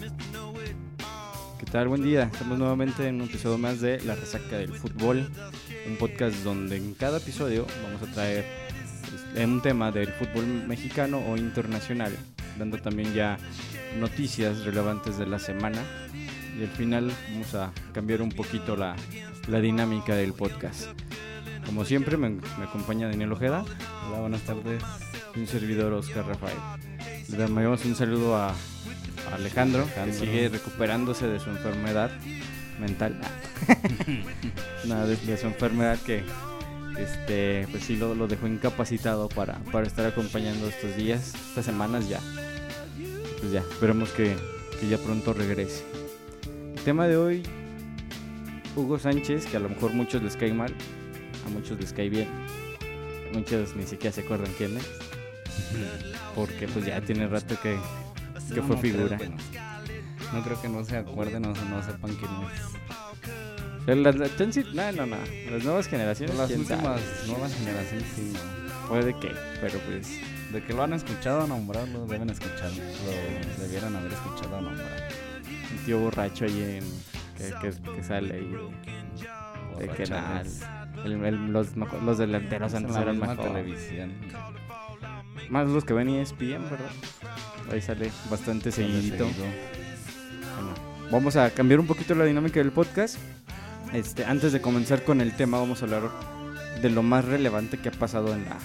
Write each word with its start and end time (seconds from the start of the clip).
¿Qué 0.00 1.66
tal? 1.70 1.88
Buen 1.88 2.02
día. 2.02 2.22
Estamos 2.32 2.58
nuevamente 2.58 3.06
en 3.06 3.16
un 3.16 3.28
episodio 3.28 3.58
más 3.58 3.82
de 3.82 4.00
La 4.00 4.14
Resaca 4.14 4.56
del 4.56 4.72
Fútbol, 4.72 5.30
un 5.86 5.96
podcast 5.96 6.36
donde 6.36 6.78
en 6.78 6.94
cada 6.94 7.18
episodio 7.18 7.66
vamos 7.82 8.08
a 8.08 8.12
traer 8.14 8.46
un 9.36 9.60
tema 9.60 9.92
del 9.92 10.08
fútbol 10.08 10.46
mexicano 10.66 11.18
o 11.28 11.36
internacional, 11.36 12.16
dando 12.58 12.78
también 12.78 13.12
ya 13.12 13.36
noticias 13.98 14.64
relevantes 14.64 15.18
de 15.18 15.26
la 15.26 15.38
semana. 15.38 15.82
Y 16.58 16.62
al 16.62 16.70
final 16.70 17.12
vamos 17.32 17.54
a 17.54 17.70
cambiar 17.92 18.22
un 18.22 18.30
poquito 18.30 18.76
la, 18.76 18.96
la 19.48 19.60
dinámica 19.60 20.14
del 20.14 20.32
podcast. 20.32 20.86
Como 21.66 21.84
siempre, 21.84 22.16
me, 22.16 22.30
me 22.30 22.64
acompaña 22.64 23.06
Daniel 23.08 23.32
Ojeda. 23.32 23.66
Hola, 24.08 24.20
buenas 24.20 24.40
tardes. 24.42 24.82
Un 25.36 25.46
servidor 25.46 25.92
Oscar 25.92 26.26
Rafael. 26.26 26.56
Le 27.28 27.36
damos 27.36 27.84
un 27.84 27.94
saludo 27.94 28.36
a 28.36 28.54
Alejandro, 29.32 29.86
sigue 30.12 30.48
recuperándose 30.48 31.26
de 31.26 31.40
su 31.40 31.50
enfermedad 31.50 32.10
mental. 32.80 33.16
Nada, 34.86 35.06
de, 35.06 35.16
de 35.16 35.36
su 35.36 35.46
enfermedad 35.46 35.98
que 36.00 36.24
este 36.98 37.66
pues 37.70 37.84
sí 37.84 37.96
lo, 37.96 38.14
lo 38.14 38.26
dejó 38.26 38.46
incapacitado 38.46 39.28
para, 39.28 39.58
para 39.72 39.86
estar 39.86 40.06
acompañando 40.06 40.68
estos 40.68 40.96
días, 40.96 41.34
estas 41.48 41.64
semanas 41.64 42.08
ya. 42.08 42.20
Pues 43.38 43.52
ya, 43.52 43.60
esperemos 43.60 44.10
que, 44.10 44.36
que 44.78 44.88
ya 44.88 44.98
pronto 44.98 45.32
regrese. 45.32 45.84
El 46.76 46.82
tema 46.82 47.06
de 47.06 47.16
hoy, 47.16 47.42
Hugo 48.76 48.98
Sánchez, 48.98 49.46
que 49.46 49.56
a 49.56 49.60
lo 49.60 49.68
mejor 49.68 49.92
muchos 49.92 50.22
les 50.22 50.36
cae 50.36 50.52
mal, 50.52 50.74
a 51.46 51.50
muchos 51.50 51.78
les 51.80 51.92
cae 51.92 52.10
bien, 52.10 52.28
muchos 53.32 53.74
ni 53.76 53.84
siquiera 53.84 54.14
se 54.14 54.22
acuerdan 54.22 54.52
quién 54.58 54.76
es, 54.76 54.86
porque 56.34 56.68
pues 56.68 56.84
ya 56.84 57.00
tiene 57.00 57.26
rato 57.28 57.56
que, 57.62 57.78
que 58.52 58.60
No, 58.60 58.66
fue 58.66 58.76
no 58.76 58.82
figura. 58.82 59.16
creo 59.16 59.18
que 59.18 59.28
no. 60.32 60.42
Creo 60.44 60.62
que 60.62 60.68
no 60.68 60.84
se 60.84 60.96
acuerden 60.96 61.44
o 61.46 61.48
no 61.54 61.82
sepan 61.82 62.14
quién 62.14 62.30
es. 62.52 62.60
Pero 63.86 64.00
las- 64.02 64.14
no, 64.16 64.92
no, 64.92 65.06
no, 65.06 65.16
las 65.50 65.64
nuevas 65.64 65.88
generaciones, 65.88 66.36
Las 66.36 66.48
sabe. 66.48 66.60
últimas 66.60 67.00
nuevas 67.26 67.54
generaciones 67.54 68.06
sí, 68.14 68.32
no. 68.34 68.88
puede 68.88 69.18
que, 69.18 69.32
pero 69.60 69.78
pues 69.80 70.08
De 70.52 70.62
que 70.64 70.72
lo 70.72 70.82
han 70.82 70.92
escuchado 70.92 71.46
nombrarlo, 71.46 72.06
deben 72.06 72.28
escucharlo. 72.30 72.82
Lo 73.56 73.62
debieran 73.62 73.94
haber 73.96 74.12
escuchado 74.12 74.60
nombrar. 74.60 75.08
un 75.72 75.84
tío 75.86 75.98
borracho 76.00 76.44
ahí 76.44 76.80
en, 76.80 76.84
que, 77.38 77.54
que- 77.70 77.92
que 77.96 78.02
sale 78.04 78.34
ahí 78.34 78.50
de, 79.78 79.86
de 79.86 79.92
que 79.94 80.06
nada, 80.06 80.42
Borrachales. 80.42 80.62
el- 81.04 81.24
el- 81.24 81.52
los, 81.52 81.76
los 81.76 82.18
delanteros 82.18 82.74
antes 82.74 82.96
eran 82.96 83.18
mejor. 83.18 83.36
televisión. 83.38 84.12
Más 85.48 85.68
los 85.68 85.84
que 85.84 85.94
ven 85.94 86.08
ESPN, 86.10 86.62
¿verdad? 86.70 86.90
Ahí 87.70 87.80
sale 87.80 88.10
bastante 88.28 88.72
seguidito. 88.72 89.24
Bueno, 89.24 90.74
vamos 91.10 91.36
a 91.36 91.50
cambiar 91.50 91.80
un 91.80 91.86
poquito 91.86 92.14
la 92.14 92.24
dinámica 92.24 92.60
del 92.60 92.72
podcast. 92.72 93.16
Este, 93.92 94.24
antes 94.24 94.52
de 94.52 94.60
comenzar 94.60 95.04
con 95.04 95.20
el 95.20 95.36
tema, 95.36 95.58
vamos 95.58 95.82
a 95.82 95.84
hablar 95.84 96.10
de 96.82 96.90
lo 96.90 97.02
más 97.02 97.24
relevante 97.24 97.78
que 97.78 97.88
ha 97.88 97.92
pasado 97.92 98.34
en 98.34 98.44
la 98.44 98.58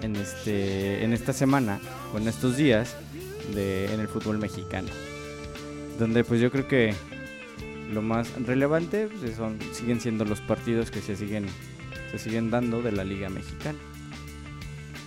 en 0.00 0.16
este 0.16 1.04
en 1.04 1.12
esta 1.12 1.32
semana 1.32 1.80
o 2.12 2.18
en 2.18 2.28
estos 2.28 2.56
días 2.56 2.96
de, 3.54 3.92
en 3.92 4.00
el 4.00 4.08
fútbol 4.08 4.38
mexicano. 4.38 4.88
Donde 5.98 6.24
pues 6.24 6.40
yo 6.40 6.50
creo 6.50 6.66
que 6.66 6.94
lo 7.92 8.02
más 8.02 8.32
relevante 8.42 9.08
pues, 9.20 9.36
son 9.36 9.58
siguen 9.72 10.00
siendo 10.00 10.24
los 10.24 10.40
partidos 10.40 10.90
que 10.90 11.00
se 11.00 11.16
siguen 11.16 11.46
se 12.10 12.18
siguen 12.18 12.50
dando 12.50 12.82
de 12.82 12.92
la 12.92 13.04
Liga 13.04 13.28
Mexicana. 13.28 13.78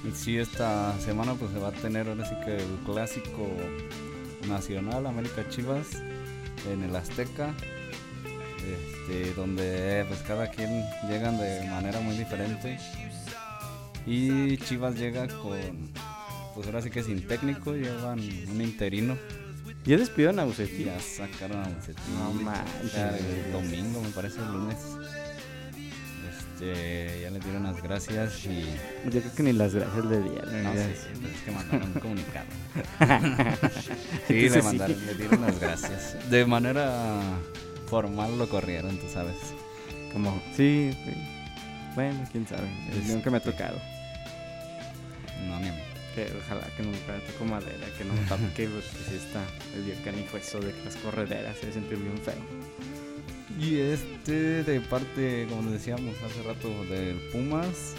Y 0.04 0.12
Sí, 0.16 0.38
esta 0.38 0.98
semana 1.00 1.34
pues 1.34 1.52
se 1.52 1.60
va 1.60 1.70
a 1.70 1.72
tener 1.72 2.08
ahora 2.08 2.26
sí 2.28 2.36
que 2.46 2.58
el 2.58 2.78
clásico 2.86 3.48
nacional 4.48 5.06
América 5.08 5.48
Chivas 5.50 5.88
en 6.72 6.84
el 6.84 6.96
Azteca. 6.96 7.54
Este, 8.68 9.34
donde 9.34 10.04
pues 10.10 10.22
cada 10.24 10.50
quien 10.50 10.84
llegan 11.10 11.38
de 11.38 11.66
manera 11.70 12.00
muy 12.02 12.18
diferente. 12.18 12.78
Y 14.06 14.58
Chivas 14.58 14.96
llega 14.96 15.28
con 15.28 15.92
pues 16.56 16.66
ahora 16.68 16.82
sí 16.82 16.90
que 16.90 17.04
sin 17.04 17.26
técnico, 17.28 17.74
llevan 17.74 18.20
un 18.20 18.62
interino. 18.62 19.16
Ya 19.86 19.96
despidieron 19.98 20.40
a 20.40 20.44
Y 20.44 20.48
Bucetich. 20.48 20.86
ya 20.86 21.00
sacaron 21.00 21.64
a 21.64 21.70
Bucetich. 21.70 22.04
No 22.18 22.34
manches. 22.34 22.96
El 22.96 23.52
domingo, 23.54 24.02
me 24.02 24.10
parece, 24.10 24.40
el 24.40 24.52
lunes. 24.52 24.78
Este, 26.60 27.22
ya 27.22 27.30
le 27.30 27.40
dieron 27.40 27.64
las 27.64 27.84
gracias 27.84 28.46
y 28.46 28.66
Yo 29.12 29.22
creo 29.22 29.36
que 29.36 29.44
ni 29.44 29.54
las 29.54 29.76
gracias 29.76 30.06
le 30.06 30.20
dieron. 30.22 30.64
no, 30.64 30.74
sí, 30.74 30.80
sí, 30.96 31.28
es 31.36 31.42
que 31.44 31.52
mandaron 31.52 31.92
un 31.94 32.00
comunicado. 32.00 32.48
sí, 34.28 34.34
le 34.34 34.50
sí. 34.50 34.62
mandaron, 34.64 35.06
le 35.06 35.14
dieron 35.14 35.42
las 35.42 35.60
gracias. 35.60 36.30
De 36.32 36.46
manera 36.48 37.22
formal 37.88 38.40
lo 38.40 38.50
corrieron, 38.50 38.98
tú 38.98 39.06
sabes. 39.14 39.36
Como, 40.12 40.42
sí, 40.56 40.98
sí. 41.06 41.14
Bueno, 41.94 42.28
quién 42.32 42.48
sabe. 42.48 42.68
Este- 42.92 43.14
Nunca 43.14 43.30
me 43.30 43.38
ha 43.38 43.42
tocado. 43.44 43.80
No, 45.48 45.60
ni 45.60 45.68
a 45.70 45.74
mí. 45.74 45.80
Que 46.16 46.28
ojalá 46.44 46.66
que 46.76 46.82
nunca 46.82 47.14
me 47.14 47.20
toque 47.20 47.46
madera, 47.46 47.88
que 47.96 48.04
no 48.04 48.14
me 48.16 48.22
toque, 48.22 48.68
porque 48.74 48.88
sí 49.10 49.16
está 49.16 49.44
medio 49.76 49.94
canijo 50.04 50.38
eso 50.38 50.60
de 50.60 50.74
que 50.74 50.84
las 50.86 50.96
correderas 50.96 51.56
se 51.58 51.72
sentir 51.72 52.00
bien 52.00 52.18
feo. 52.18 52.34
Y 53.60 53.78
este, 53.78 54.64
de 54.64 54.82
parte, 54.82 55.48
como 55.50 55.72
decíamos 55.72 56.16
hace 56.24 56.44
rato, 56.44 56.70
del 56.86 57.18
Pumas, 57.32 57.96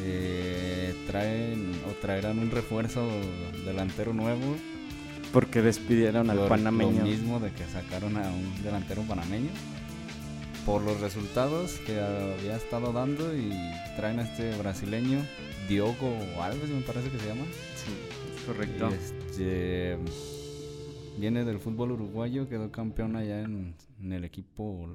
eh, 0.00 0.94
traen 1.06 1.72
o 1.88 1.92
traerán 2.00 2.38
un 2.38 2.50
refuerzo 2.50 3.08
delantero 3.64 4.12
nuevo. 4.12 4.56
Porque 5.32 5.60
despidieron 5.60 6.30
al 6.30 6.46
panameño. 6.46 7.00
Lo 7.00 7.04
mismo 7.04 7.40
de 7.40 7.50
que 7.52 7.64
sacaron 7.64 8.16
a 8.16 8.30
un 8.30 8.62
delantero 8.62 9.02
panameño. 9.02 9.50
Por 10.64 10.82
los 10.82 11.00
resultados 11.00 11.72
que 11.86 11.98
había 12.00 12.56
estado 12.56 12.92
dando 12.92 13.34
y 13.34 13.50
traen 13.96 14.20
a 14.20 14.22
este 14.22 14.56
brasileño, 14.56 15.24
Diogo 15.68 16.14
Alves 16.40 16.68
me 16.70 16.80
parece 16.82 17.10
que 17.10 17.18
se 17.18 17.26
llama. 17.26 17.44
Sí, 17.76 18.46
correcto. 18.46 18.88
Este, 18.88 19.98
viene 21.18 21.44
del 21.44 21.58
fútbol 21.58 21.92
uruguayo, 21.92 22.48
quedó 22.48 22.70
campeón 22.70 23.16
allá 23.16 23.42
en, 23.42 23.74
en 24.00 24.12
el 24.12 24.24
equipo 24.24 24.88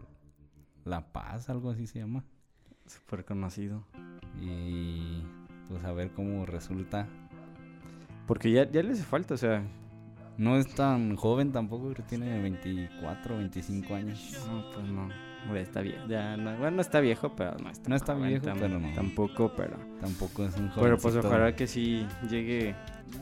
La 0.85 1.11
Paz, 1.11 1.50
algo 1.50 1.69
así 1.72 1.88
se 1.88 2.00
llama. 2.00 2.23
Súper 2.85 3.25
conocido. 3.25 3.85
Y 4.41 5.23
pues 5.69 5.84
a 5.84 5.94
ver 5.94 6.11
cómo 6.11 6.45
resulta. 6.45 7.07
Porque 8.28 8.51
ya, 8.51 8.69
ya 8.69 8.84
le 8.84 8.94
hace 8.94 9.03
falta, 9.03 9.34
o 9.34 9.38
sea, 9.38 9.63
No 10.38 10.57
es 10.57 10.73
tan 10.73 11.16
joven 11.16 11.51
tampoco, 11.51 11.94
tiene 12.07 12.41
24, 12.41 13.38
25 13.38 13.95
años. 13.95 14.38
no, 14.47 14.63
pues 14.73 14.88
no. 14.88 15.33
Está 15.56 15.81
viejo. 15.81 16.06
Ya, 16.08 16.36
no, 16.38 16.56
bueno, 16.58 16.78
no 16.78 16.81
está 16.81 17.00
viejo, 17.00 17.34
pero 17.36 17.56
no 17.62 17.70
está, 17.70 17.90
No 17.90 17.96
está 17.96 18.14
joven 18.16 18.30
viejo, 18.30 18.46
tam- 18.46 18.58
pero 18.59 18.80
no. 18.80 18.94
Tampoco, 18.94 19.52
pero. 19.56 19.78
Tampoco 20.02 20.46
es 20.46 20.56
un 20.58 20.70
joven. 20.70 20.84
Pero 20.84 20.98
pues 20.98 21.16
ojalá 21.16 21.56
que 21.56 21.68
sí 21.68 22.06
llegue. 22.30 22.76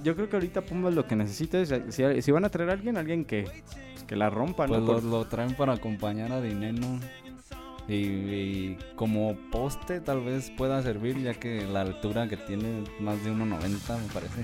Yo 0.03 0.15
creo 0.15 0.29
que 0.29 0.35
ahorita 0.37 0.61
Pumas 0.61 0.93
lo 0.93 1.05
que 1.07 1.15
necesita 1.15 1.59
es. 1.59 1.73
Si, 1.89 2.21
si 2.21 2.31
van 2.31 2.45
a 2.45 2.49
traer 2.49 2.69
a 2.69 2.73
alguien, 2.73 2.97
alguien 2.97 3.25
que, 3.25 3.43
pues, 3.43 4.03
que 4.05 4.15
la 4.15 4.29
rompa, 4.29 4.65
Pues 4.67 4.79
¿no? 4.79 4.85
lo, 4.87 4.93
Por- 4.93 5.03
lo 5.03 5.25
traen 5.25 5.55
para 5.55 5.73
acompañar 5.73 6.31
a 6.31 6.41
Dineno. 6.41 6.99
Y, 7.87 7.93
y 7.95 8.77
como 8.95 9.35
poste 9.51 9.99
tal 9.99 10.21
vez 10.21 10.51
pueda 10.51 10.81
servir, 10.81 11.17
ya 11.21 11.33
que 11.33 11.65
la 11.65 11.81
altura 11.81 12.27
que 12.29 12.37
tiene 12.37 12.83
es 12.83 13.01
más 13.01 13.21
de 13.25 13.31
1.90 13.31 13.97
me 13.99 14.13
parece. 14.13 14.43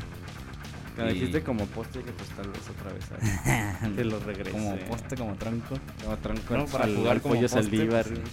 Me 0.98 1.12
y- 1.12 1.14
dijiste 1.14 1.44
como 1.44 1.66
poste 1.68 2.02
que 2.02 2.12
pues 2.12 2.30
tal 2.30 2.50
vez 2.50 2.62
otra 2.70 2.92
vez 2.94 3.96
te 3.96 4.04
lo 4.06 4.20
regrese. 4.20 4.52
Como 4.52 4.76
poste, 4.80 5.16
como 5.16 5.36
tranco. 5.36 5.76
Como 6.04 6.18
tronco 6.18 6.58
No, 6.58 6.66
para 6.66 6.86
jugar 6.88 7.22
como 7.22 7.36
poste, 7.36 7.50
Saldívar, 7.50 8.06
pues, 8.06 8.20
güey. 8.20 8.32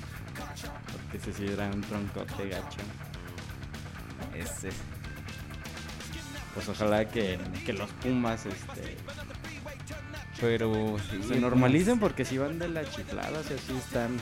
Porque 0.92 1.16
ese 1.18 1.32
sí 1.32 1.46
era 1.52 1.66
un 1.66 1.80
troncote 1.82 2.48
gacho. 2.48 2.78
Ese. 4.34 4.70
Pues 6.54 6.68
ojalá 6.68 7.04
que, 7.08 7.38
que 7.66 7.72
los 7.72 7.90
Pumas 7.90 8.46
este, 8.46 8.96
Pero 10.40 10.96
sí, 11.10 11.20
se 11.26 11.40
normalicen 11.40 11.98
porque 11.98 12.24
si 12.24 12.38
van 12.38 12.58
de 12.58 12.68
la 12.68 12.88
chiflada, 12.88 13.40
o 13.40 13.42
sea, 13.42 13.58
sí 13.58 13.74
están... 13.76 14.16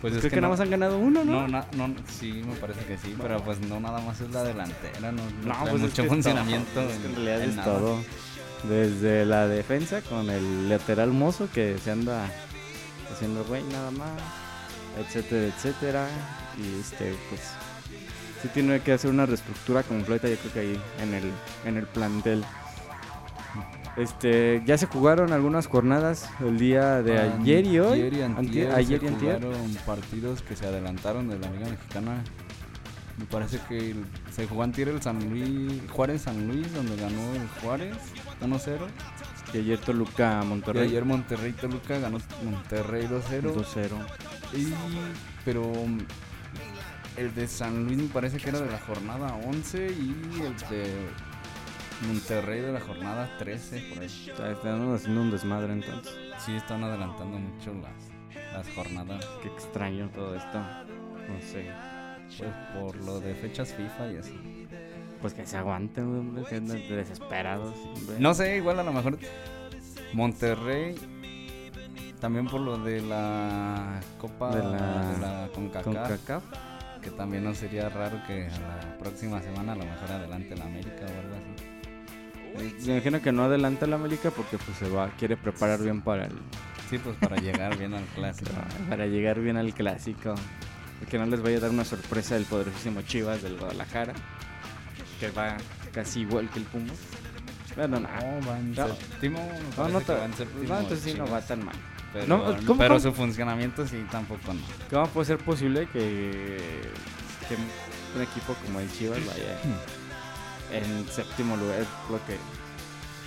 Pues 0.00 0.12
Creo 0.12 0.18
es 0.18 0.22
que, 0.22 0.30
que, 0.30 0.40
nada 0.40 0.50
más 0.52 0.60
han 0.60 0.70
ganado 0.70 0.98
uno, 0.98 1.24
¿no? 1.24 1.42
no, 1.42 1.48
na- 1.48 1.66
no, 1.76 1.94
sí, 2.08 2.42
me 2.46 2.54
parece 2.56 2.84
que 2.86 2.96
sí, 2.96 3.14
pero 3.20 3.42
pues 3.44 3.60
no 3.60 3.78
nada 3.80 4.00
más 4.00 4.18
es 4.20 4.30
la 4.30 4.42
delantera, 4.44 5.12
no, 5.12 5.12
no, 5.12 5.22
No, 5.54 5.60
pues 5.62 5.74
es 5.74 5.80
mucho 5.80 6.02
que 6.02 6.08
funcionamiento. 6.08 6.80
es 6.80 6.96
que 6.98 7.06
en 7.06 7.14
realidad 7.16 7.42
en 7.42 7.50
es 7.50 7.56
nada. 7.56 7.78
todo. 7.78 7.98
Desde 8.64 9.24
la 9.26 9.46
defensa 9.46 10.00
con 10.02 10.30
el 10.30 10.68
lateral 10.70 11.10
mozo 11.12 11.48
que 11.52 11.76
se 11.78 11.90
anda 11.90 12.30
haciendo 13.12 13.44
güey 13.44 13.62
nada 13.64 13.90
más, 13.90 14.10
etcétera, 14.98 15.46
etcétera. 15.54 16.06
Y 16.56 16.80
este, 16.80 17.14
pues, 17.28 17.40
sí 18.42 18.48
tiene 18.54 18.80
que 18.80 18.92
hacer 18.92 19.10
una 19.10 19.26
reestructura 19.26 19.82
completa, 19.82 20.28
yo 20.28 20.36
creo 20.36 20.52
que 20.52 20.60
ahí 20.60 20.80
en 21.02 21.12
el, 21.14 21.30
en 21.66 21.76
el 21.76 21.86
plantel. 21.86 22.42
Este, 23.96 24.62
ya 24.64 24.78
se 24.78 24.86
jugaron 24.86 25.32
algunas 25.32 25.66
jornadas 25.66 26.28
el 26.40 26.58
día 26.58 27.02
de 27.02 27.18
ayer 27.18 27.66
y 27.66 27.78
hoy. 27.80 28.00
Ayer 28.00 28.12
y 28.14 28.22
antier, 28.22 28.68
Antier- 28.68 28.74
ayer 28.74 29.00
se 29.00 29.04
y 29.04 29.08
antier. 29.08 29.40
jugaron 29.42 29.74
partidos 29.86 30.42
que 30.42 30.56
se 30.56 30.66
adelantaron 30.66 31.28
de 31.28 31.38
la 31.38 31.50
Liga 31.50 31.68
Mexicana. 31.68 32.22
Me 33.18 33.26
parece 33.26 33.58
que 33.68 33.90
el- 33.90 34.04
se 34.30 34.46
jugó 34.46 34.62
antier 34.62 34.88
el 34.88 35.02
San 35.02 35.18
Luis, 35.28 35.82
Juárez 35.90 36.22
San 36.22 36.46
Luis, 36.48 36.72
donde 36.72 36.96
ganó 36.96 37.34
el 37.34 37.46
Juárez 37.60 37.96
1-0. 38.40 38.86
Y 39.52 39.58
ayer 39.58 39.78
Toluca 39.78 40.40
Y 40.42 40.46
Monterrey. 40.46 40.88
ayer 40.88 41.04
Monterrey 41.04 41.52
Toluca 41.52 41.98
ganó 41.98 42.18
Monterrey 42.44 43.06
2-0. 43.08 43.52
2-0. 43.52 43.96
Y, 44.56 44.72
pero 45.44 45.70
el 47.16 47.34
de 47.34 47.46
San 47.48 47.84
Luis 47.84 47.98
me 47.98 48.08
parece 48.08 48.38
que 48.38 48.48
era 48.48 48.60
de 48.60 48.70
la 48.70 48.78
jornada 48.78 49.34
11 49.44 49.88
y 49.92 50.40
el 50.40 50.56
de 50.70 50.94
Monterrey 52.06 52.60
de 52.60 52.72
la 52.72 52.80
jornada 52.80 53.28
13 53.38 53.80
por 53.92 53.98
ahí. 54.02 54.06
Está- 54.06 54.52
Están 54.52 54.94
haciendo 54.94 55.20
un 55.22 55.30
desmadre 55.30 55.72
entonces. 55.72 56.14
Sí, 56.38 56.54
están 56.54 56.82
adelantando 56.84 57.38
mucho 57.38 57.72
las, 57.74 58.52
las 58.52 58.74
jornadas. 58.74 59.24
Qué 59.42 59.48
extraño 59.48 60.08
todo 60.10 60.34
esto. 60.34 60.58
No 60.58 61.40
sé. 61.40 61.70
Pues 62.38 62.50
por 62.74 62.96
lo 63.04 63.20
de 63.20 63.34
fechas 63.34 63.74
FIFA 63.74 64.12
y 64.12 64.16
eso. 64.16 64.32
Pues 65.20 65.34
que 65.34 65.44
se 65.46 65.56
aguanten, 65.56 66.04
hombre, 66.04 66.44
que 66.48 66.56
andan 66.56 66.78
desesperados. 66.88 67.74
hombre. 67.76 68.16
No 68.18 68.32
sé, 68.34 68.56
igual 68.56 68.78
a 68.80 68.84
lo 68.84 68.92
mejor 68.92 69.18
Monterrey. 70.12 70.94
También 72.20 72.46
por 72.46 72.60
lo 72.60 72.76
de 72.78 73.00
la 73.00 74.00
Copa 74.18 74.50
De 74.54 74.58
de 74.58 74.64
la- 74.64 75.18
la, 75.20 75.48
CONCACAF, 75.54 75.84
Con 75.84 75.94
CACAF. 75.94 76.42
que 77.00 77.10
también 77.10 77.44
no 77.44 77.54
sería 77.54 77.88
raro 77.88 78.20
que 78.26 78.48
la 78.48 78.98
próxima 78.98 79.40
semana 79.40 79.72
a 79.72 79.76
lo 79.76 79.84
mejor 79.86 80.12
adelante 80.12 80.54
la 80.54 80.66
América 80.66 81.06
o 81.06 81.29
Me 82.56 82.92
imagino 82.94 83.20
que 83.22 83.32
no 83.32 83.44
adelanta 83.44 83.86
la 83.86 83.96
América 83.96 84.30
porque 84.30 84.58
pues 84.58 84.76
se 84.78 84.88
va, 84.88 85.10
quiere 85.18 85.36
preparar 85.36 85.80
bien 85.80 86.00
para 86.02 86.26
el 86.26 86.32
Sí, 86.88 86.98
pues 86.98 87.16
para 87.16 87.36
llegar 87.36 87.76
bien 87.78 87.94
al 87.94 88.04
clásico. 88.06 88.50
para 88.88 89.06
llegar 89.06 89.38
bien 89.40 89.56
al 89.56 89.72
clásico. 89.72 90.34
Y 91.02 91.06
Que 91.06 91.18
no 91.18 91.26
les 91.26 91.40
vaya 91.40 91.58
a 91.58 91.60
dar 91.60 91.70
una 91.70 91.84
sorpresa 91.84 92.34
del 92.34 92.44
poderosísimo 92.44 93.02
Chivas 93.02 93.42
del 93.42 93.56
Guadalajara. 93.56 94.12
Que 95.20 95.30
va 95.30 95.56
casi 95.92 96.20
igual 96.20 96.48
que 96.50 96.58
el 96.58 96.64
Pumas. 96.64 96.96
Bueno, 97.76 98.00
no. 98.00 98.08
No, 98.08 98.46
va 98.48 98.58
en 98.58 98.72
No. 98.74 98.88
séptimo. 98.88 99.52
No, 99.78 99.88
no, 99.88 100.00
te- 100.00 100.12
va 100.14 100.24
en 100.24 100.34
séptimo 100.34 100.68
no, 100.74 100.80
entonces 100.80 101.12
sí 101.12 101.16
no 101.16 101.26
va 101.30 101.40
tan 101.40 101.64
mal. 101.64 101.76
Pero, 102.12 102.26
No, 102.26 102.44
¿cómo- 102.66 102.76
pero 102.78 102.88
cómo? 102.94 103.00
su 103.00 103.12
funcionamiento 103.12 103.86
sí 103.86 104.04
tampoco 104.10 104.52
no. 104.52 104.60
¿Cómo 104.90 105.06
puede 105.08 105.26
ser 105.26 105.38
posible 105.38 105.86
que, 105.92 106.58
que 107.48 107.54
un 108.16 108.22
equipo 108.22 108.54
como 108.66 108.80
el 108.80 108.90
Chivas 108.92 109.24
vaya 109.24 109.60
en 110.72 111.08
séptimo 111.10 111.56
lugar? 111.56 111.86
Lo 112.10 112.24
que, 112.26 112.36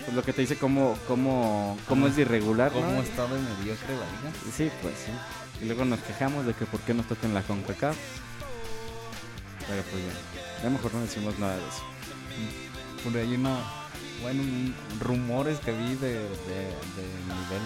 pues 0.05 0.15
lo 0.15 0.23
que 0.23 0.33
te 0.33 0.41
dice 0.41 0.57
cómo, 0.57 0.97
cómo, 1.07 1.77
cómo 1.87 2.07
es 2.07 2.17
irregular, 2.17 2.71
¿no? 2.73 2.81
¿Cómo 2.81 3.01
está 3.01 3.23
de 3.23 3.39
mediocre 3.39 3.95
la 3.95 4.05
liga? 4.05 4.33
Sí, 4.55 4.69
pues 4.81 4.95
sí. 5.05 5.11
Y 5.61 5.65
luego 5.65 5.85
nos 5.85 5.99
quejamos 6.01 6.45
de 6.45 6.53
que 6.53 6.65
por 6.65 6.79
qué 6.81 6.93
nos 6.93 7.07
tocan 7.07 7.33
la 7.33 7.41
CONCACAF. 7.41 7.95
Pero 9.67 9.81
pues 9.83 10.03
ya, 10.03 10.63
ya 10.63 10.69
mejor 10.69 10.93
no 10.93 11.01
decimos 11.01 11.39
nada 11.39 11.55
de 11.55 11.61
eso. 11.61 11.83
Por 13.03 13.17
ahí 13.17 13.37
no. 13.37 13.57
Bueno, 14.21 14.73
rumores 14.99 15.59
que 15.59 15.71
vi 15.71 15.95
de, 15.95 16.13
de, 16.13 16.19
de 16.19 17.05
nivel. 17.23 17.61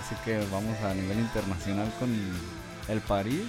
Así 0.00 0.14
que 0.24 0.38
vamos 0.50 0.78
a 0.80 0.94
nivel 0.94 1.18
internacional 1.18 1.92
con 1.98 2.10
el 2.88 3.00
París. 3.02 3.44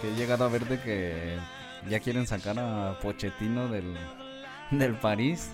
Que 0.00 0.10
he 0.10 0.14
llegado 0.14 0.44
a 0.44 0.48
ver 0.48 0.66
de 0.66 0.80
que 0.80 1.38
ya 1.88 2.00
quieren 2.00 2.26
sacar 2.26 2.58
a 2.58 2.98
Pochettino 3.00 3.68
del, 3.68 3.94
del 4.70 4.94
París. 4.94 5.50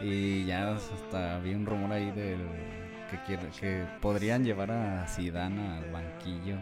Y 0.00 0.44
ya 0.44 0.74
hasta 0.74 1.38
vi 1.38 1.54
un 1.54 1.64
rumor 1.64 1.92
ahí 1.92 2.10
del 2.10 2.38
que, 3.10 3.18
quiere, 3.26 3.48
que 3.58 3.86
podrían 4.02 4.44
llevar 4.44 4.70
a 4.70 5.06
Zidane 5.08 5.78
al 5.78 5.90
banquillo. 5.90 6.56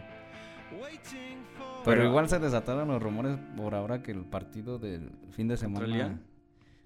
Pero, 0.71 1.83
Pero- 1.83 2.05
igual 2.05 2.29
se 2.29 2.39
desataron 2.39 2.87
los 2.87 3.01
rumores 3.01 3.37
por 3.57 3.75
ahora 3.75 4.01
que 4.01 4.11
el 4.11 4.23
partido 4.25 4.79
del 4.79 5.11
fin 5.31 5.47
de 5.47 5.57
semana. 5.57 5.85
Australia? 5.85 6.19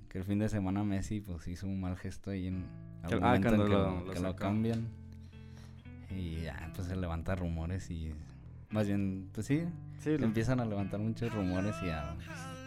Que 0.10 0.18
el 0.18 0.24
fin 0.24 0.40
de 0.40 0.50
semana 0.50 0.84
Messi 0.84 1.22
pues 1.22 1.48
hizo 1.48 1.68
un 1.68 1.80
mal 1.80 1.96
gesto 1.96 2.32
ahí 2.32 2.48
en 2.48 2.66
algún 3.04 3.24
ah, 3.24 3.28
momento 3.28 3.48
en 3.50 3.62
que, 3.62 3.68
lo- 3.70 4.06
que 4.12 4.20
lo 4.20 4.36
cambian. 4.36 4.88
Y 6.10 6.42
ya 6.42 6.72
pues 6.76 6.88
se 6.88 6.96
levanta 6.96 7.36
rumores 7.36 7.92
y 7.92 8.12
más 8.72 8.88
bien 8.88 9.30
pues 9.34 9.48
sí, 9.48 9.64
Sí, 10.04 10.18
lo- 10.18 10.26
empiezan 10.26 10.60
a 10.60 10.66
levantar 10.66 11.00
muchos 11.00 11.34
rumores 11.34 11.76
y 11.84 11.90
a, 11.90 12.12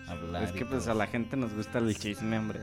a 0.06 0.10
hablar. 0.12 0.42
es 0.44 0.52
que 0.52 0.66
pues 0.66 0.82
todo. 0.84 0.92
a 0.92 0.94
la 0.96 1.06
gente 1.06 1.36
nos 1.36 1.52
gusta 1.54 1.78
el 1.78 1.96
chisme, 1.96 2.38
hombre. 2.38 2.60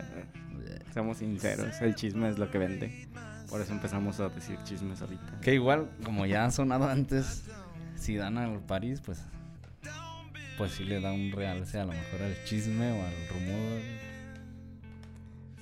Seamos 0.94 1.18
sinceros, 1.18 1.82
el 1.82 1.96
chisme 1.96 2.30
es 2.30 2.38
lo 2.38 2.50
que 2.52 2.58
vende. 2.58 3.08
Por 3.50 3.62
eso 3.62 3.74
empezamos 3.74 4.20
a 4.20 4.30
decir 4.30 4.58
chismes 4.64 5.02
ahorita. 5.02 5.40
Que 5.42 5.56
igual, 5.56 5.90
como 6.04 6.26
ya 6.28 6.46
ha 6.46 6.52
sonado 6.52 6.88
antes, 6.88 7.46
si 7.96 8.16
dan 8.16 8.38
al 8.38 8.60
París, 8.60 9.02
pues 9.06 9.24
pues 10.58 10.74
sí 10.74 10.84
le 10.84 11.00
da 11.00 11.14
un 11.14 11.32
realce 11.32 11.80
a 11.80 11.86
lo 11.86 11.94
mejor 11.94 12.22
al 12.22 12.44
chisme 12.44 12.92
o 12.92 13.04
al 13.06 13.14
rumor. 13.30 13.82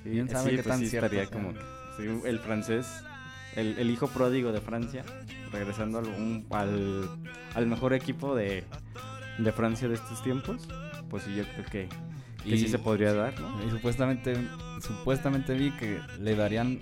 Sí, 0.02 0.10
¿Quién 0.10 0.28
sabe 0.28 0.50
sí, 0.50 0.56
qué 0.56 0.62
pues 0.62 0.66
tan 0.68 0.78
sí 0.80 0.88
cierto 0.88 1.30
como 1.32 1.54
que- 1.54 1.60
sí, 1.96 2.20
el 2.26 2.38
francés, 2.40 3.04
el, 3.58 3.78
el 3.78 3.90
hijo 3.90 4.06
pródigo 4.08 4.52
de 4.52 4.60
Francia, 4.60 5.04
regresando 5.52 5.98
al, 5.98 6.06
un- 6.06 6.46
al, 6.50 7.08
al 7.54 7.66
mejor 7.66 7.92
equipo 7.92 8.34
de, 8.34 8.64
de 9.38 9.52
Francia 9.52 9.88
de 9.88 9.94
estos 9.94 10.22
tiempos, 10.22 10.68
pues 11.10 11.26
yo 11.26 11.44
creo 11.54 11.64
que, 11.64 11.88
que 12.44 12.56
sí 12.58 12.64
Y- 12.64 12.68
se 12.68 12.78
podría 12.78 13.12
dar, 13.12 13.38
¿no? 13.40 13.64
Y 13.66 13.70
supuestamente, 13.70 14.36
supuestamente 14.80 15.54
vi 15.54 15.70
que 15.72 16.00
le 16.20 16.34
darían 16.36 16.80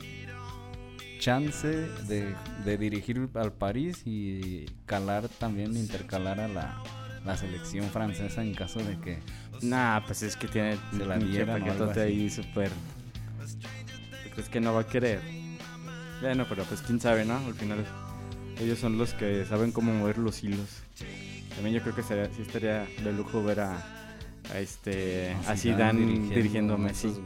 chance 1.19 1.67
de, 2.09 2.35
de 2.65 2.79
dirigir 2.79 3.29
al 3.35 3.53
París 3.53 4.03
y 4.05 4.67
calar 4.85 5.29
también, 5.29 5.77
intercalar 5.77 6.39
a 6.41 6.49
la, 6.49 6.83
la 7.25 7.37
selección 7.37 7.87
francesa 7.91 8.43
en 8.43 8.55
caso 8.55 8.81
de 8.81 8.99
que 9.01 9.19
Nah, 9.63 10.01
pues 10.01 10.23
es 10.23 10.37
que 10.37 10.47
tiene 10.49 10.77
Se 10.97 11.07
la 11.07 11.15
algo 11.15 11.47
paquetote 11.47 12.01
ahí 12.03 12.29
súper... 12.29 12.69
¿Tú 12.69 14.31
crees 14.35 14.49
que 14.51 14.61
no 14.61 14.75
va 14.75 14.83
a 14.83 14.87
querer? 14.87 15.23
Bueno, 16.21 16.47
pero 16.49 16.65
pues 16.65 16.81
quién 16.83 17.01
sabe, 17.01 17.25
¿no? 17.25 17.37
Al 17.37 17.55
final 17.55 17.85
ellos 18.61 18.79
son 18.79 18.99
los 18.99 19.13
que 19.15 19.45
saben 19.45 19.73
cómo 19.73 19.93
mover 19.93 20.19
los 20.19 20.43
hilos. 20.43 20.69
También 21.55 21.77
yo 21.77 21.83
creo 21.83 21.95
que 21.95 22.03
sería- 22.03 22.27
sí 22.35 22.43
estaría 22.43 22.87
de 23.03 23.13
lujo 23.13 23.43
ver 23.43 23.61
a, 23.61 23.73
a 24.53 24.59
este 24.59 25.35
a 25.47 25.57
Zidane 25.57 26.05
dirigiendo, 26.35 26.75
a 26.75 26.79
Messi. 26.79 27.09
sí. 27.09 27.21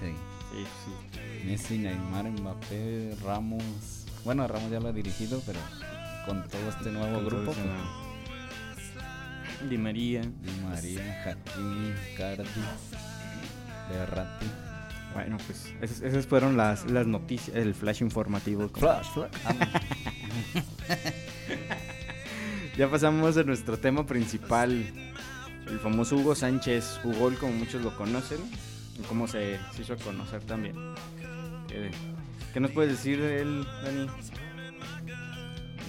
Sí, 0.00 0.64
sí. 0.84 1.46
Messi, 1.46 1.78
Neymar, 1.78 2.24
Mbappé, 2.30 3.16
Ramos. 3.24 3.62
Bueno, 4.24 4.46
Ramos 4.48 4.70
ya 4.70 4.80
lo 4.80 4.88
ha 4.88 4.92
dirigido, 4.92 5.40
pero 5.46 5.60
con 6.26 6.42
todo 6.48 6.68
este 6.70 6.90
nuevo 6.90 7.16
Con 7.16 7.26
grupo, 7.26 7.52
ese 7.52 7.60
pues. 7.62 9.70
Di 9.70 9.78
María. 9.78 10.22
Di 10.22 10.60
María, 10.68 11.22
Hakimi, 11.24 11.94
Cardi, 12.16 12.44
Berratti. 13.90 14.46
Bueno, 15.16 15.38
pues 15.46 15.72
esas, 15.80 16.02
esas 16.02 16.26
fueron 16.26 16.58
las, 16.58 16.90
las 16.90 17.06
noticias, 17.06 17.56
el 17.56 17.74
flash 17.74 18.02
informativo. 18.02 18.68
como- 18.68 18.86
Flash, 18.86 19.06
flash. 19.14 19.30
Ya 22.76 22.90
pasamos 22.90 23.34
a 23.38 23.42
nuestro 23.42 23.78
tema 23.78 24.04
principal. 24.04 24.70
El 25.66 25.78
famoso 25.80 26.16
Hugo 26.16 26.34
Sánchez, 26.34 27.00
Hugo, 27.02 27.32
como 27.40 27.52
muchos 27.54 27.82
lo 27.82 27.96
conocen, 27.96 28.38
y 28.98 29.02
cómo 29.04 29.26
se, 29.26 29.58
se 29.74 29.82
hizo 29.82 29.96
conocer 29.96 30.42
también. 30.42 30.76
¿Qué, 31.68 31.90
qué 32.52 32.60
nos 32.60 32.70
puedes 32.72 32.92
decir 32.92 33.18
de 33.20 33.40
él, 33.40 33.66
Dani? 33.82 34.06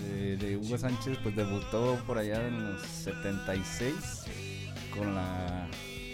de, 0.10 0.38
de 0.38 0.58
Hugo 0.58 0.78
Sánchez 0.78 1.20
pues 1.22 1.36
debutó 1.36 2.02
por 2.08 2.18
allá 2.18 2.48
en 2.48 2.64
los 2.72 2.82
76 2.82 4.24
con 4.98 5.14
la 5.14 5.68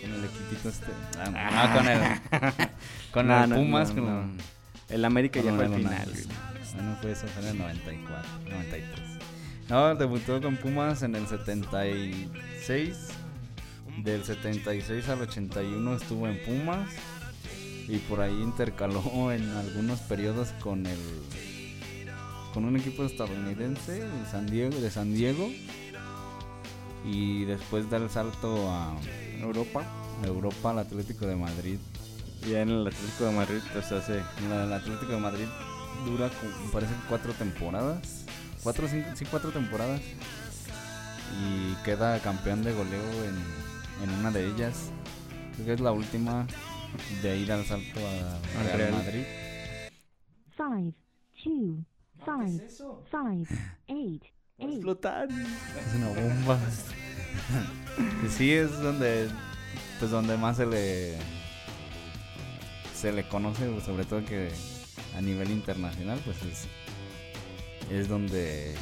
con 0.03 0.13
el 0.13 0.25
equipito 0.25 0.69
este 0.69 0.87
ah, 1.19 1.29
no, 1.29 1.37
Ah. 1.37 1.73
con 1.75 1.87
el 1.87 2.69
con 3.11 3.27
No, 3.27 3.43
el 3.43 3.49
no, 3.49 3.55
Pumas 3.55 3.89
no, 3.89 3.95
con 3.95 4.05
no. 4.37 4.43
El 4.89 5.05
América 5.05 5.39
ya 5.41 5.49
con 5.49 5.55
fue 5.57 5.65
al 5.65 5.73
el 5.73 5.77
final. 5.79 6.07
United. 6.09 6.29
bueno 6.75 6.97
fue 7.01 7.11
eso 7.11 7.27
fue 7.27 7.41
en 7.43 7.49
el 7.49 7.57
94 7.57 8.29
93 8.49 8.99
no 9.69 9.95
debutó 9.95 10.41
con 10.41 10.57
Pumas 10.57 11.03
en 11.03 11.15
el 11.15 11.25
76 11.27 12.97
del 14.03 14.23
76 14.23 15.07
al 15.09 15.21
81 15.21 15.95
estuvo 15.95 16.27
en 16.27 16.43
Pumas 16.43 16.89
y 17.87 17.97
por 17.97 18.21
ahí 18.21 18.33
intercaló 18.41 19.31
en 19.31 19.49
algunos 19.51 19.99
periodos 20.01 20.49
con 20.61 20.85
el 20.85 20.97
con 22.53 22.65
un 22.65 22.75
equipo 22.77 23.03
estadounidense 23.05 23.93
de 24.05 24.25
San 24.31 24.45
Diego 24.47 24.79
de 24.79 24.89
San 24.91 25.13
Diego 25.13 25.49
y 27.05 27.45
después 27.45 27.89
da 27.89 27.97
el 27.97 28.09
salto 28.09 28.69
a 28.71 28.95
Europa. 29.43 29.83
Europa 30.23 30.71
al 30.71 30.79
Atlético 30.79 31.25
de 31.27 31.35
Madrid 31.35 31.77
Ya 32.49 32.61
en 32.61 32.69
el 32.69 32.87
Atlético 32.87 33.25
de 33.25 33.31
Madrid, 33.31 33.59
pues 33.73 33.91
hace. 33.91 34.19
En 34.39 34.49
la- 34.49 34.63
el 34.65 34.73
Atlético 34.73 35.11
de 35.13 35.17
Madrid 35.19 35.45
dura 36.05 36.29
me 36.65 36.71
parece 36.71 36.91
que 36.93 37.07
cuatro 37.09 37.33
temporadas 37.33 38.25
cuatro 38.63 38.87
cinco 38.87 39.07
sí 39.15 39.25
cuatro 39.25 39.51
temporadas 39.51 40.01
y 41.41 41.73
queda 41.83 42.19
campeón 42.19 42.63
de 42.63 42.73
goleo 42.73 43.03
en, 43.23 43.35
en 44.03 44.19
una 44.19 44.31
de 44.31 44.47
ellas 44.47 44.89
creo 45.53 45.65
que 45.67 45.73
es 45.73 45.79
la 45.81 45.91
última 45.91 46.45
de 47.21 47.45
da 47.45 47.55
el 47.55 47.65
salto 47.65 47.99
a 47.99 48.59
Al 48.59 48.65
Real 48.67 48.77
Real. 48.77 48.91
Madrid 48.93 49.23
five, 50.57 50.93
two, 51.43 51.83
five, 52.25 52.59
five, 53.11 53.47
eight, 53.87 54.23
eight. 54.59 54.73
explotar. 54.73 55.27
Es 55.29 55.95
una 55.95 56.07
bomba. 56.09 56.59
Sí, 58.29 58.51
es 58.51 58.79
donde. 58.81 59.29
Pues 59.99 60.11
donde 60.11 60.37
más 60.37 60.57
se 60.57 60.65
le. 60.65 61.17
se 62.93 63.11
le 63.11 63.27
conoce, 63.27 63.69
sobre 63.81 64.05
todo 64.05 64.23
que 64.25 64.49
a 65.15 65.21
nivel 65.21 65.51
internacional, 65.51 66.19
pues 66.25 66.37
es, 66.43 66.67
es 67.91 68.07
donde 68.07 68.73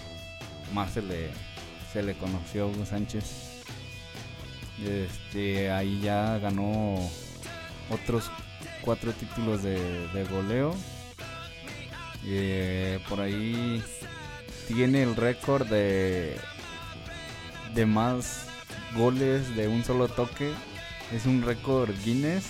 más 0.74 0.94
se 0.94 1.02
le, 1.02 1.30
se 1.92 2.04
le 2.04 2.16
conoció 2.16 2.64
a 2.64 2.68
Hugo 2.68 2.86
Sánchez. 2.86 3.64
Este, 4.86 5.72
ahí 5.72 6.00
ya 6.02 6.38
ganó 6.40 6.96
otros 7.90 8.32
cuatro 8.82 9.12
títulos 9.14 9.64
de, 9.64 10.08
de 10.10 10.24
goleo. 10.26 10.76
Eh, 12.26 13.00
por 13.10 13.20
ahí 13.20 13.84
tiene 14.68 15.04
el 15.04 15.16
récord 15.16 15.68
de, 15.68 16.38
de 17.74 17.86
más 17.86 18.48
goles 18.96 19.56
de 19.56 19.68
un 19.68 19.84
solo 19.84 20.08
toque. 20.08 20.54
Es 21.14 21.26
un 21.26 21.42
récord 21.42 21.92
Guinness 22.04 22.46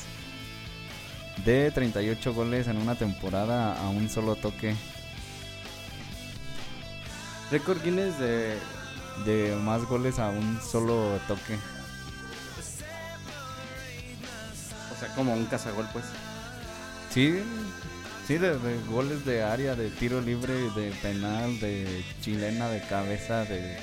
de 1.45 1.71
38 1.71 2.33
goles 2.33 2.67
en 2.67 2.77
una 2.77 2.95
temporada 2.95 3.73
a 3.73 3.89
un 3.89 4.09
solo 4.09 4.35
toque. 4.35 4.75
Récord 7.51 7.81
Guinness 7.83 8.17
de. 8.19 8.57
De 9.25 9.55
más 9.57 9.83
goles 9.85 10.19
a 10.19 10.29
un 10.29 10.59
solo 10.61 11.19
toque. 11.27 11.57
O 14.95 14.99
sea, 14.99 15.13
como 15.15 15.33
un 15.33 15.45
cazagol, 15.45 15.85
pues. 15.91 16.05
Sí, 17.13 17.39
sí, 18.25 18.37
de, 18.37 18.57
de 18.57 18.79
goles 18.89 19.25
de 19.25 19.43
área, 19.43 19.75
de 19.75 19.89
tiro 19.89 20.21
libre, 20.21 20.53
de 20.53 20.91
penal, 21.01 21.59
de 21.59 22.05
chilena, 22.21 22.69
de 22.69 22.81
cabeza, 22.87 23.43
de. 23.43 23.77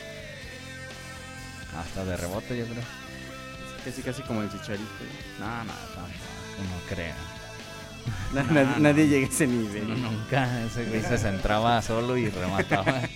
Hasta 1.77 2.05
de 2.05 2.17
rebote, 2.17 2.57
yo 2.59 2.65
creo. 2.67 2.83
Casi, 3.85 4.03
casi 4.03 4.23
como 4.23 4.43
el 4.43 4.51
chicharito. 4.51 4.85
No, 5.39 5.47
no, 5.47 5.65
no. 5.65 5.73
Na- 8.35 8.43
No, 8.43 8.53
na- 8.53 8.65
no. 8.65 8.79
Nadie 8.81 9.07
llega 9.09 9.27
a 9.27 9.31
ese 9.31 9.47
nivel. 9.47 9.89
No, 9.89 10.11
nunca, 10.11 10.65
ese 10.65 10.85
güey 10.87 11.03
se 11.03 11.19
centraba 11.19 11.81
solo 11.83 12.17
y 12.17 12.29
remataba. 12.31 13.01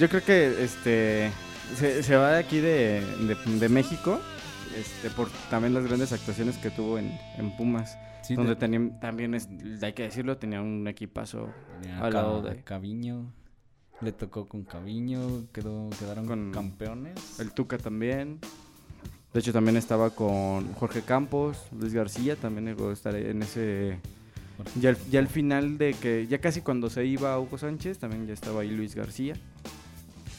Yo 0.00 0.08
creo 0.08 0.24
que 0.24 0.64
este 0.64 1.30
se, 1.76 2.02
se 2.02 2.16
va 2.16 2.32
de 2.32 2.38
aquí 2.38 2.58
de, 2.60 3.00
de, 3.20 3.34
de 3.58 3.68
México 3.68 4.20
este 4.76 5.10
por 5.10 5.28
también 5.50 5.74
las 5.74 5.84
grandes 5.84 6.12
actuaciones 6.12 6.56
que 6.58 6.70
tuvo 6.70 6.98
en, 6.98 7.18
en 7.38 7.56
Pumas, 7.56 7.96
Sí, 8.22 8.34
donde 8.34 8.54
te- 8.54 8.60
tenía, 8.68 8.98
también 9.00 9.34
es, 9.34 9.48
hay 9.82 9.92
que 9.92 10.04
decirlo, 10.04 10.36
tenía 10.36 10.60
un 10.60 10.86
equipazo 10.88 11.50
tenía 11.80 11.98
al 12.00 12.12
lado 12.12 12.42
de- 12.42 12.62
Caviño. 12.62 13.32
Le 14.00 14.12
tocó 14.12 14.46
con 14.46 14.64
Caviño, 14.64 15.46
quedó, 15.52 15.88
quedaron 15.98 16.26
Con 16.26 16.52
campeones. 16.52 17.38
el 17.40 17.52
Tuca 17.52 17.78
también. 17.78 18.40
De 19.32 19.40
hecho 19.40 19.52
también 19.52 19.76
estaba 19.76 20.10
con 20.10 20.72
Jorge 20.74 21.02
Campos, 21.02 21.58
Luis 21.72 21.92
García 21.92 22.36
también 22.36 22.66
llegó 22.66 22.90
a 22.90 22.92
estar 22.92 23.14
en 23.16 23.42
ese 23.42 23.98
ya 24.80 24.90
al, 24.90 24.98
ya 25.10 25.18
al 25.18 25.26
final 25.26 25.78
de 25.78 25.94
que 25.94 26.26
ya 26.28 26.40
casi 26.40 26.60
cuando 26.60 26.88
se 26.88 27.04
iba 27.04 27.38
Hugo 27.40 27.58
Sánchez 27.58 27.98
también 27.98 28.26
ya 28.26 28.34
estaba 28.34 28.60
ahí 28.60 28.70
Luis 28.70 28.94
García. 28.94 29.34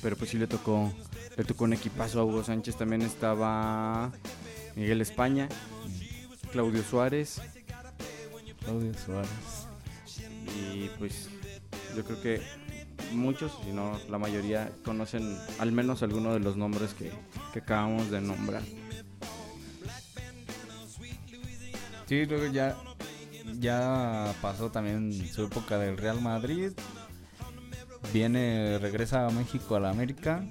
Pero 0.02 0.16
pues 0.16 0.30
sí 0.30 0.38
le 0.38 0.48
tocó 0.48 0.94
le 1.36 1.44
tocó 1.44 1.66
un 1.66 1.74
equipazo 1.74 2.22
a 2.22 2.24
Hugo 2.24 2.44
Sánchez, 2.44 2.78
también 2.78 3.02
estaba 3.02 4.14
Miguel 4.76 5.02
España, 5.02 5.50
Claudio 6.52 6.82
Suárez 6.84 7.42
Claudio 8.60 8.94
Suárez. 8.94 9.30
y 10.58 10.90
pues 10.98 11.30
yo 11.96 12.04
creo 12.06 12.22
que 12.22 12.42
muchos, 13.14 13.52
si 13.64 13.72
no 13.72 14.00
la 14.10 14.18
mayoría 14.18 14.72
conocen 14.84 15.38
al 15.60 15.72
menos 15.72 16.04
alguno 16.04 16.34
de 16.34 16.40
los 16.40 16.56
nombres 16.58 16.94
que, 16.94 17.12
que 17.54 17.60
acabamos 17.60 18.10
de 18.12 18.22
nombrar. 18.22 18.64
Sí, 22.08 22.26
luego 22.26 22.46
ya, 22.54 22.76
ya 23.60 24.34
pasó 24.42 24.70
también 24.70 25.12
su 25.28 25.44
época 25.46 25.78
del 25.80 25.98
Real 25.98 26.22
Madrid. 26.22 26.72
Viene, 28.14 28.78
regresa 28.80 29.26
a 29.26 29.32
México, 29.32 29.76
a 29.76 29.80
la 29.80 29.90
América. 29.90 30.44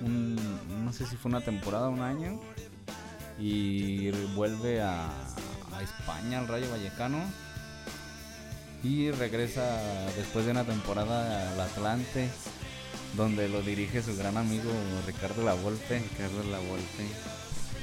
Un- 0.00 0.84
no 0.84 0.92
sé 0.92 1.06
si 1.06 1.16
fue 1.16 1.30
una 1.30 1.40
temporada, 1.40 1.88
un 1.88 2.00
año. 2.00 2.40
Y 3.38 4.10
vuelve 4.36 4.80
a, 4.80 5.08
a 5.08 5.82
España, 5.82 6.38
al 6.38 6.46
Rayo 6.48 6.70
Vallecano. 6.70 7.18
Y 8.84 9.10
regresa 9.12 9.80
después 10.16 10.44
de 10.44 10.50
una 10.50 10.64
temporada 10.64 11.52
al 11.52 11.60
Atlante, 11.60 12.28
donde 13.16 13.48
lo 13.48 13.62
dirige 13.62 14.02
su 14.02 14.16
gran 14.16 14.36
amigo 14.36 14.70
Ricardo 15.06 15.44
Lavolpe. 15.44 16.02
Carlos 16.18 16.46
Lavolpe. 16.46 17.06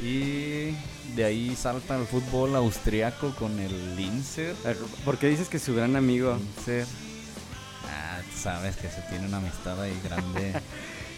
Y 0.04 0.76
de 1.16 1.24
ahí 1.26 1.56
salta 1.56 1.96
al 1.96 2.06
fútbol 2.06 2.56
austriaco 2.56 3.34
con 3.36 3.60
el 3.60 3.96
Linzer. 3.96 4.56
Ver, 4.64 4.78
¿Por 5.06 5.18
qué 5.18 5.28
dices 5.30 5.48
que 5.50 5.60
su 5.60 5.74
gran 5.76 5.96
amigo? 5.96 6.36
Linzer. 6.38 6.86
Ah, 7.88 8.20
sabes 8.36 8.76
que 8.78 8.90
se 8.90 9.02
tiene 9.10 9.28
una 9.28 9.38
amistad 9.38 9.82
ahí 9.82 9.98
grande. 10.04 10.54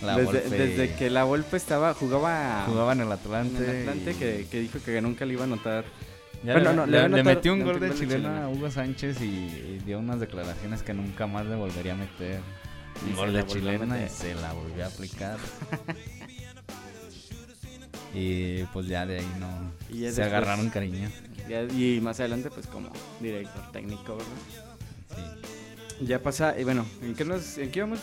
La 0.02 0.18
desde, 0.18 0.50
desde 0.50 0.96
que 0.96 1.12
la 1.12 1.26
Volpe 1.26 1.58
estaba 1.58 1.94
jugaba, 1.94 2.64
jugaba 2.66 2.94
en 2.94 3.02
el 3.02 3.06
en 3.06 3.12
Atlante. 3.12 3.64
el 3.84 3.88
Atlante 3.90 4.12
y- 4.12 4.16
que, 4.16 4.48
que 4.50 4.60
dijo 4.60 4.80
que 4.84 5.00
nunca 5.00 5.26
le 5.26 5.34
iba 5.34 5.44
a 5.44 5.48
notar. 5.48 5.86
Ya 6.44 6.54
Bueno, 6.54 6.72
le, 6.72 6.76
no, 6.76 6.86
le 6.88 6.92
le- 6.92 6.98
va 6.98 7.06
a 7.06 7.08
le 7.08 7.14
anotar- 7.22 7.36
metió 7.36 7.54
un 7.54 7.60
le 7.60 7.66
gol 7.66 7.74
metió 7.80 7.88
de 7.88 7.94
un 7.94 8.00
gol 8.00 8.00
de 8.00 8.08
chilena 8.08 8.30
chilena. 8.30 8.46
a 8.46 8.50
Hugo 8.50 8.72
Sánchez 8.72 9.22
y, 9.22 9.26
y 9.26 9.82
dio 9.86 10.00
unas 10.00 10.20
declaraciones 10.20 10.82
que 10.82 10.94
nunca 10.94 11.28
más 11.28 11.46
le 11.46 11.56
volvería 11.56 11.94
a 11.94 11.98
meter. 11.98 12.40
Un 13.08 13.16
gol 13.16 13.34
de 13.34 13.46
chilena 13.46 14.04
y 14.04 14.10
se 14.10 14.34
la 14.36 14.52
volvió 14.54 14.84
a 14.84 14.88
aplicar. 14.88 15.38
y 18.14 18.64
pues 18.74 18.88
ya 18.88 19.06
de 19.06 19.20
ahí 19.20 19.32
no. 19.40 19.72
Y 19.90 20.00
se 20.00 20.06
después- 20.06 20.28
agarraron 20.28 20.70
cariño. 20.70 21.10
Ya- 21.48 21.64
y 21.64 22.00
más 22.02 22.20
adelante, 22.20 22.50
pues 22.50 22.68
como 22.68 22.90
director 23.20 23.72
técnico, 23.72 24.18
¿verdad? 24.18 25.26
Sí. 26.00 26.06
Ya 26.06 26.22
pasa, 26.22 26.56
y 26.60 26.64
bueno, 26.64 26.86
¿en 27.02 27.16
qué, 27.16 27.26
nos, 27.26 27.58
en 27.58 27.72
qué 27.72 27.80
íbamos? 27.80 28.00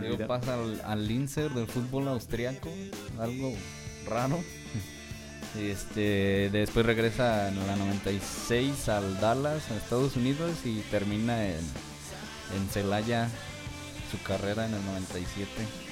Luego 0.00 0.26
pasa 0.26 0.54
al, 0.54 0.80
al 0.84 1.08
Linzer 1.08 1.50
del 1.50 1.66
fútbol 1.66 2.08
austriaco, 2.08 2.70
algo 3.18 3.52
raro. 4.08 4.38
Este, 5.58 6.50
después 6.50 6.84
regresa 6.84 7.48
en 7.48 7.66
la 7.66 7.76
96 7.76 8.88
al 8.88 9.20
Dallas, 9.20 9.70
a 9.70 9.76
Estados 9.76 10.16
Unidos, 10.16 10.50
y 10.64 10.80
termina 10.90 11.46
en, 11.46 11.60
en 12.56 12.68
Celaya 12.72 13.28
su 14.10 14.20
carrera 14.22 14.66
en 14.66 14.74
el 14.74 14.84
97. 14.84 15.48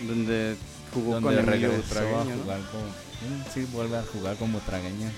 Donde 0.06 0.56
jugó 0.92 1.20
donde 1.20 1.36
con 1.36 1.46
regresó 1.46 1.76
Butragueño, 1.76 2.34
a 2.34 2.36
jugar 2.38 2.60
con. 2.70 3.52
sí, 3.54 3.68
vuelve 3.72 3.98
a 3.98 4.02
jugar 4.02 4.36
con 4.36 4.52
Butragueño, 4.52 5.10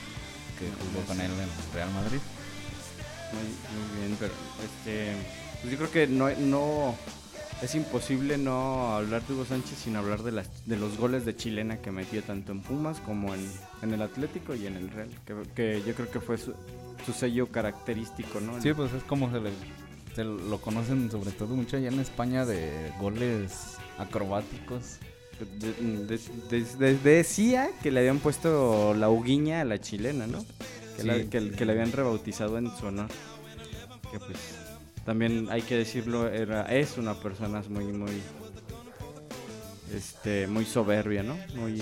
que 0.59 0.69
jugó 0.93 1.07
con 1.07 1.21
él 1.21 1.31
en 1.31 1.41
el 1.41 1.73
Real 1.75 1.91
Madrid. 1.93 2.21
Muy, 3.33 3.43
muy 3.43 3.99
bien, 3.99 4.17
pero 4.21 4.33
este, 4.63 5.17
pues 5.63 5.73
yo 5.73 5.79
creo 5.79 5.91
que 5.91 6.07
no, 6.07 6.31
no 6.39 6.95
es 7.65 7.75
imposible 7.75 8.39
no 8.39 8.95
hablar 8.95 9.23
de 9.27 9.35
Hugo 9.35 9.45
Sánchez 9.45 9.79
sin 9.85 9.97
hablar 9.97 10.23
de 10.23 10.33
las 10.33 10.49
de 10.67 10.77
los 10.77 10.97
goles 10.99 11.25
de 11.25 11.35
chilena 11.37 11.79
que 11.79 11.91
metió 11.91 12.23
tanto 12.23 12.53
en 12.53 12.61
Pumas 12.61 13.01
como 13.01 13.35
en, 13.35 13.41
en 13.83 13.93
el 13.95 14.03
Atlético 14.03 14.55
y 14.55 14.67
en 14.67 14.77
el 14.77 14.91
Real, 14.91 15.09
que, 15.27 15.35
que 15.55 15.83
yo 15.87 15.95
creo 15.95 16.11
que 16.11 16.21
fue 16.21 16.39
su, 16.39 16.55
su 17.07 17.13
sello 17.13 17.49
característico, 17.49 18.41
¿no? 18.41 18.61
Sí, 18.61 18.73
pues 18.73 18.93
es 18.93 19.03
como 19.05 19.31
se 19.33 19.41
le 19.41 19.51
se 20.15 20.23
lo 20.25 20.61
conocen 20.61 21.11
sobre 21.11 21.33
todo 21.33 21.57
mucho 21.57 21.77
allá 21.77 21.89
en 21.89 21.99
España 21.99 22.45
de 22.45 22.93
goles 23.01 23.77
acrobáticos. 23.99 24.99
De- 25.59 25.73
de- 26.07 26.21
de- 26.49 26.77
de- 26.79 26.99
decía 26.99 27.69
que 27.83 27.91
le 27.91 27.99
habían 28.01 28.21
puesto 28.21 28.95
la 28.95 29.09
huguiña 29.11 29.63
a 29.63 29.65
la 29.65 29.81
chilena, 29.81 30.29
¿no? 30.29 30.39
Que, 30.97 31.03
Sí. 31.03 31.07
la, 31.09 31.15
que, 31.25 31.51
que 31.51 31.65
le 31.65 31.73
habían 31.73 31.91
rebautizado 31.91 32.57
en 32.59 32.71
su 32.79 32.87
honor. 32.87 33.09
Que 34.13 34.21
pues 34.21 34.39
también 35.05 35.49
hay 35.51 35.63
que 35.63 35.77
decirlo, 35.77 36.29
era, 36.29 36.63
es 36.75 36.97
una 36.99 37.15
persona 37.15 37.63
muy, 37.69 37.85
muy, 37.85 38.21
este, 39.95 40.47
muy 40.47 40.65
soberbia, 40.65 41.23
¿no? 41.23 41.37
Muy, 41.55 41.81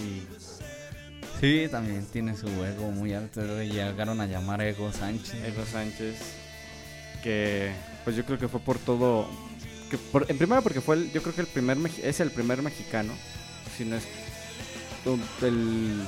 Sí, 1.40 1.66
también 1.68 2.06
tiene 2.06 2.36
su 2.36 2.46
ego 2.46 2.92
muy 2.92 3.14
alto. 3.14 3.40
y 3.62 3.70
Llegaron 3.70 4.20
a 4.20 4.26
llamar 4.26 4.62
Ego 4.62 4.92
Sánchez. 4.92 5.34
Ego 5.44 5.64
Sánchez, 5.66 6.14
que 7.20 7.72
pues 8.04 8.14
yo 8.14 8.24
creo 8.24 8.38
que 8.38 8.46
fue 8.46 8.60
por 8.60 8.78
todo, 8.78 9.26
que 9.90 9.98
por- 9.98 10.24
en 10.30 10.38
primera 10.38 10.60
porque 10.60 10.80
fue, 10.80 10.94
el- 10.96 11.10
yo 11.12 11.20
creo 11.20 11.34
que 11.34 11.40
el 11.40 11.48
primer, 11.48 11.78
es 12.00 12.20
el 12.20 12.30
primer 12.30 12.62
mexicano, 12.62 13.12
si 13.76 13.84
no 13.84 13.96
es 13.96 14.04
el 15.42 16.00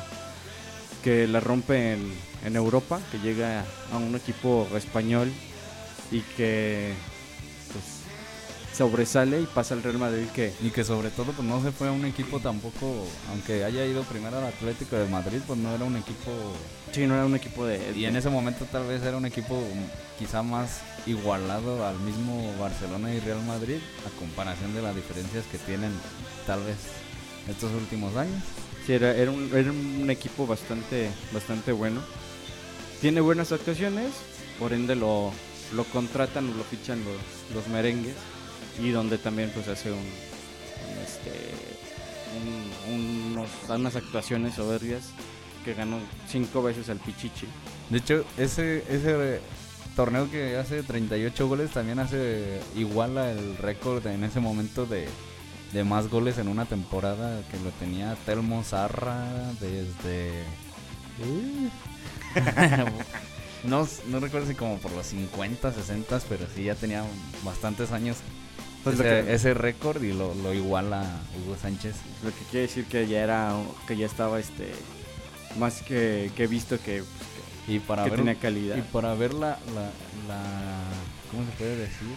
que 1.03 1.27
la 1.27 1.41
rompe 1.41 1.95
en, 1.95 2.13
en 2.45 2.55
Europa, 2.55 3.01
que 3.11 3.19
llega 3.19 3.65
a 3.93 3.97
un 3.99 4.15
equipo 4.15 4.69
español 4.77 5.33
y 6.11 6.21
que 6.37 6.93
pues 7.73 7.85
sobresale 8.77 9.41
y 9.41 9.47
pasa 9.47 9.75
al 9.75 9.83
Real 9.83 9.99
Madrid 9.99 10.27
que 10.35 10.53
Y 10.61 10.71
que 10.71 10.85
sobre 10.85 11.11
todo 11.11 11.33
pues 11.33 11.47
no 11.47 11.63
se 11.63 11.71
fue 11.71 11.89
a 11.89 11.93
un 11.93 12.05
equipo 12.05 12.41
tampoco, 12.41 13.07
aunque 13.31 13.65
haya 13.65 13.85
ido 13.87 14.03
primero 14.03 14.39
al 14.39 14.47
Atlético 14.47 14.97
de 14.97 15.07
Madrid, 15.07 15.41
pues 15.47 15.59
no 15.59 15.75
era 15.75 15.85
un 15.85 15.97
equipo... 15.97 16.31
sí, 16.93 17.07
no 17.07 17.15
era 17.15 17.25
un 17.25 17.37
equipo 17.37 17.65
de... 17.67 17.93
Y 17.97 18.05
en 18.07 18.17
ese 18.17 18.31
momento 18.31 18.67
tal 18.71 18.87
vez 18.87 19.03
era 19.03 19.17
un 19.17 19.27
equipo 19.27 19.63
quizá 20.19 20.43
más 20.43 20.81
igualado 21.07 21.87
al 21.87 21.99
mismo 22.01 22.53
Barcelona 22.59 23.15
y 23.15 23.21
Real 23.21 23.43
Madrid, 23.45 23.79
a 24.07 24.19
comparación 24.19 24.75
de 24.75 24.83
las 24.83 24.95
diferencias 24.95 25.45
que 25.47 25.59
tienen 25.59 25.93
tal 26.47 26.63
vez 26.65 26.77
estos 27.49 27.73
últimos 27.73 28.17
años. 28.17 28.43
Sí, 28.87 28.93
era, 28.93 29.15
era, 29.15 29.31
un, 29.31 29.51
era 29.55 29.71
un 29.71 30.11
equipo 30.11 30.47
bastante, 30.47 31.11
bastante 31.33 31.73
bueno. 31.73 32.03
tiene 33.01 33.21
buenas 33.21 33.53
actuaciones, 33.53 34.11
por 34.59 34.73
ende 34.73 34.95
lo, 34.95 35.33
lo 35.75 35.85
contratan 35.85 36.49
o 36.51 36.55
lo 36.55 36.65
fichan 36.65 37.03
los, 37.05 37.55
los 37.55 37.69
merengues 37.69 38.15
y 38.83 38.91
donde 38.91 39.19
también 39.19 39.51
pues 39.55 39.69
hace 39.69 39.91
un, 39.93 39.99
un, 39.99 40.99
este 41.05 41.31
un- 42.91 43.33
unos, 43.33 43.49
unas 43.69 43.97
actuaciones 43.97 44.55
soberbias 44.55 45.03
que 45.65 45.75
ganó 45.75 45.99
cinco 46.29 46.63
veces 46.63 46.89
al 46.91 46.99
Pichichi. 46.99 47.47
De 47.91 47.99
hecho, 47.99 48.25
ese, 48.37 48.85
ese 48.89 49.41
torneo 49.97 50.31
que 50.31 50.57
hace 50.57 50.83
38 50.83 51.47
goles 51.49 51.71
también 51.71 51.99
hace 52.01 52.61
igual 52.77 53.17
el 53.19 53.57
récord 53.59 54.05
en 54.07 54.25
ese 54.25 54.41
momento 54.41 54.85
de, 54.87 55.09
de 55.73 55.85
más 55.85 56.09
goles 56.09 56.37
en 56.39 56.49
una 56.49 56.67
temporada 56.67 57.41
que 57.51 57.59
lo 57.61 57.71
tenía 57.81 58.17
Telmo 58.27 58.63
Zarra 58.65 59.25
desde... 59.61 60.43
no, 63.65 63.87
no 64.09 64.21
recuerdo 64.21 64.47
si 64.49 64.55
como 64.55 64.79
por 64.79 64.93
los 64.93 65.07
50, 65.07 65.73
60, 65.73 66.21
pero 66.29 66.47
sí 66.55 66.65
ya 66.65 66.75
tenía 66.75 67.05
bastantes 67.45 67.93
años 67.93 68.19
lo 68.85 68.93
ese, 68.93 69.03
que- 69.03 69.35
ese 69.35 69.55
récord 69.55 70.03
y 70.03 70.13
lo, 70.13 70.35
lo 70.35 70.53
iguala 70.53 71.05
Hugo 71.39 71.57
Sánchez. 71.61 71.95
Lo 72.23 72.31
que 72.31 72.45
quiere 72.51 72.67
decir 72.67 72.85
que 72.85 73.07
ya 73.07 73.21
era 73.23 73.55
que 73.87 73.97
ya 73.97 74.07
estaba 74.07 74.39
este 74.39 74.73
más 75.59 75.83
que, 75.83 76.31
que 76.37 76.47
visto 76.47 76.79
que, 76.83 76.99
pues, 77.03 77.09
Y 77.77 77.79
para 77.79 78.05
que 78.05 78.11
ver, 78.11 78.19
tenía 78.19 78.35
calidad. 78.35 78.77
Y 78.77 78.83
para 78.83 79.15
ver 79.15 79.33
la, 79.35 79.59
la, 79.75 79.91
la- 80.29 80.85
¿Cómo 81.31 81.45
se 81.47 81.53
puede 81.57 81.77
decir? 81.77 82.09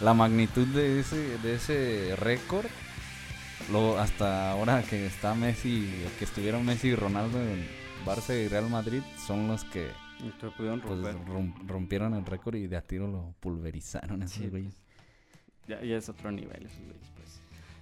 La 0.00 0.14
magnitud 0.14 0.66
de 0.68 1.00
ese, 1.00 1.16
de 1.38 1.54
ese 1.56 2.14
récord. 2.16 2.66
Lo, 3.72 3.98
hasta 3.98 4.52
ahora 4.52 4.82
que 4.82 5.06
está 5.06 5.34
Messi, 5.34 5.92
que 6.18 6.24
estuvieron 6.24 6.64
Messi 6.64 6.88
y 6.88 6.94
Ronaldo 6.94 7.38
en 7.40 7.68
Barça 8.06 8.34
y 8.34 8.48
Real 8.48 8.68
Madrid, 8.70 9.02
son 9.26 9.48
los 9.48 9.64
que 9.64 9.88
pudieron 10.56 10.80
pues, 10.80 11.00
romper. 11.26 11.66
rompieron 11.66 12.14
el 12.14 12.24
récord 12.24 12.56
y 12.56 12.66
de 12.66 12.76
a 12.76 12.82
tiro 12.82 13.06
lo 13.08 13.34
pulverizaron 13.40 14.22
esos 14.22 14.36
Sí, 14.42 14.48
güeyes. 14.48 14.74
Ya, 15.68 15.82
ya 15.82 15.96
es 15.96 16.08
otro 16.08 16.30
nivel 16.32 16.64
esos 16.66 16.78
güeyes, 16.78 17.10
pues. 17.16 17.40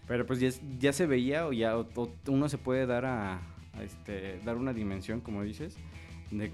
Pero 0.09 0.27
pues 0.27 0.41
ya, 0.79 0.93
se 0.93 1.07
veía 1.07 1.47
o 1.47 1.53
ya 1.53 1.77
o- 1.79 1.89
o 1.95 2.11
uno 2.29 2.49
se 2.49 2.59
puede 2.59 2.87
dar 2.87 3.05
a, 3.07 3.35
a, 3.75 3.83
este 3.83 4.41
dar 4.45 4.57
una 4.57 4.73
dimensión, 4.73 5.21
como 5.21 5.43
dices, 5.43 5.77
de 6.31 6.51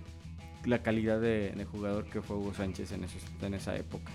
la 0.65 0.83
calidad 0.83 1.21
de, 1.21 1.51
de 1.53 1.65
jugador 1.65 2.05
que 2.05 2.23
fue 2.23 2.37
Hugo 2.37 2.55
Sánchez 2.55 2.93
en 2.93 3.05
esos, 3.05 3.23
en 3.43 3.55
esa 3.55 3.75
época. 3.77 4.13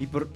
Y 0.00 0.06
por 0.06 0.28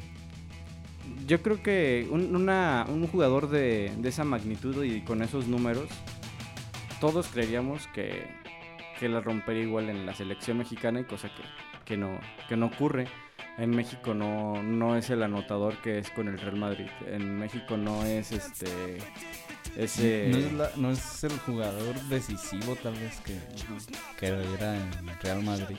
yo 1.26 1.40
creo 1.42 1.62
que 1.62 2.08
un, 2.10 2.34
una- 2.34 2.86
un 2.88 3.06
jugador 3.06 3.48
de, 3.50 3.92
de 3.98 4.08
esa 4.08 4.24
magnitud 4.24 4.82
y 4.84 5.02
con 5.02 5.22
esos 5.22 5.46
números, 5.46 5.88
todos 7.00 7.28
creeríamos 7.28 7.86
que, 7.88 8.26
que 8.98 9.08
la 9.08 9.20
rompería 9.20 9.62
igual 9.62 9.88
en 9.90 10.06
la 10.06 10.14
selección 10.14 10.58
mexicana 10.58 11.00
y 11.00 11.04
cosa 11.04 11.28
que, 11.28 11.42
que 11.84 11.96
no, 11.96 12.18
que 12.48 12.56
no 12.56 12.66
ocurre. 12.66 13.08
En 13.58 13.70
México 13.70 14.12
no, 14.12 14.62
no 14.62 14.96
es 14.96 15.08
el 15.08 15.22
anotador 15.22 15.76
que 15.80 15.98
es 15.98 16.10
con 16.10 16.28
el 16.28 16.38
Real 16.38 16.56
Madrid. 16.56 16.88
En 17.06 17.38
México 17.38 17.76
no 17.78 18.04
es 18.04 18.32
este 18.32 18.98
ese 19.76 20.28
No, 20.30 20.36
es 20.38 20.52
la- 20.52 20.70
no 20.76 20.90
es 20.90 21.24
el 21.24 21.38
jugador 21.40 21.94
decisivo 22.08 22.76
tal 22.76 22.94
vez 22.94 23.20
que, 23.20 23.38
que 24.18 24.26
era 24.26 24.76
en 24.76 24.90
Real 25.22 25.42
Madrid. 25.42 25.76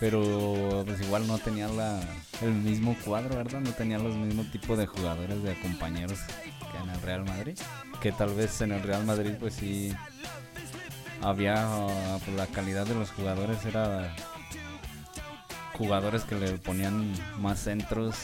Pero 0.00 0.82
pues 0.84 1.00
igual 1.00 1.26
no 1.28 1.38
tenía 1.38 1.68
la, 1.68 2.00
el 2.40 2.52
mismo 2.52 2.96
cuadro, 3.04 3.36
¿verdad? 3.36 3.60
No 3.60 3.70
tenía 3.72 3.98
los 3.98 4.16
mismos 4.16 4.50
tipos 4.50 4.76
de 4.76 4.86
jugadores, 4.86 5.42
de 5.42 5.54
compañeros 5.60 6.18
que 6.72 6.78
en 6.78 6.90
el 6.90 7.00
Real 7.02 7.24
Madrid. 7.24 7.56
Que 8.00 8.10
tal 8.12 8.34
vez 8.34 8.60
en 8.62 8.72
el 8.72 8.82
Real 8.82 9.04
Madrid 9.04 9.34
pues 9.38 9.54
sí 9.54 9.94
había 11.20 11.68
pues, 12.24 12.36
la 12.36 12.46
calidad 12.48 12.84
de 12.86 12.94
los 12.96 13.10
jugadores 13.12 13.64
era 13.64 14.14
jugadores 15.76 16.24
que 16.24 16.34
le 16.34 16.52
ponían 16.58 17.12
más 17.38 17.60
centros 17.60 18.16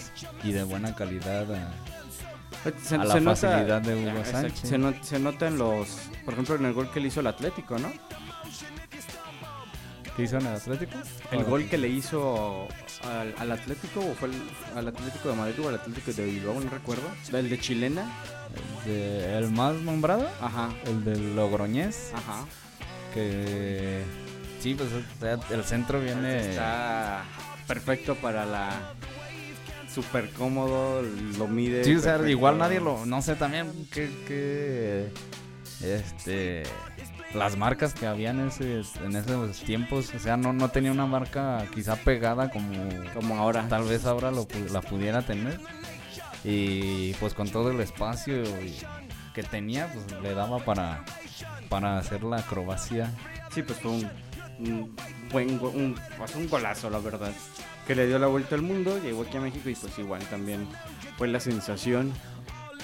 y 0.45 0.53
de 0.53 0.63
buena 0.65 0.95
calidad 0.95 1.47
a, 1.55 1.71
se, 2.83 2.97
a 2.97 3.05
la 3.05 3.15
se 3.15 3.21
nota- 3.21 3.37
facilidad 3.51 3.83
de 3.83 3.95
Hugo 3.95 4.25
Sánchez. 4.25 4.69
Se, 4.69 5.05
se 5.05 5.19
nota 5.19 5.47
en 5.47 5.59
los, 5.59 5.89
por 6.25 6.35
ejemplo, 6.35 6.57
en 6.57 6.65
el 6.67 6.73
gol 6.75 6.91
que 6.91 7.01
le 7.01 7.09
hizo 7.09 7.21
el 7.21 7.27
Atlético, 7.29 7.79
¿no? 7.79 7.91
¿Qué 10.19 10.25
hizo 10.25 10.37
en 10.39 10.47
el 10.49 10.55
Atlético? 10.57 10.99
El 11.31 11.45
gol 11.45 11.69
que 11.69 11.79
le 11.79 11.87
hizo 11.89 12.67
al, 13.05 13.33
al 13.39 13.53
Atlético 13.53 14.01
o 14.01 14.15
fue 14.17 14.29
el- 14.31 14.43
al 14.77 14.89
Atlético 14.89 15.29
de 15.29 15.37
Madrid 15.37 15.55
o 15.65 15.69
al 15.69 15.77
Atlético 15.77 16.13
de 16.13 16.25
Bilbao, 16.25 16.59
no 16.59 16.69
recuerdo. 16.69 17.05
El 17.33 17.49
de 17.49 17.61
Chilena. 17.61 18.05
De- 18.85 19.39
el 19.39 19.51
más 19.53 19.77
nombrado, 19.77 20.29
Ajá, 20.41 20.71
el 20.87 21.05
del 21.05 21.37
Logroñés, 21.37 22.11
ajá. 22.15 22.45
que 23.15 24.03
sí, 24.61 24.75
pues 24.75 24.89
el 25.51 25.65
centro 25.65 26.01
viene 26.01 26.51
Está 26.51 27.23
perfecto 27.69 28.17
para 28.17 28.45
la 28.45 28.71
súper 29.95 30.31
cómodo, 30.31 31.03
lo 31.39 31.47
mide. 31.47 31.85
Sí, 31.85 31.95
o 31.95 32.01
sea, 32.01 32.29
igual 32.29 32.59
nadie 32.59 32.81
lo, 32.81 33.07
no 33.07 33.23
sé 33.23 33.37
también 33.37 33.71
que, 33.93 34.11
que 34.27 35.97
este 35.97 36.63
las 37.35 37.57
marcas 37.57 37.93
que 37.95 38.07
habían 38.07 38.41
en, 38.41 38.49
ese- 38.49 38.83
en 39.05 39.17
esos 39.17 39.59
tiempos, 39.61 40.13
o 40.15 40.19
sea, 40.19 40.37
no, 40.37 40.53
no 40.53 40.71
tenía 40.71 40.93
una 40.93 41.07
marca 41.07 41.65
quizá 41.75 41.97
pegada 41.97 42.51
como 42.51 42.73
Como 43.15 43.37
ahora. 43.37 43.69
tal 43.69 43.85
vez 43.85 44.05
ahora 44.07 44.31
lo, 44.31 44.47
la 44.73 44.81
pudiera 44.81 45.23
tener. 45.23 45.61
Y 46.45 47.13
pues 47.15 47.35
con 47.35 47.49
todo 47.51 47.71
el 47.71 47.81
espacio 47.81 48.43
que 49.35 49.43
tenía, 49.43 49.93
pues 49.93 50.21
le 50.23 50.35
daba 50.35 50.59
para, 50.65 51.05
para 51.69 51.99
hacer 51.99 52.23
la 52.23 52.39
acrobacia. 52.39 53.11
Sí, 53.53 53.63
pues 53.63 53.79
fue 53.81 53.91
un, 53.91 54.11
un 54.61 54.97
buen 55.31 55.59
go- 55.59 55.71
un, 55.71 55.97
pues, 56.17 56.35
un 56.37 56.49
golazo, 56.49 56.89
la 56.91 56.99
verdad. 56.99 57.33
Que 57.87 57.95
le 57.95 58.07
dio 58.07 58.19
la 58.19 58.27
vuelta 58.27 58.55
al 58.55 58.63
mundo, 58.63 58.99
llegó 59.03 59.23
aquí 59.23 59.37
a 59.37 59.41
México 59.41 59.69
y 59.69 59.75
pues 59.75 59.99
igual 59.99 60.23
también 60.31 60.69
fue 61.17 61.27
la 61.29 61.41
sensación. 61.41 62.13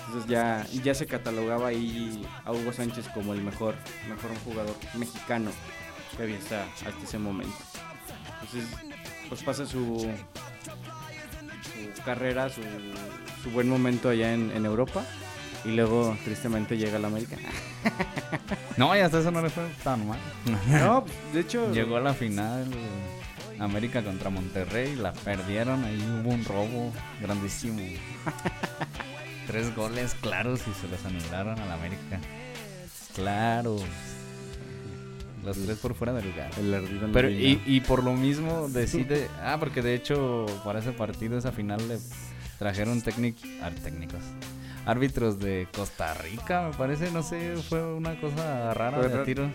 Entonces 0.07 0.31
ya, 0.31 0.67
ya 0.83 0.95
se 0.95 1.07
catalogaba 1.07 1.69
ahí 1.69 2.27
a 2.45 2.53
Hugo 2.53 2.73
Sánchez 2.73 3.09
como 3.15 3.33
el 3.33 3.43
mejor, 3.43 3.75
mejor 4.09 4.31
jugador 4.45 4.75
mexicano 4.95 5.51
que 6.17 6.23
había 6.23 6.39
hasta, 6.39 6.65
hasta 6.65 7.03
ese 7.03 7.19
momento. 7.19 7.57
Entonces, 8.43 8.69
pues 9.29 9.43
pasa 9.43 9.67
su, 9.67 10.09
su 11.95 12.03
carrera, 12.05 12.49
su, 12.51 12.61
su 13.43 13.51
buen 13.51 13.69
momento 13.69 14.09
allá 14.11 14.33
en, 14.35 14.51
en 14.55 14.67
Europa 14.67 15.05
y 15.65 15.71
luego 15.71 16.17
tristemente 16.25 16.77
llega 16.77 16.97
a 16.97 17.01
la 17.01 17.09
América. 17.09 17.37
No, 18.77 18.97
y 18.97 18.99
hasta 18.99 19.21
eso 19.21 19.31
no 19.31 19.41
le 19.41 19.51
fue 19.51 19.63
tan 19.85 20.09
mal. 20.09 20.19
No, 20.67 21.05
de 21.33 21.41
hecho... 21.41 21.73
Llegó 21.73 21.97
a 21.97 22.01
la 22.01 22.13
final 22.13 22.67
América 23.61 24.03
contra 24.03 24.31
Monterrey, 24.31 24.97
la 24.97 25.13
perdieron, 25.13 25.85
ahí 25.85 25.97
hubo 26.21 26.31
un 26.31 26.45
robo 26.45 26.93
grandísimo. 27.21 27.81
Tres 29.47 29.75
goles 29.77 30.15
claros 30.21 30.61
y 30.69 30.73
se 30.81 30.89
los 30.89 31.05
anularon 31.05 31.59
a 31.61 31.67
la 31.67 31.75
América. 31.75 32.19
Claro. 33.15 33.77
Los 35.45 35.59
tres 35.63 35.77
por 35.79 35.95
fuera 35.95 36.13
del 36.15 36.27
lugar. 36.31 36.51
El 36.59 37.11
Pero 37.13 37.29
y, 37.31 37.61
y 37.67 37.81
por 37.83 38.03
lo 38.03 38.15
mismo 38.15 38.69
decide, 38.69 39.29
ah, 39.43 39.57
porque 39.61 39.83
de 39.83 39.95
hecho 39.95 40.47
para 40.65 40.79
ese 40.79 40.93
partido, 40.93 41.37
esa 41.37 41.53
final 41.53 41.87
le 41.87 41.99
trajeron 42.59 43.03
técnic, 43.03 43.37
ah, 43.63 43.71
técnicos, 43.83 44.21
árbitros 44.87 45.39
de 45.41 45.69
Costa 45.77 46.15
Rica, 46.15 46.69
me 46.71 46.77
parece, 46.77 47.11
no 47.11 47.23
sé, 47.23 47.57
fue 47.69 47.85
una 47.95 48.19
cosa 48.21 48.73
rara 48.73 49.01
de 49.01 49.07
a 49.07 49.09
raro. 49.11 49.25
tiro, 49.25 49.51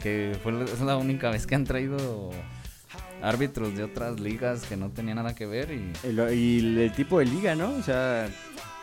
que 0.00 0.38
fue 0.42 0.52
la- 0.52 0.64
es 0.64 0.80
la 0.80 0.96
única 0.96 1.30
vez 1.30 1.44
que 1.46 1.56
han 1.56 1.64
traído 1.64 2.30
árbitros 3.20 3.74
de 3.76 3.82
otras 3.82 4.20
ligas 4.20 4.62
que 4.62 4.76
no 4.76 4.90
tenían 4.90 5.16
nada 5.16 5.34
que 5.34 5.44
ver 5.44 5.72
y, 5.72 5.92
El, 6.06 6.34
y 6.38 6.82
el 6.84 6.92
tipo 6.92 7.18
de 7.18 7.24
liga, 7.26 7.54
¿no? 7.56 7.70
O 7.74 7.82
sea, 7.82 8.28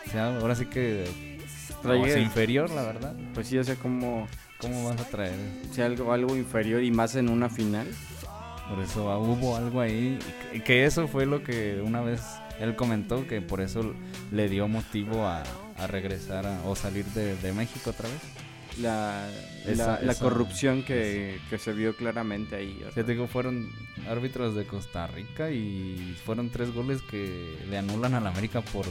o 0.07 0.11
sea, 0.11 0.37
ahora 0.37 0.55
sí 0.55 0.65
que 0.65 1.03
es 1.03 2.17
inferior, 2.17 2.69
la 2.71 2.83
verdad. 2.83 3.15
pues 3.33 3.47
sí, 3.47 3.57
o 3.57 3.63
sea, 3.63 3.75
como 3.75 4.27
¿Cómo 4.59 4.89
vas 4.89 4.99
a 4.99 5.05
traer? 5.05 5.35
o 5.69 5.73
sea, 5.73 5.85
algo, 5.85 6.11
algo 6.13 6.35
inferior 6.35 6.83
y 6.83 6.89
más 6.91 7.15
en 7.15 7.29
una 7.29 7.49
final. 7.49 7.87
Por 8.69 8.83
eso 8.83 9.09
ah, 9.11 9.19
hubo 9.19 9.55
algo 9.55 9.79
ahí. 9.81 10.17
y 10.53 10.59
que- 10.61 10.85
eso 10.85 11.07
fue 11.07 11.25
lo 11.25 11.43
que 11.43 11.79
una 11.83 12.01
vez 12.01 12.21
él 12.59 12.75
comentó, 12.75 13.27
que 13.27 13.39
por 13.41 13.61
eso 13.61 13.93
le 14.31 14.49
dio 14.49 14.67
motivo 14.67 15.25
a, 15.25 15.43
a 15.77 15.87
regresar 15.87 16.45
a- 16.47 16.61
o 16.65 16.75
salir 16.75 17.05
de, 17.05 17.35
de 17.35 17.53
México 17.53 17.91
otra 17.91 18.09
vez. 18.09 18.19
La, 18.81 19.27
Esa- 19.65 19.99
la, 20.01 20.15
corrupción 20.15 20.83
que, 20.83 21.39
que 21.49 21.57
se 21.57 21.73
vio 21.73 21.95
claramente 21.95 22.55
ahí. 22.55 22.79
te 22.93 23.03
digo, 23.03 23.27
fueron 23.27 23.69
árbitros 24.09 24.55
de 24.55 24.65
Costa 24.65 25.07
Rica 25.07 25.49
y 25.51 26.15
fueron 26.25 26.49
tres 26.49 26.73
goles 26.73 27.01
que 27.03 27.57
le 27.69 27.77
anulan 27.77 28.15
al 28.15 28.27
América 28.27 28.61
por, 28.61 28.85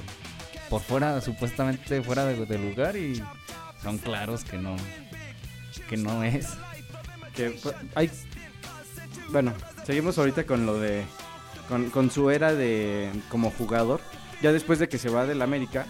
por 0.71 0.83
fuera, 0.83 1.21
supuestamente 1.21 2.03
fuera 2.03 2.25
de, 2.25 2.45
de 2.47 2.59
lugar 2.59 2.97
y 2.97 3.23
son 3.83 3.99
claros 3.99 4.45
que 4.45 4.59
no, 4.59 4.77
que 5.89 5.97
no 5.97 6.23
es. 6.25 6.49
que 7.35 7.51
fu- 7.51 7.73
hay 7.95 8.11
bueno 9.31 9.53
seguimos 9.85 10.19
ahorita 10.19 10.45
con 10.47 10.67
lo 10.67 10.79
de 10.79 11.05
con, 11.69 11.91
con 11.91 12.11
su 12.11 12.31
era 12.31 12.55
de 12.55 13.11
como 13.29 13.51
jugador 13.51 14.01
ya 14.43 14.53
después 14.53 14.79
de 14.79 14.89
que 14.89 14.99
se 14.99 15.09
va 15.11 15.27
del 15.27 15.43
América 15.43 15.87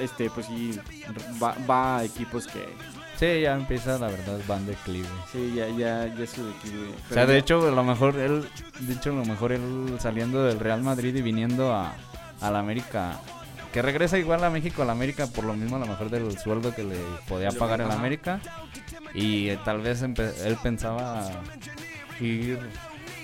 este 0.00 0.30
pues 0.30 0.46
sí 0.46 0.78
va, 1.42 1.54
va 1.68 1.98
a 1.98 2.04
equipos 2.04 2.46
que 2.46 2.66
Sí, 3.18 3.42
ya 3.42 3.52
empieza, 3.52 3.98
la 3.98 4.06
verdad, 4.08 4.40
van 4.48 4.64
declive. 4.66 5.06
Sí, 5.30 5.52
ya, 5.54 5.68
ya, 5.68 6.06
ya 6.06 6.26
su 6.26 6.42
declive. 6.42 6.88
O 7.10 7.12
sea, 7.12 7.26
de 7.26 7.34
ya- 7.34 7.38
hecho, 7.40 7.68
a 7.68 7.70
lo 7.70 7.84
mejor 7.84 8.16
él, 8.16 8.48
de 8.78 8.94
hecho, 8.94 9.10
a 9.10 9.12
lo 9.12 9.26
mejor 9.26 9.52
él 9.52 9.94
saliendo 10.00 10.42
del 10.42 10.58
Real 10.58 10.82
Madrid 10.82 11.14
y 11.14 11.20
viniendo 11.20 11.70
a, 11.74 11.92
a 12.40 12.50
la 12.50 12.60
América, 12.60 13.20
que 13.72 13.82
regresa 13.82 14.18
igual 14.18 14.42
a 14.44 14.50
México, 14.50 14.82
a 14.82 14.84
la 14.84 14.92
América, 14.92 15.26
por 15.26 15.44
lo 15.44 15.54
mismo 15.54 15.76
a 15.76 15.78
lo 15.78 15.86
mejor 15.86 16.10
del 16.10 16.36
sueldo 16.38 16.74
que 16.74 16.84
le 16.84 16.96
podía 17.28 17.50
pagar 17.50 17.80
el 17.80 17.88
Ajá. 17.88 17.98
América. 17.98 18.40
Y 19.14 19.48
eh, 19.48 19.58
tal 19.64 19.80
vez 19.80 20.02
él 20.02 20.58
pensaba 20.62 21.30
ir 22.20 22.58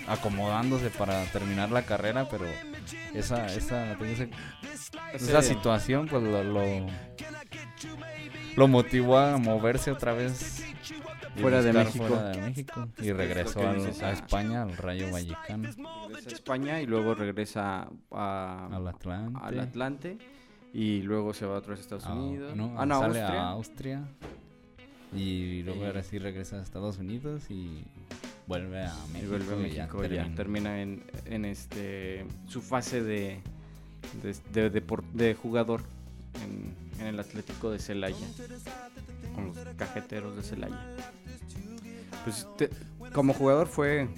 acomodándose 0.06 0.90
para 0.90 1.24
terminar 1.26 1.70
la 1.70 1.82
carrera, 1.82 2.28
pero 2.28 2.44
esa, 3.14 3.46
esa, 3.46 3.92
esa, 3.92 4.26
esa 5.12 5.42
situación 5.42 6.06
pues 6.06 6.22
lo, 6.22 6.44
lo, 6.44 6.62
lo 8.56 8.68
motivó 8.68 9.18
a 9.18 9.37
moverse 9.38 9.90
otra 9.90 10.12
vez 10.12 10.62
Fuera 11.40 11.62
de 11.62 11.72
México. 11.72 12.06
fuera 12.06 12.30
de 12.30 12.40
México 12.40 12.88
y 12.98 13.12
regresó 13.12 13.61
a. 13.61 14.11
España 14.11 14.62
al 14.62 14.76
Rayo 14.76 15.11
Vallecano 15.11 15.68
Regresa 15.68 16.30
a 16.30 16.32
España 16.32 16.80
y 16.80 16.87
luego 16.87 17.14
regresa 17.14 17.88
a, 18.11 18.68
al 18.72 18.88
Atlante 18.88 19.38
al 19.42 19.61
Atlante 19.61 20.18
y 20.79 21.01
luego 21.03 21.33
se 21.33 21.47
va 21.47 21.57
otra 21.57 21.71
vez 21.71 21.79
a 21.81 21.83
Estados 21.83 22.05
a- 22.07 22.12
Unidos. 22.15 22.55
no, 22.57 22.75
ah, 22.77 22.85
no, 22.85 23.01
sale 23.01 23.21
Austria. 23.23 23.43
a 23.43 23.49
Austria 23.51 24.05
y 25.15 25.62
luego 25.62 25.83
Y- 25.83 25.87
ahora 25.87 26.03
sí 26.03 26.19
regresa 26.19 26.57
a 26.57 26.62
Estados 26.62 26.99
Unidos 26.99 27.51
y 27.51 27.85
vuelve 28.47 28.83
a 28.83 28.93
Y 29.09 29.12
México 29.15 29.31
vuelve 29.31 29.55
a 29.55 29.69
y 29.69 29.73
ya 29.73 29.83
México, 29.87 30.05
ya, 30.05 30.35
termina. 30.35 30.83
en, 30.83 31.03
en 31.25 31.45
este 31.47 32.27
su 32.47 32.61
fase 32.61 33.03
de 33.03 33.41
de, 34.53 34.71
de, 34.71 34.83
de 35.15 35.35
jugador 35.35 35.83
en, 36.45 37.01
en 37.01 37.07
el 37.07 37.19
Atlético 37.21 37.71
de 37.71 37.79
Celaya 37.79 38.27
con 39.35 39.47
los 39.47 39.57
cajeteros 39.77 40.37
de 40.37 40.43
Celaya. 40.43 40.81
Pues 42.25 42.47
te- 42.59 42.71
como 43.12 43.33
jugador 43.33 43.67
fue 43.67 44.09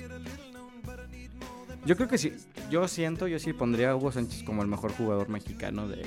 yo 1.86 1.96
creo 1.96 2.08
que 2.08 2.18
sí, 2.18 2.32
yo 2.70 2.86
siento, 2.88 3.28
yo 3.28 3.38
sí 3.38 3.52
pondría 3.52 3.90
a 3.92 3.96
Hugo 3.96 4.12
Sánchez 4.12 4.42
como 4.42 4.62
el 4.62 4.68
mejor 4.68 4.92
jugador 4.92 5.28
mexicano 5.30 5.88
de, 5.88 6.02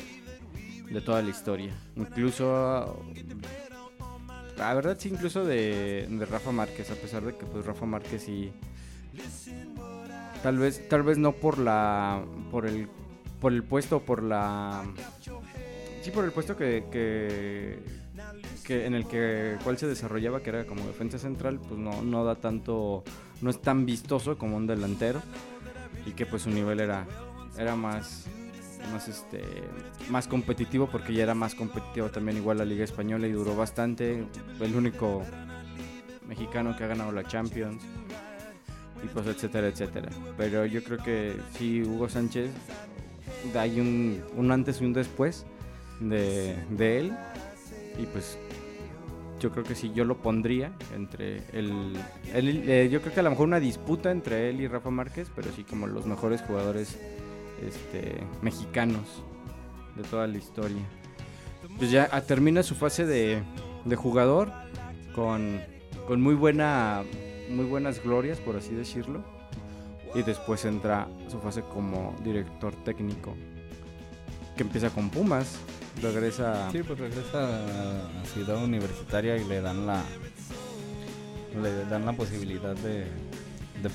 de 0.92 1.02
toda 1.02 1.22
la 1.22 1.30
historia. 1.30 1.74
Incluso 1.96 3.04
la 4.58 4.74
verdad 4.74 4.98
sí, 5.00 5.10
incluso 5.10 5.44
de, 5.44 6.08
de 6.10 6.26
Rafa 6.26 6.52
Márquez, 6.52 6.92
a 6.92 6.96
pesar 6.96 7.24
de 7.24 7.36
que 7.36 7.46
pues 7.46 7.66
Rafa 7.66 7.86
Márquez 7.86 8.24
sí 8.24 8.54
tal 10.44 10.58
vez 10.58 10.88
tal 10.88 11.04
vez 11.04 11.18
no 11.18 11.34
por 11.34 11.58
la 11.58 12.24
por 12.50 12.66
el 12.66 12.88
por 13.40 13.54
el 13.54 13.64
puesto 13.64 14.02
por 14.02 14.24
la 14.24 14.84
sí 16.02 16.12
por 16.12 16.26
el 16.26 16.32
puesto 16.32 16.56
que, 16.56 16.86
que, 16.92 17.80
que 18.64 18.86
en 18.86 18.94
el 18.94 19.08
que 19.08 19.58
cual 19.64 19.78
se 19.78 19.88
desarrollaba 19.88 20.42
que 20.42 20.50
era 20.50 20.66
como 20.66 20.86
defensa 20.86 21.20
central 21.20 21.60
pues 21.60 21.80
no 21.80 22.02
no 22.02 22.24
da 22.24 22.36
tanto 22.36 23.04
no 23.42 23.50
es 23.50 23.62
tan 23.62 23.86
vistoso 23.86 24.38
como 24.38 24.58
un 24.58 24.68
delantero 24.68 25.22
y 26.06 26.12
que 26.12 26.26
pues 26.26 26.44
su 26.44 26.50
nivel 26.50 26.80
era 26.80 27.06
era 27.58 27.76
más 27.76 28.28
más 28.92 29.08
este 29.08 29.42
más 30.10 30.28
competitivo 30.28 30.88
porque 30.88 31.14
ya 31.14 31.24
era 31.24 31.34
más 31.36 31.56
competitivo 31.56 32.10
también 32.10 32.38
igual 32.38 32.58
la 32.58 32.66
liga 32.66 32.84
española 32.84 33.28
y 33.28 33.32
duró 33.32 33.56
bastante. 33.56 34.24
El 34.60 34.76
único 34.76 35.24
mexicano 36.28 36.76
que 36.78 36.84
ha 36.84 36.88
ganado 36.88 37.12
la 37.12 37.24
Champions 37.24 37.84
y 39.04 39.08
pues 39.08 39.28
etcétera 39.28 39.68
etcétera. 39.68 40.10
Pero 40.38 40.66
yo 40.66 40.84
creo 40.84 40.98
que 41.00 41.36
sí 41.58 41.82
Hugo 41.84 42.08
Sánchez 42.10 42.52
hay 43.58 43.80
un, 43.80 44.22
un 44.36 44.52
antes 44.52 44.82
y 44.82 44.86
un 44.86 44.94
después 44.94 45.46
de, 46.00 46.56
de 46.70 47.00
él. 47.00 47.14
Y 48.00 48.06
pues 48.06 48.38
yo 49.40 49.52
creo 49.52 49.64
que 49.64 49.74
sí 49.76 49.92
yo 49.94 50.06
lo 50.06 50.18
pondría 50.22 50.72
entre 50.96 51.38
el, 51.52 51.98
el- 52.34 52.70
eh, 52.70 52.90
yo 52.92 53.02
creo 53.02 53.14
que 53.14 53.20
a 53.20 53.24
lo 53.24 53.32
mejor 53.32 53.48
una 53.48 53.60
disputa 53.60 54.12
entre 54.12 54.50
él 54.50 54.62
y 54.62 54.68
Rafa 54.68 54.92
Márquez 54.92 55.30
pero 55.36 55.52
sí 55.56 55.64
como 55.64 55.88
los 55.88 56.06
mejores 56.06 56.42
jugadores 56.44 57.00
este, 57.66 58.24
mexicanos 58.42 59.24
de 59.96 60.04
toda 60.04 60.28
la 60.28 60.38
historia 60.38 60.82
pues 61.78 61.92
ya 61.92 62.10
ah, 62.12 62.22
termina 62.22 62.64
su 62.64 62.76
fase 62.76 63.06
de, 63.06 63.44
jugador 63.96 64.52
con, 65.14 65.62
muy 66.18 66.36
buena 66.36 67.04
muy 67.50 67.66
buenas 67.66 68.04
glorias 68.04 68.40
por 68.40 68.56
así 68.56 68.74
decirlo 68.74 69.24
y 70.14 70.24
después 70.24 70.66
entra 70.66 71.08
su 71.30 71.40
fase 71.40 71.62
como 71.62 72.16
director 72.24 72.76
técnico 72.84 73.36
que 74.58 74.64
empieza 74.64 74.90
con 74.90 75.10
Pumas 75.10 75.58
regresa 76.02 76.70
Sí, 76.72 76.82
pues 76.84 77.00
regresa 77.00 77.66
a 78.22 78.26
Ciudad 78.26 78.62
Universitaria 78.64 79.38
y 79.38 79.46
le 79.46 79.62
dan 79.62 79.86
la 79.86 80.04
le 81.62 81.86
dan 81.86 82.06
la 82.06 82.14
posibilidad 82.14 82.76
de 82.76 83.06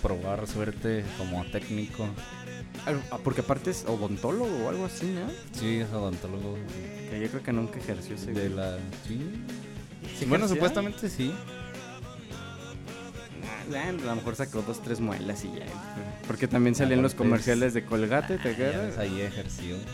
probar 0.03 0.47
suerte 0.47 1.05
como 1.17 1.45
técnico. 1.47 2.07
Ah, 3.11 3.19
porque 3.25 3.41
aparte 3.41 3.71
es 3.71 3.85
odontólogo 3.87 4.65
o 4.65 4.69
algo 4.69 4.85
así 4.87 5.07
¿no? 5.07 5.31
Sí, 5.59 5.79
es 5.79 5.91
odontólogo 5.93 6.57
que 7.11 7.21
yo 7.21 7.29
creo 7.29 7.43
que 7.43 7.53
nunca 7.53 7.79
ejerció 7.79 8.15
ese 8.17 8.33
de 8.33 8.51
la 8.51 8.77
sí. 9.07 9.21
¿Sí 10.19 10.25
bueno, 10.27 10.47
supuestamente 10.49 11.09
sí. 11.09 11.33
Ah, 13.75 13.89
a 13.89 13.93
lo 13.93 14.15
mejor 14.17 14.37
sacó 14.37 14.63
dos 14.63 14.81
tres 14.83 15.01
muelas 15.01 15.45
y 15.45 15.49
ya 15.49 15.67
porque 16.27 16.47
también 16.49 16.75
salían 16.75 17.03
los 17.03 17.15
comerciales 17.15 17.75
de 17.75 17.85
Colgate 17.85 18.39
¿te 18.39 18.49
Ah, 18.49 18.53
acuerdas? 18.53 18.99
ahí 18.99 19.21
ejerció. 19.21 19.77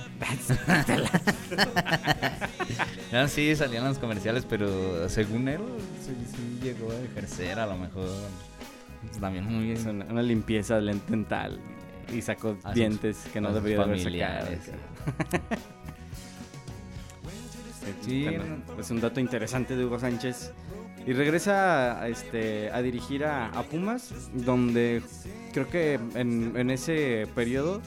Sí, 3.28 3.54
salían 3.56 3.84
los 3.84 3.98
comerciales, 3.98 4.46
pero 4.48 5.06
según 5.10 5.46
él, 5.48 5.60
sí, 6.04 6.14
sí 6.34 6.58
llegó 6.62 6.90
a 6.90 6.96
ejercer 6.96 7.58
a 7.58 7.66
lo 7.66 7.76
mejor. 7.76 8.08
pues, 9.02 9.20
También 9.20 9.44
muy 9.44 9.70
Es 9.72 9.84
bien. 9.84 9.96
una, 9.96 10.06
una 10.06 10.22
limpieza 10.22 10.80
dental 10.80 11.60
y 12.12 12.22
sacó 12.22 12.56
A 12.62 12.68
sus- 12.68 12.74
dientes 12.74 13.18
que 13.32 13.40
no 13.40 13.52
debería 13.52 13.78
de 13.78 13.82
haber 13.84 14.00
sacado. 14.00 14.46
Sí, 18.04 18.26
es 18.78 18.90
un 18.90 19.00
dato 19.00 19.20
interesante 19.20 19.76
de 19.76 19.84
Hugo 19.84 19.98
Sánchez. 19.98 20.52
Y 21.04 21.12
regresa 21.14 22.00
a, 22.00 22.08
este, 22.08 22.70
a 22.70 22.80
dirigir 22.80 23.24
a, 23.24 23.46
a 23.48 23.62
Pumas, 23.64 24.12
donde 24.34 25.02
creo 25.52 25.68
que 25.68 25.94
en, 26.14 26.52
en 26.56 26.70
ese 26.70 27.26
periodo 27.34 27.82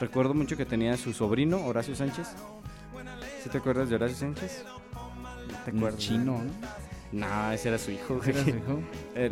recuerdo 0.00 0.34
mucho 0.34 0.56
que 0.56 0.64
tenía 0.64 0.96
su 0.96 1.12
sobrino, 1.12 1.64
Horacio 1.66 1.96
Sánchez. 1.96 2.28
¿Sí 3.42 3.48
te 3.50 3.58
acuerdas 3.58 3.88
de 3.88 3.96
Horacio 3.96 4.16
Sánchez? 4.18 4.64
¿Te 5.64 5.72
Un 5.72 5.96
chino, 5.96 6.42
¿no? 6.44 6.89
No, 7.12 7.50
ese 7.52 7.68
era 7.70 7.78
su 7.78 7.90
hijo. 7.90 8.20
¿Era 8.24 8.42
su 8.44 8.50
hijo? 8.50 8.80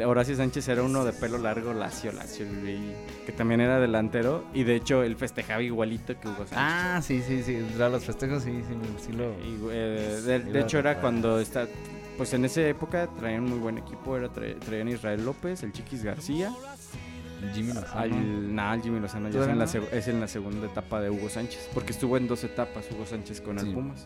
Horacio 0.08 0.34
Sánchez 0.36 0.66
era 0.68 0.82
uno 0.82 1.04
de 1.04 1.12
pelo 1.12 1.38
largo, 1.38 1.72
lacio, 1.72 2.10
lacio, 2.12 2.44
el 2.46 2.60
güey, 2.60 2.78
que 3.24 3.30
también 3.32 3.60
era 3.60 3.78
delantero. 3.78 4.44
Y 4.52 4.64
de 4.64 4.74
hecho 4.76 5.02
él 5.04 5.14
festejaba 5.16 5.62
igualito 5.62 6.18
que 6.18 6.26
Hugo 6.26 6.38
Sánchez. 6.38 6.56
Ah, 6.58 7.00
sí, 7.02 7.22
sí, 7.26 7.42
sí. 7.44 7.64
Los 7.78 8.04
festejos 8.04 8.42
sí, 8.42 8.62
sí, 8.68 8.74
sí 9.06 9.12
lo. 9.12 9.26
Y, 9.40 9.58
eh, 9.70 10.40
de, 10.52 10.60
hecho 10.60 10.78
era 10.80 11.00
cuando 11.00 11.38
está, 11.38 11.68
pues 12.16 12.32
en 12.34 12.44
esa 12.46 12.62
época 12.62 13.06
traían 13.18 13.44
muy 13.44 13.58
buen 13.60 13.78
equipo, 13.78 14.16
era 14.16 14.28
tra- 14.28 14.58
traían 14.58 14.88
Israel 14.88 15.24
López, 15.24 15.62
el 15.62 15.72
Chiquis 15.72 16.02
García, 16.02 16.52
Jimmy 17.54 17.72
Lozano. 17.74 18.00
al 18.00 18.54
nah, 18.56 18.74
el 18.74 18.82
Jimmy 18.82 18.98
Lozano 18.98 19.26
ya 19.26 19.28
es 19.28 19.34
¿Todavía 19.34 19.52
en, 19.52 19.58
la 19.60 19.96
es 19.96 20.08
en 20.08 20.20
la 20.20 20.26
segunda 20.26 20.66
etapa 20.66 21.00
de 21.00 21.10
Hugo 21.10 21.28
Sánchez, 21.28 21.68
porque 21.72 21.92
estuvo 21.92 22.16
en 22.16 22.26
dos 22.26 22.42
etapas 22.42 22.86
Hugo 22.90 23.06
Sánchez 23.06 23.40
con 23.40 23.56
el 23.60 23.66
Sí. 23.66 23.72
Pumas. 23.72 24.04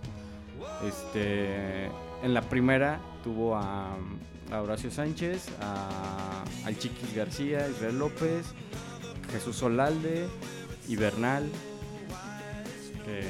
Este, 0.87 1.87
en 2.23 2.35
la 2.35 2.43
primera 2.43 3.01
tuvo 3.23 3.57
a, 3.57 3.95
a 4.51 4.63
Horacio 4.63 4.91
Sánchez, 4.91 5.49
a, 5.61 6.45
al 6.65 6.79
Chiquis 6.79 7.15
García, 7.15 7.69
Israel 7.69 7.99
López, 7.99 8.47
Jesús 9.33 9.57
Solalde 9.57 10.27
y 10.89 10.97
Bernal. 10.97 11.45
Que 13.05 13.23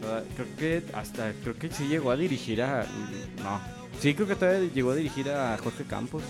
toda- 0.00 0.22
creo 0.36 0.46
que 0.56 0.82
hasta 0.94 1.32
creo 1.42 1.54
que 1.56 1.70
sí 1.70 1.88
llegó 1.88 2.10
a 2.10 2.16
dirigir 2.16 2.62
a 2.62 2.86
no, 3.42 3.60
sí 4.00 4.14
creo 4.14 4.28
que 4.28 4.36
todavía 4.36 4.70
llegó 4.72 4.92
a 4.92 4.94
dirigir 4.94 5.30
a 5.30 5.56
Jorge 5.58 5.84
Campos. 5.84 6.22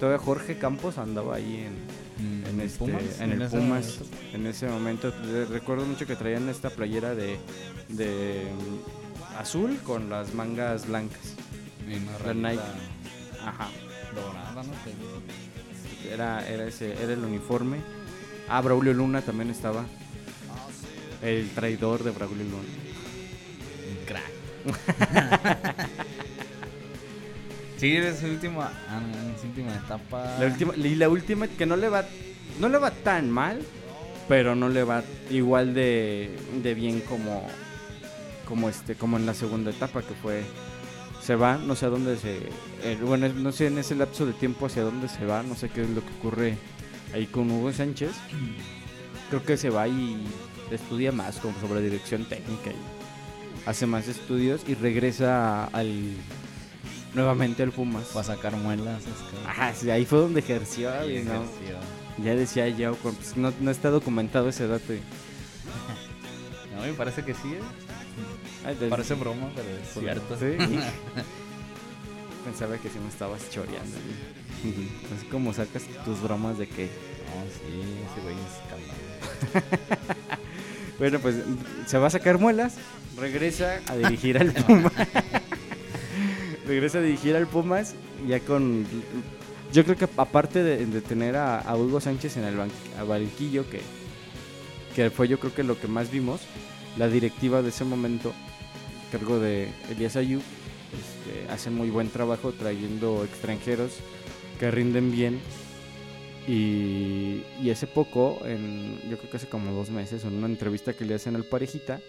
Todavía 0.00 0.18
Jorge 0.18 0.58
Campos 0.58 0.98
andaba 0.98 1.36
ahí 1.36 1.66
en, 1.66 1.98
Mm, 2.18 2.46
en, 2.46 2.60
este, 2.62 2.78
Pumas, 2.80 3.20
en 3.20 3.30
el 3.40 3.48
Pumas 3.48 3.98
en 4.32 4.46
ese 4.48 4.66
momento. 4.66 5.12
Recuerdo 5.50 5.86
mucho 5.86 6.04
que 6.04 6.16
traían 6.16 6.48
esta 6.48 6.68
playera 6.68 7.14
de, 7.14 7.38
de 7.90 8.42
mm, 8.52 9.38
azul 9.38 9.78
con 9.84 10.10
las 10.10 10.34
mangas 10.34 10.88
blancas. 10.88 11.34
Una 11.96 12.34
La 12.34 12.50
Nike. 12.50 12.62
Ajá. 13.44 13.68
dorada, 14.14 14.62
no 14.62 14.62
sé. 14.62 16.12
Era, 16.12 16.46
era 16.48 16.66
ese, 16.66 16.92
era 17.02 17.12
el 17.12 17.24
uniforme. 17.24 17.78
Ah, 18.48 18.60
Braulio 18.60 18.94
Luna 18.94 19.22
también 19.22 19.50
estaba. 19.50 19.84
El 21.22 21.50
traidor 21.50 22.04
de 22.04 22.10
Braulio 22.10 22.44
Luna. 22.44 22.68
Un 23.90 24.06
crack. 24.06 24.38
sí, 27.78 27.96
es 27.96 28.18
su 28.18 28.26
última, 28.26 28.70
ah, 28.88 29.00
su 29.40 29.46
última 29.48 29.74
etapa. 29.74 30.36
La 30.38 30.46
última, 30.46 30.76
y 30.76 30.94
la 30.94 31.08
última 31.08 31.48
que 31.48 31.66
no 31.66 31.76
le 31.76 31.88
va 31.88 32.04
no 32.60 32.68
le 32.68 32.78
va 32.78 32.90
tan 32.90 33.30
mal, 33.30 33.60
pero 34.28 34.54
no 34.54 34.68
le 34.68 34.84
va 34.84 35.02
igual 35.30 35.74
de, 35.74 36.36
de 36.62 36.74
bien 36.74 37.00
como 37.00 37.46
como 38.46 38.68
este 38.68 38.94
como 38.94 39.18
en 39.18 39.26
la 39.26 39.34
segunda 39.34 39.70
etapa 39.70 40.02
que 40.02 40.14
fue 40.14 40.42
se 41.28 41.36
va, 41.36 41.58
no 41.58 41.76
sé 41.76 41.84
a 41.84 41.90
dónde 41.90 42.16
se... 42.16 42.38
eh, 42.82 42.98
bueno, 43.02 43.28
no 43.28 43.52
sé 43.52 43.66
en 43.66 43.76
ese 43.76 43.94
lapso 43.94 44.24
de 44.24 44.32
tiempo 44.32 44.64
hacia 44.64 44.82
dónde 44.82 45.10
se 45.10 45.26
va, 45.26 45.42
no 45.42 45.54
sé 45.54 45.68
qué 45.68 45.82
es 45.82 45.90
lo 45.90 46.00
que 46.00 46.10
ocurre 46.18 46.56
ahí 47.12 47.26
con 47.26 47.50
Hugo 47.50 47.70
Sánchez. 47.70 48.12
Creo 49.28 49.44
que 49.44 49.58
se 49.58 49.68
va 49.68 49.86
y 49.86 50.16
estudia 50.70 51.12
más 51.12 51.36
como 51.36 51.52
sobre 51.60 51.82
dirección 51.82 52.24
técnica 52.24 52.70
y 52.70 53.68
hace 53.68 53.84
más 53.86 54.08
estudios 54.08 54.62
y 54.66 54.74
regresa 54.74 55.66
al 55.66 56.14
nuevamente 57.12 57.62
al 57.62 57.72
Pumas. 57.72 58.04
Para 58.06 58.24
sacar 58.24 58.56
muelas. 58.56 59.02
Ajá, 59.46 59.74
sí, 59.74 59.90
ahí 59.90 60.06
fue 60.06 60.20
donde 60.20 60.40
ejerció, 60.40 60.90
Ahí 60.90 61.18
y 61.18 61.22
no, 61.24 61.34
ejerció. 61.44 61.76
ya 62.24 62.34
decía 62.36 62.68
yo, 62.70 62.94
pues 63.02 63.36
no, 63.36 63.52
no 63.60 63.70
está 63.70 63.90
documentado 63.90 64.48
ese 64.48 64.66
dato. 64.66 64.94
y- 64.94 65.00
No, 66.74 66.82
me 66.86 66.92
parece 66.94 67.22
que 67.22 67.34
sí, 67.34 67.48
¿eh? 67.52 67.60
Parece 68.88 69.14
broma, 69.14 69.50
pero 69.54 69.68
es 69.68 69.88
cierto. 69.98 70.36
sí. 70.38 70.56
Pensaba 72.44 72.76
que 72.78 72.88
sí 72.88 72.98
me 73.02 73.08
estabas 73.08 73.50
choreando. 73.50 73.96
Así 75.16 75.26
como 75.26 75.52
sacas 75.52 75.84
tus 76.04 76.20
bromas 76.22 76.58
de 76.58 76.66
que... 76.66 76.84
No, 76.86 77.44
sí, 77.52 77.82
ese 78.10 78.20
güey 78.22 78.34
es 78.34 79.60
calmado. 79.60 80.08
Bueno, 80.98 81.20
pues 81.20 81.36
se 81.86 81.96
va 81.96 82.08
a 82.08 82.10
sacar 82.10 82.38
muelas, 82.38 82.74
regresa 83.16 83.80
a 83.86 83.94
dirigir 83.96 84.36
al 84.36 84.50
Pumas. 84.52 84.92
regresa 86.66 86.98
a 86.98 87.02
dirigir 87.02 87.36
al 87.36 87.46
Pumas 87.46 87.94
ya 88.26 88.40
con... 88.40 88.84
Yo 89.72 89.84
creo 89.84 89.96
que 89.96 90.08
aparte 90.16 90.64
de, 90.64 90.86
de 90.86 91.00
tener 91.00 91.36
a, 91.36 91.60
a 91.60 91.76
Hugo 91.76 92.00
Sánchez 92.00 92.36
en 92.38 92.44
el 92.44 92.56
ban- 92.56 92.70
a 92.98 93.04
banquillo, 93.04 93.70
que, 93.70 93.80
que 94.96 95.10
fue 95.10 95.28
yo 95.28 95.38
creo 95.38 95.54
que 95.54 95.62
lo 95.62 95.78
que 95.78 95.86
más 95.86 96.10
vimos, 96.10 96.40
la 96.96 97.06
directiva 97.06 97.62
de 97.62 97.68
ese 97.68 97.84
momento, 97.84 98.32
cargo 99.10 99.38
de 99.38 99.68
Elías 99.90 100.16
Ayub, 100.16 100.42
este, 100.92 101.50
hace 101.50 101.70
muy 101.70 101.90
buen 101.90 102.08
trabajo 102.08 102.52
trayendo 102.52 103.24
extranjeros 103.24 103.98
que 104.58 104.70
rinden 104.70 105.10
bien. 105.10 105.40
Y, 106.46 107.42
y 107.60 107.70
hace 107.70 107.86
poco, 107.86 108.38
en, 108.44 108.98
yo 109.10 109.18
creo 109.18 109.30
que 109.30 109.36
hace 109.36 109.48
como 109.48 109.72
dos 109.72 109.90
meses, 109.90 110.24
en 110.24 110.34
una 110.34 110.46
entrevista 110.46 110.94
que 110.94 111.04
le 111.04 111.14
hacen 111.14 111.36
al 111.36 111.44
parejita, 111.44 112.00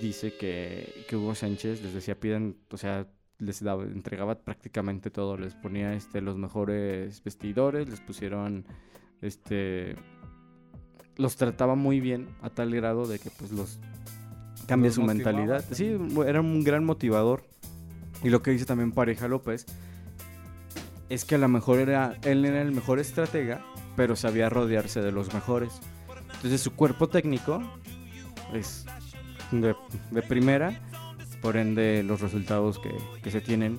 dice 0.00 0.34
que, 0.34 1.04
que 1.08 1.16
Hugo 1.16 1.34
Sánchez 1.34 1.82
les 1.82 1.92
decía 1.92 2.18
pidan, 2.18 2.56
o 2.70 2.76
sea, 2.76 3.08
les 3.38 3.62
entregaba 3.62 4.38
prácticamente 4.38 5.10
todo, 5.10 5.36
les 5.36 5.54
ponía 5.54 5.94
este 5.94 6.20
los 6.20 6.36
mejores 6.36 7.22
vestidores, 7.22 7.88
les 7.88 8.00
pusieron 8.00 8.64
este 9.20 9.96
los 11.16 11.36
trataba 11.36 11.74
muy 11.74 12.00
bien 12.00 12.28
a 12.42 12.50
tal 12.50 12.74
grado 12.74 13.06
de 13.06 13.18
que 13.18 13.30
pues 13.30 13.50
los 13.50 13.78
cambia 14.66 14.90
su 14.90 15.02
mentalidad. 15.02 15.64
Sí, 15.72 15.96
era 16.26 16.40
un 16.40 16.64
gran 16.64 16.84
motivador. 16.84 17.44
Y 18.22 18.30
lo 18.30 18.42
que 18.42 18.50
dice 18.50 18.64
también 18.64 18.92
Pareja 18.92 19.28
López 19.28 19.66
es 21.08 21.24
que 21.24 21.36
a 21.36 21.38
lo 21.38 21.48
mejor 21.48 21.78
era 21.78 22.16
él 22.22 22.44
era 22.44 22.62
el 22.62 22.72
mejor 22.72 22.98
estratega, 22.98 23.64
pero 23.94 24.16
sabía 24.16 24.48
rodearse 24.48 25.00
de 25.00 25.12
los 25.12 25.32
mejores. 25.34 25.80
Entonces 26.36 26.60
su 26.60 26.72
cuerpo 26.74 27.08
técnico 27.08 27.62
es 28.52 28.86
de, 29.52 29.74
de 30.10 30.22
primera, 30.22 30.80
por 31.40 31.56
ende 31.56 32.02
los 32.02 32.20
resultados 32.20 32.78
que, 32.78 32.94
que 33.22 33.30
se 33.30 33.40
tienen, 33.40 33.78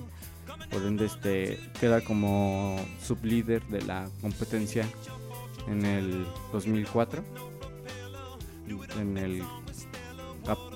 por 0.70 0.82
ende 0.82 1.06
este 1.06 1.58
queda 1.80 2.02
como 2.02 2.76
sublíder 3.02 3.62
de 3.66 3.82
la 3.82 4.08
competencia 4.20 4.86
en 5.66 5.84
el 5.84 6.26
2004, 6.52 7.22
en 8.98 9.18
el 9.18 9.42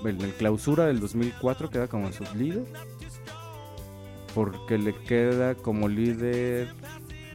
en 0.05 0.21
el 0.21 0.33
clausura 0.35 0.87
del 0.87 1.01
2004 1.01 1.71
queda 1.71 1.89
como 1.89 2.13
sublíder 2.13 2.65
porque 4.35 4.79
le 4.79 4.95
queda 4.95 5.55
como 5.55 5.89
líder 5.89 6.75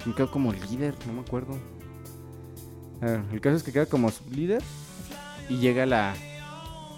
me 0.05 0.13
quedo 0.13 0.31
como 0.31 0.53
líder 0.53 0.95
no 1.05 1.13
me 1.13 1.21
acuerdo 1.21 1.57
Ah, 3.01 3.21
el 3.31 3.41
caso 3.41 3.57
es 3.57 3.63
que 3.63 3.71
queda 3.71 3.85
como 3.85 4.09
sublíder 4.09 4.63
y 5.49 5.57
llega 5.57 5.83
a 5.83 5.85
la 5.85 6.15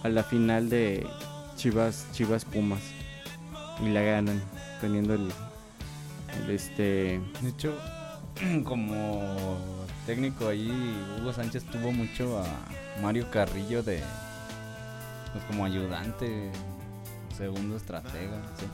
a 0.04 0.08
la 0.08 0.24
final 0.24 0.70
de 0.70 1.06
Chivas 1.58 2.08
Chivas 2.14 2.46
Pumas 2.46 2.80
y 3.84 3.90
la 3.90 4.02
ganan 4.02 4.42
teniendo 4.80 5.14
el, 5.14 5.30
el 6.42 6.50
este 6.52 7.20
De 7.42 7.50
hecho, 7.50 7.78
como 8.64 9.58
técnico 10.06 10.48
ahí, 10.48 10.72
Hugo 11.20 11.34
Sánchez 11.34 11.66
tuvo 11.66 11.92
mucho 11.92 12.40
a 12.40 12.46
Mario 13.02 13.30
Carrillo 13.30 13.84
de. 13.84 14.02
Pues 15.34 15.44
como 15.46 15.66
ayudante, 15.66 16.52
segundo 17.38 17.76
estratega, 17.78 18.42
sí, 18.58 18.66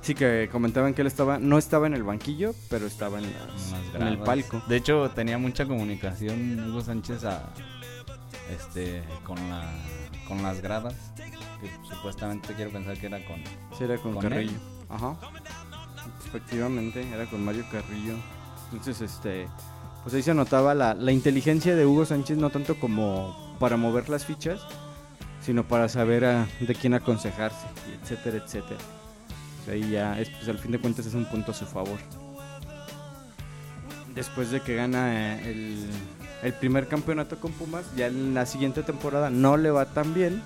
sí 0.00 0.14
que 0.14 0.48
comentaban 0.50 0.94
que 0.94 1.02
él 1.02 1.06
estaba 1.06 1.38
no 1.38 1.58
estaba 1.58 1.86
en 1.86 1.94
el 1.94 2.02
banquillo 2.02 2.54
pero 2.70 2.86
estaba 2.86 3.18
en, 3.18 3.24
las- 3.32 3.72
en 3.94 4.02
el 4.02 4.16
gradas. 4.16 4.26
palco 4.26 4.62
De 4.66 4.76
hecho, 4.76 5.10
tenía 5.14 5.36
mucha 5.38 5.66
comunicación 5.66 6.58
Hugo 6.70 6.80
Sánchez 6.80 7.24
a, 7.24 7.42
este, 8.50 9.02
con, 9.24 9.36
la, 9.48 9.70
con 10.28 10.42
las 10.42 10.60
gradas. 10.60 10.94
Que 11.60 11.70
supuestamente 11.94 12.52
quiero 12.54 12.70
pensar 12.70 12.98
que 12.98 13.06
era 13.06 13.24
con. 13.24 13.36
Sí, 13.78 13.84
era 13.84 13.96
con, 13.98 14.12
¿Con 14.14 14.22
Carrillo. 14.22 14.50
él? 14.52 14.58
Ajá. 14.90 15.16
Efectivamente, 16.26 17.06
era 17.12 17.26
con 17.26 17.44
Mario 17.44 17.64
Carrillo. 17.70 18.14
Entonces, 18.72 19.00
este, 19.00 19.48
pues 20.02 20.14
ahí 20.14 20.22
se 20.22 20.34
notaba 20.34 20.74
la, 20.74 20.94
la 20.94 21.12
inteligencia 21.12 21.74
de 21.76 21.86
Hugo 21.86 22.04
Sánchez, 22.04 22.36
no 22.38 22.50
tanto 22.50 22.78
como 22.78 23.56
para 23.58 23.76
mover 23.76 24.08
las 24.08 24.24
fichas, 24.26 24.60
sino 25.44 25.64
para 25.64 25.88
saber 25.88 26.24
a- 26.24 26.46
de 26.60 26.74
quién 26.74 26.94
aconsejarse, 26.94 27.66
y 27.88 28.02
etcétera, 28.02 28.38
etcétera. 28.44 28.80
O 29.60 29.64
sea, 29.64 29.74
ahí 29.74 29.90
ya, 29.90 30.18
es, 30.20 30.30
pues 30.30 30.48
al 30.48 30.58
fin 30.58 30.72
de 30.72 30.78
cuentas, 30.78 31.06
es 31.06 31.14
un 31.14 31.24
punto 31.26 31.52
a 31.52 31.54
su 31.54 31.66
favor. 31.66 31.98
Después 34.14 34.50
de 34.50 34.60
que 34.60 34.76
gana 34.76 35.40
eh, 35.40 35.88
el, 36.42 36.52
primer 36.54 36.86
campeonato 36.86 37.40
con 37.40 37.52
Pumas, 37.52 37.84
ya 37.96 38.06
en 38.06 38.32
la 38.32 38.46
siguiente 38.46 38.82
temporada 38.82 39.28
no 39.28 39.56
le 39.56 39.70
va 39.70 39.86
tan 39.86 40.14
bien. 40.14 40.40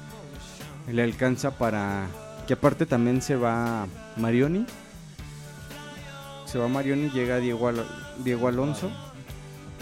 Le 0.90 1.02
alcanza 1.02 1.50
para 1.50 2.06
que 2.46 2.54
aparte 2.54 2.86
también 2.86 3.20
se 3.20 3.36
va 3.36 3.86
Marioni. 4.16 4.64
Se 6.46 6.58
va 6.58 6.66
Marioni, 6.66 7.10
llega 7.10 7.38
Diego, 7.38 7.70
Diego 8.24 8.48
Alonso. 8.48 8.90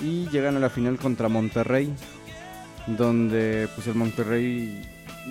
Y 0.02 0.28
llegan 0.30 0.56
a 0.56 0.60
la 0.60 0.68
final 0.68 0.98
contra 0.98 1.28
Monterrey. 1.28 1.94
Donde 2.88 3.68
pues 3.76 3.86
el 3.86 3.94
Monterrey 3.94 4.82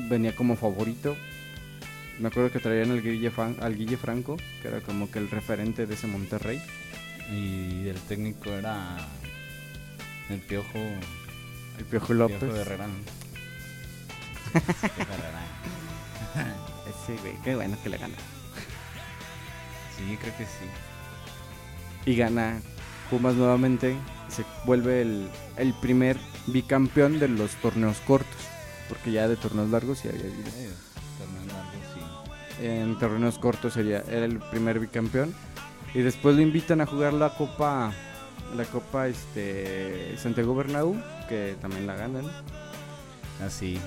venía 0.09 0.35
como 0.35 0.55
favorito. 0.55 1.15
Me 2.19 2.29
acuerdo 2.29 2.51
que 2.51 2.59
traían 2.59 2.91
al 2.91 3.01
Guille, 3.01 3.29
Fan- 3.31 3.57
al 3.61 3.75
Guille 3.75 3.97
Franco, 3.97 4.37
que 4.61 4.67
era 4.69 4.79
como 4.81 5.11
que 5.11 5.19
el 5.19 5.29
referente 5.29 5.85
de 5.85 5.93
ese 5.95 6.07
Monterrey. 6.07 6.61
Y 7.31 7.87
el 7.87 7.99
técnico 8.07 8.49
era. 8.51 8.97
El 10.29 10.39
Piojo. 10.39 10.79
El 11.77 11.85
Piojo 11.85 12.13
López. 12.13 12.41
Herrera. 12.43 12.87
Piojo 14.53 15.11
Herrera. 15.13 15.41
Ese 16.89 17.17
güey, 17.21 17.33
qué 17.43 17.55
bueno 17.55 17.77
que 17.83 17.89
le 17.89 17.97
gana. 17.97 18.15
Sí, 19.97 20.17
creo 20.21 20.35
que 20.37 20.43
sí. 20.45 20.65
y 22.11 22.15
gana 22.15 22.61
Pumas 23.09 23.35
nuevamente. 23.35 23.95
Se 24.29 24.43
vuelve 24.65 25.01
el, 25.01 25.29
el 25.57 25.73
primer 25.81 26.17
bicampeón 26.47 27.19
de 27.19 27.27
los 27.29 27.51
torneos 27.55 27.97
cortos. 28.01 28.35
Porque 28.89 29.11
ya 29.11 29.27
de 29.27 29.35
torneos 29.35 29.69
largos 29.69 29.99
sí 29.99 30.07
había 30.09 30.21
habido. 30.21 30.47
Eh, 30.55 30.69
sí. 31.93 32.65
En 32.65 32.97
torneos 32.99 33.37
cortos 33.39 33.73
sería, 33.73 34.03
era 34.07 34.25
el 34.25 34.39
primer 34.39 34.79
bicampeón. 34.79 35.33
Y 35.93 35.99
después 36.01 36.35
lo 36.35 36.41
invitan 36.41 36.81
a 36.81 36.85
jugar 36.85 37.13
la 37.13 37.29
Copa, 37.35 37.91
la 38.55 38.65
Copa 38.65 39.07
este, 39.07 40.15
Santiago 40.17 40.53
Bernabéu, 40.55 40.95
que 41.29 41.55
también 41.61 41.87
la 41.87 41.95
ganan. 41.95 42.25
Así. 43.45 43.79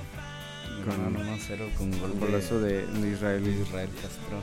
Con- 0.84 1.14
Con 1.14 1.26
1-0 1.26 1.74
con 1.76 1.90
gol 1.98 2.10
Un 2.12 2.20
golazo 2.20 2.60
de, 2.60 2.86
de 2.86 3.10
Israel, 3.10 3.44
de 3.44 3.50
Israel 3.62 3.90
Castro. 4.00 4.38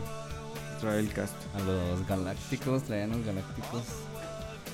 Israel 0.78 1.10
Castro. 1.14 1.50
A 1.56 1.60
los 1.60 2.08
Galácticos, 2.08 2.84
traían 2.84 3.12
los 3.12 3.26
Galácticos. 3.26 3.84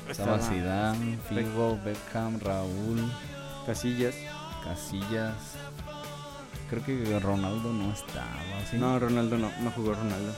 Estaba 0.10 0.40
Zidane, 0.40 1.18
Figo, 1.30 1.80
Beckham, 1.86 2.40
Raúl, 2.40 3.10
Casillas. 3.66 4.16
Casillas. 4.64 5.36
Creo 6.72 6.84
que 6.84 7.20
Ronaldo 7.20 7.72
no 7.74 7.92
estaba, 7.92 8.26
¿sí? 8.70 8.78
No, 8.78 8.98
Ronaldo 8.98 9.38
no, 9.38 9.52
no 9.62 9.72
jugó 9.72 9.94
Ronaldo. 9.94 10.34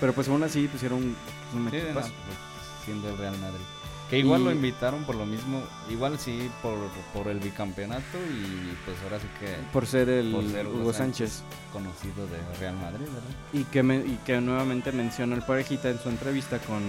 Pero 0.00 0.14
pues 0.14 0.28
aún 0.28 0.42
así 0.42 0.66
pusieron 0.68 0.98
un 1.02 1.14
Sí, 1.52 1.58
no, 1.58 1.68
equipazo. 1.68 2.08
pues, 2.08 2.38
siendo 2.86 3.10
el 3.10 3.18
Real 3.18 3.36
Madrid. 3.38 3.60
Que 4.08 4.18
igual 4.18 4.42
Y- 4.42 4.44
lo 4.44 4.52
invitaron 4.52 5.04
por 5.04 5.14
lo 5.16 5.24
mismo, 5.26 5.62
igual 5.90 6.18
sí 6.18 6.50
por, 6.62 6.76
por 7.14 7.28
el 7.28 7.38
bicampeonato 7.40 8.18
y 8.30 8.76
pues 8.84 8.96
ahora 9.04 9.18
sí 9.18 9.26
que 9.40 9.56
por 9.72 9.86
ser 9.86 10.08
el 10.10 10.30
por 10.32 10.44
ser 10.48 10.66
Hugo 10.66 10.92
Sánchez. 10.92 11.42
conocido 11.72 12.26
de 12.26 12.58
Real 12.60 12.76
Madrid, 12.76 13.06
¿verdad? 13.06 13.30
Y 13.54 13.64
que, 13.64 13.82
me- 13.82 14.04
y 14.06 14.18
que 14.26 14.40
nuevamente 14.40 14.92
menciona 14.92 15.34
el 15.34 15.42
parejita 15.42 15.88
en 15.90 15.98
su 15.98 16.08
entrevista 16.10 16.58
con 16.58 16.82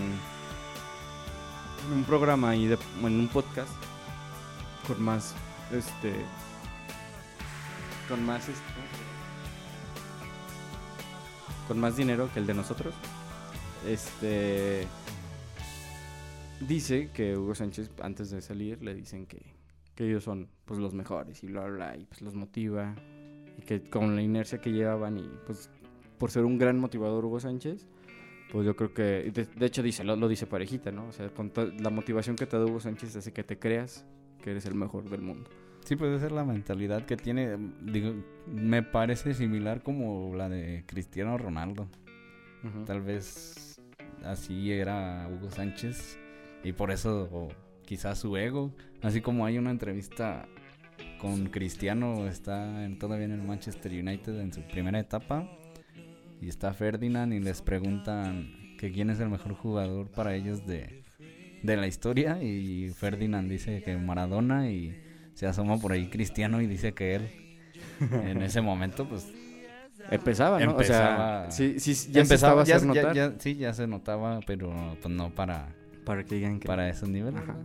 un 1.94 2.04
programa 2.06 2.56
y 2.56 2.68
de, 2.68 2.78
en 3.02 3.20
un 3.20 3.28
podcast 3.30 3.72
con 4.88 5.02
más 5.02 5.34
este 5.72 6.14
con 8.10 8.26
más 8.26 8.50
este, 8.50 8.73
con 11.74 11.82
más 11.82 11.98
dinero 11.98 12.30
que 12.32 12.40
el 12.40 12.46
de 12.46 12.54
nosotros. 12.54 12.94
Este 13.88 14.86
dice 16.68 17.10
que 17.12 17.36
Hugo 17.36 17.56
Sánchez 17.56 17.90
antes 18.00 18.30
de 18.30 18.44
salir 18.44 18.84
le 18.84 18.94
dicen 18.94 19.26
que, 19.26 19.42
que 19.96 20.08
ellos 20.08 20.24
son 20.24 20.50
pues 20.66 20.80
los 20.80 20.94
mejores 20.94 21.44
y 21.44 21.48
bla 21.48 21.66
bla 21.66 21.98
y 21.98 22.06
pues 22.06 22.22
los 22.22 22.36
motiva. 22.36 22.94
Y 23.58 23.64
que 23.64 23.90
con 23.90 24.16
la 24.16 24.22
inercia 24.22 24.62
que 24.62 24.72
llevaban 24.72 25.18
y 25.18 25.28
pues 25.48 25.72
por 26.20 26.30
ser 26.30 26.46
un 26.46 26.60
gran 26.60 26.78
motivador 26.78 27.26
Hugo 27.26 27.40
Sánchez 27.40 27.88
pues 28.52 28.68
yo 28.68 28.76
creo 28.76 28.94
que 28.94 29.32
de, 29.32 29.46
de 29.46 29.66
hecho 29.66 29.82
dice 29.82 30.04
lo, 30.04 30.16
lo 30.16 30.28
dice 30.28 30.46
parejita 30.46 30.92
no 30.92 31.08
o 31.08 31.12
sea 31.12 31.30
con 31.30 31.52
la 31.80 31.90
motivación 31.90 32.36
que 32.36 32.46
te 32.46 32.56
da 32.56 32.66
Hugo 32.66 32.80
Sánchez 32.80 33.16
hace 33.16 33.34
que 33.34 33.44
te 33.44 33.58
creas 33.58 34.06
que 34.44 34.52
eres 34.52 34.68
el 34.68 34.76
mejor 34.76 35.10
del 35.10 35.22
mundo 35.22 35.50
Sí, 35.84 35.98
pues 35.98 36.16
esa 36.16 36.28
es 36.28 36.32
la 36.32 36.46
mentalidad 36.46 37.06
que 37.06 37.18
tiene. 37.18 37.58
Digo, 37.82 38.14
me 38.48 38.84
parece 38.84 39.34
similar 39.34 39.84
como 39.84 40.34
la 40.36 40.48
de 40.48 40.84
Cristiano 40.88 41.38
Ronaldo. 41.38 41.88
Tal 42.86 43.02
vez 43.02 43.82
así 44.24 44.72
era 44.72 45.28
Hugo 45.30 45.52
Sánchez 45.52 46.18
y 46.64 46.72
por 46.72 46.92
eso 46.92 47.28
o 47.32 47.50
quizás 47.86 48.20
su 48.20 48.38
ego. 48.38 48.74
Así 49.02 49.20
como 49.20 49.46
hay 49.46 49.58
una 49.58 49.72
entrevista 49.72 50.48
con 51.20 51.48
Cristiano, 51.48 52.28
está 52.28 52.86
en, 52.86 52.98
todavía 52.98 53.26
en 53.26 53.34
el 53.34 53.44
Manchester 53.44 53.92
United 53.92 54.40
en 54.40 54.54
su 54.54 54.62
primera 54.62 55.00
etapa 55.00 55.50
y 56.42 56.48
está 56.48 56.74
Ferdinand 56.74 57.34
y 57.34 57.40
les 57.40 57.62
preguntan 57.62 58.76
que 58.78 58.92
quién 58.92 59.10
es 59.10 59.20
el 59.20 59.30
mejor 59.30 59.54
jugador 59.54 60.10
para 60.10 60.36
ellos 60.36 60.66
de, 60.66 61.04
de 61.62 61.78
la 61.78 61.88
historia 61.88 62.42
y 62.42 62.90
Ferdinand 62.90 63.50
dice 63.50 63.82
que 63.84 63.98
Maradona 63.98 64.70
y 64.70 64.96
se 65.34 65.48
asoma 65.48 65.78
por 65.80 65.92
ahí 65.92 66.08
Cristiano 66.10 66.62
y 66.62 66.68
dice 66.68 66.94
que 66.94 67.16
él. 67.16 67.30
En 68.00 68.42
ese 68.42 68.62
momento 68.62 69.08
pues 69.08 69.28
empezaba 70.12 70.60
no 70.60 70.72
Empezaba- 70.72 71.48
o 71.48 71.52
sea 71.52 71.52
sí, 71.52 71.80
sí 71.80 72.12
ya 72.12 72.22
empezaba, 72.22 72.66
se 72.66 72.74
a 72.74 72.76
hacer 72.78 72.88
ya- 72.94 73.02
notar 73.02 73.16
ya- 73.16 73.34
sí, 73.40 73.56
ya 73.56 73.74
se 73.74 73.88
notaba, 73.88 74.40
pero 74.46 74.98
pues 75.02 75.14
no 75.14 75.34
para, 75.34 75.74
para 76.06 76.24
que 76.26 76.36
digan 76.36 76.60
que 76.60 76.68
para 76.68 76.90
esos 76.90 77.08
niveles. 77.10 77.42
Ajá. 77.42 77.58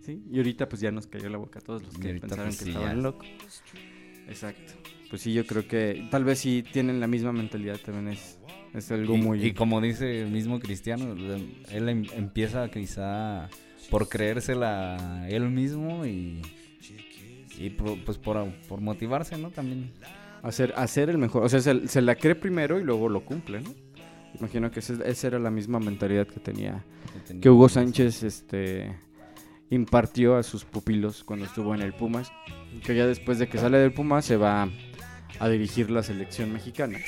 Sí, 0.00 0.22
y 0.30 0.36
ahorita 0.38 0.68
pues 0.68 0.80
ya 0.82 0.90
nos 0.90 1.06
cayó 1.06 1.28
la 1.30 1.38
boca 1.38 1.60
a 1.60 1.62
todos 1.62 1.82
los 1.82 1.96
que 1.96 2.14
pensaron 2.14 2.46
pues, 2.46 2.58
que 2.58 2.64
sí, 2.64 2.70
estaban 2.70 3.02
locos. 3.02 3.26
Exacto. 4.28 4.72
Pues 5.10 5.22
sí, 5.22 5.32
yo 5.32 5.46
creo 5.46 5.66
que 5.68 6.08
tal 6.10 6.24
vez 6.24 6.40
si 6.40 6.62
tienen 6.62 6.98
la 7.00 7.06
misma 7.06 7.32
mentalidad 7.32 7.78
también 7.78 8.08
es, 8.08 8.38
es 8.74 8.90
algo 8.90 9.14
Y, 9.14 9.18
muy... 9.22 9.44
y 9.44 9.52
como 9.52 9.80
dice 9.80 10.22
el 10.22 10.30
mismo 10.30 10.58
Cristiano, 10.58 11.14
él 11.70 11.88
em- 11.88 12.06
empieza 12.16 12.68
quizá 12.70 13.48
por 13.90 14.08
creérsela 14.08 15.26
él 15.28 15.48
mismo 15.50 16.04
y, 16.06 16.42
y 17.58 17.70
por- 17.70 17.98
pues 18.04 18.18
por, 18.18 18.44
por 18.68 18.80
motivarse, 18.80 19.36
¿no? 19.38 19.50
También. 19.50 19.92
Hacer, 20.42 20.74
hacer 20.76 21.08
el 21.10 21.18
mejor. 21.18 21.44
O 21.44 21.48
sea, 21.48 21.60
se, 21.60 21.88
se 21.88 22.02
la 22.02 22.14
cree 22.16 22.34
primero 22.34 22.78
y 22.78 22.84
luego 22.84 23.08
lo 23.08 23.24
cumple, 23.24 23.60
¿no? 23.60 23.70
Imagino 24.38 24.70
que 24.70 24.80
ese- 24.80 24.98
esa 25.08 25.26
era 25.28 25.38
la 25.38 25.50
misma 25.50 25.78
mentalidad 25.78 26.26
que 26.26 26.40
tenía... 26.40 26.84
que 27.40 27.48
Hugo. 27.48 27.68
Sánchez 27.68 28.22
este, 28.24 28.94
impartió 29.70 30.36
a 30.36 30.42
sus 30.42 30.64
pupilos 30.64 31.22
cuando 31.24 31.46
estuvo 31.46 31.74
en 31.74 31.80
el 31.82 31.92
Pumas. 31.94 32.30
Que 32.84 32.94
ya 32.96 33.06
después 33.06 33.38
de 33.38 33.48
que 33.48 33.58
sale 33.58 33.78
del 33.78 33.92
Pumas 33.92 34.24
se 34.24 34.36
va 34.36 34.68
a 35.38 35.48
dirigir 35.48 35.90
la 35.90 36.02
selección 36.02 36.52
mexicana. 36.52 36.98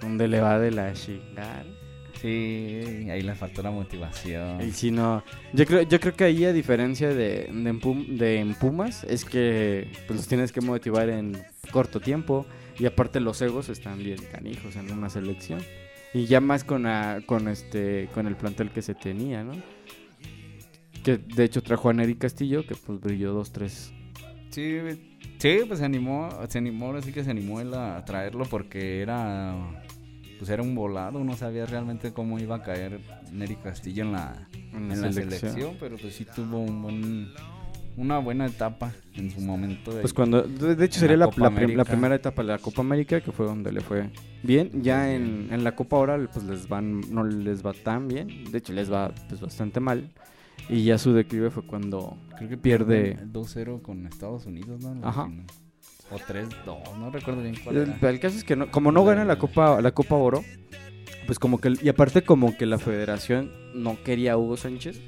Donde 0.00 0.28
le 0.28 0.40
va 0.40 0.58
de 0.58 0.70
la 0.70 0.92
chingada. 0.94 1.64
Sí, 2.26 3.08
ahí 3.08 3.22
le 3.22 3.34
faltó 3.36 3.62
la 3.62 3.70
motivación. 3.70 4.60
Y 4.60 4.72
si 4.72 4.90
no, 4.90 5.22
yo 5.52 5.64
creo, 5.64 5.82
yo 5.82 6.00
creo 6.00 6.14
que 6.14 6.24
ahí 6.24 6.44
a 6.44 6.52
diferencia 6.52 7.08
de, 7.08 7.14
de, 7.14 7.68
en 7.70 7.80
Pum- 7.80 8.06
de 8.18 8.40
en 8.40 8.54
Pumas, 8.54 9.04
es 9.04 9.24
que 9.24 9.88
pues, 10.08 10.18
los 10.18 10.26
tienes 10.28 10.50
que 10.50 10.60
motivar 10.60 11.08
en 11.08 11.38
corto 11.70 12.00
tiempo 12.00 12.44
y 12.80 12.86
aparte 12.86 13.20
los 13.20 13.40
egos 13.42 13.68
están 13.68 13.98
bien 14.00 14.18
canijos 14.32 14.74
en 14.74 14.90
una 14.90 15.08
selección. 15.08 15.60
Y 16.14 16.26
ya 16.26 16.40
más 16.40 16.64
con, 16.64 16.82
la- 16.82 17.22
con 17.26 17.46
este 17.46 18.08
con 18.12 18.26
el 18.26 18.34
plantel 18.34 18.70
que 18.70 18.82
se 18.82 18.94
tenía, 18.96 19.44
¿no? 19.44 19.52
Que 21.04 21.18
de 21.18 21.44
hecho 21.44 21.62
trajo 21.62 21.90
a 21.90 21.92
Neri 21.92 22.16
Castillo, 22.16 22.66
que 22.66 22.74
pues 22.74 23.00
brilló 23.00 23.32
dos, 23.34 23.52
tres. 23.52 23.92
Sí, 24.50 24.78
sí, 25.38 25.58
pues 25.68 25.78
se 25.78 25.84
animó, 25.84 26.28
se 26.48 26.58
animó, 26.58 26.86
ahora 26.86 27.02
sí 27.02 27.12
que 27.12 27.22
se 27.22 27.30
animó 27.30 27.60
él 27.60 27.72
a 27.74 28.04
traerlo 28.04 28.44
porque 28.46 29.00
era, 29.02 29.54
pues 30.38 30.50
era 30.50 30.62
un 30.62 30.74
volado, 30.74 31.22
no 31.24 31.36
sabía 31.36 31.66
realmente 31.66 32.12
cómo 32.12 32.38
iba 32.38 32.56
a 32.56 32.62
caer 32.62 33.00
Neri 33.32 33.56
Castillo 33.56 34.04
en 34.04 34.12
la, 34.12 34.48
En 34.72 34.90
en 34.92 35.00
la 35.00 35.12
selección, 35.12 35.76
pero 35.80 35.96
pues 35.96 36.14
sí 36.14 36.26
tuvo 36.34 36.58
un 36.60 36.82
buen, 36.82 37.28
una 37.96 38.18
buena 38.18 38.46
etapa 38.46 38.92
en 39.14 39.30
su 39.30 39.40
momento. 39.40 39.94
de- 39.94 40.02
Pues 40.02 40.12
cuando, 40.12 40.42
de 40.42 40.74
de 40.74 40.84
hecho 40.84 41.00
sería 41.00 41.16
la 41.16 41.26
prim- 41.30 41.76
primera 41.84 42.14
etapa 42.14 42.42
de 42.42 42.48
la 42.48 42.58
Copa 42.58 42.82
América, 42.82 43.20
que 43.20 43.32
fue 43.32 43.46
donde 43.46 43.72
le 43.72 43.80
fue 43.80 44.10
bien. 44.42 44.70
Ya 44.82 45.12
en, 45.14 45.48
en 45.50 45.64
la 45.64 45.74
Copa 45.74 45.96
ahora 45.96 46.18
pues 46.32 46.44
les 46.44 46.68
van, 46.68 47.00
no 47.10 47.24
les 47.24 47.64
va 47.64 47.72
tan 47.72 48.06
bien, 48.08 48.44
de 48.52 48.58
hecho 48.58 48.72
les 48.72 48.92
va 48.92 49.12
pues 49.28 49.40
bastante 49.40 49.80
mal. 49.80 50.10
Y 50.68 50.84
ya 50.84 50.98
su 50.98 51.12
declive 51.12 51.50
fue 51.50 51.64
cuando 51.64 52.16
creo 52.36 52.48
que 52.48 52.58
pierde- 52.58 53.14
pierde 53.14 53.26
2-0 53.32 53.80
con 53.82 54.06
Estados 54.06 54.46
Unidos, 54.46 54.80
¿no? 54.82 55.06
Ajá. 55.06 55.26
final. 55.26 55.46
O 56.10 56.16
3-2, 56.18 56.96
no 56.98 57.10
recuerdo 57.10 57.42
bien 57.42 57.56
cuál 57.62 57.76
El, 57.76 57.94
era. 57.98 58.10
el 58.10 58.20
caso 58.20 58.36
es 58.36 58.44
que 58.44 58.54
no, 58.54 58.70
como 58.70 58.92
no 58.92 59.04
gana 59.04 59.24
la 59.24 59.38
Copa, 59.38 59.80
la 59.80 59.90
Copa 59.90 60.14
Oro, 60.14 60.44
pues 61.26 61.38
como 61.38 61.60
que, 61.60 61.74
y 61.82 61.88
aparte 61.88 62.22
como 62.22 62.56
que 62.56 62.66
la 62.66 62.78
federación 62.78 63.50
no 63.74 64.00
quería 64.04 64.34
a 64.34 64.36
Hugo 64.36 64.56
Sánchez, 64.56 65.00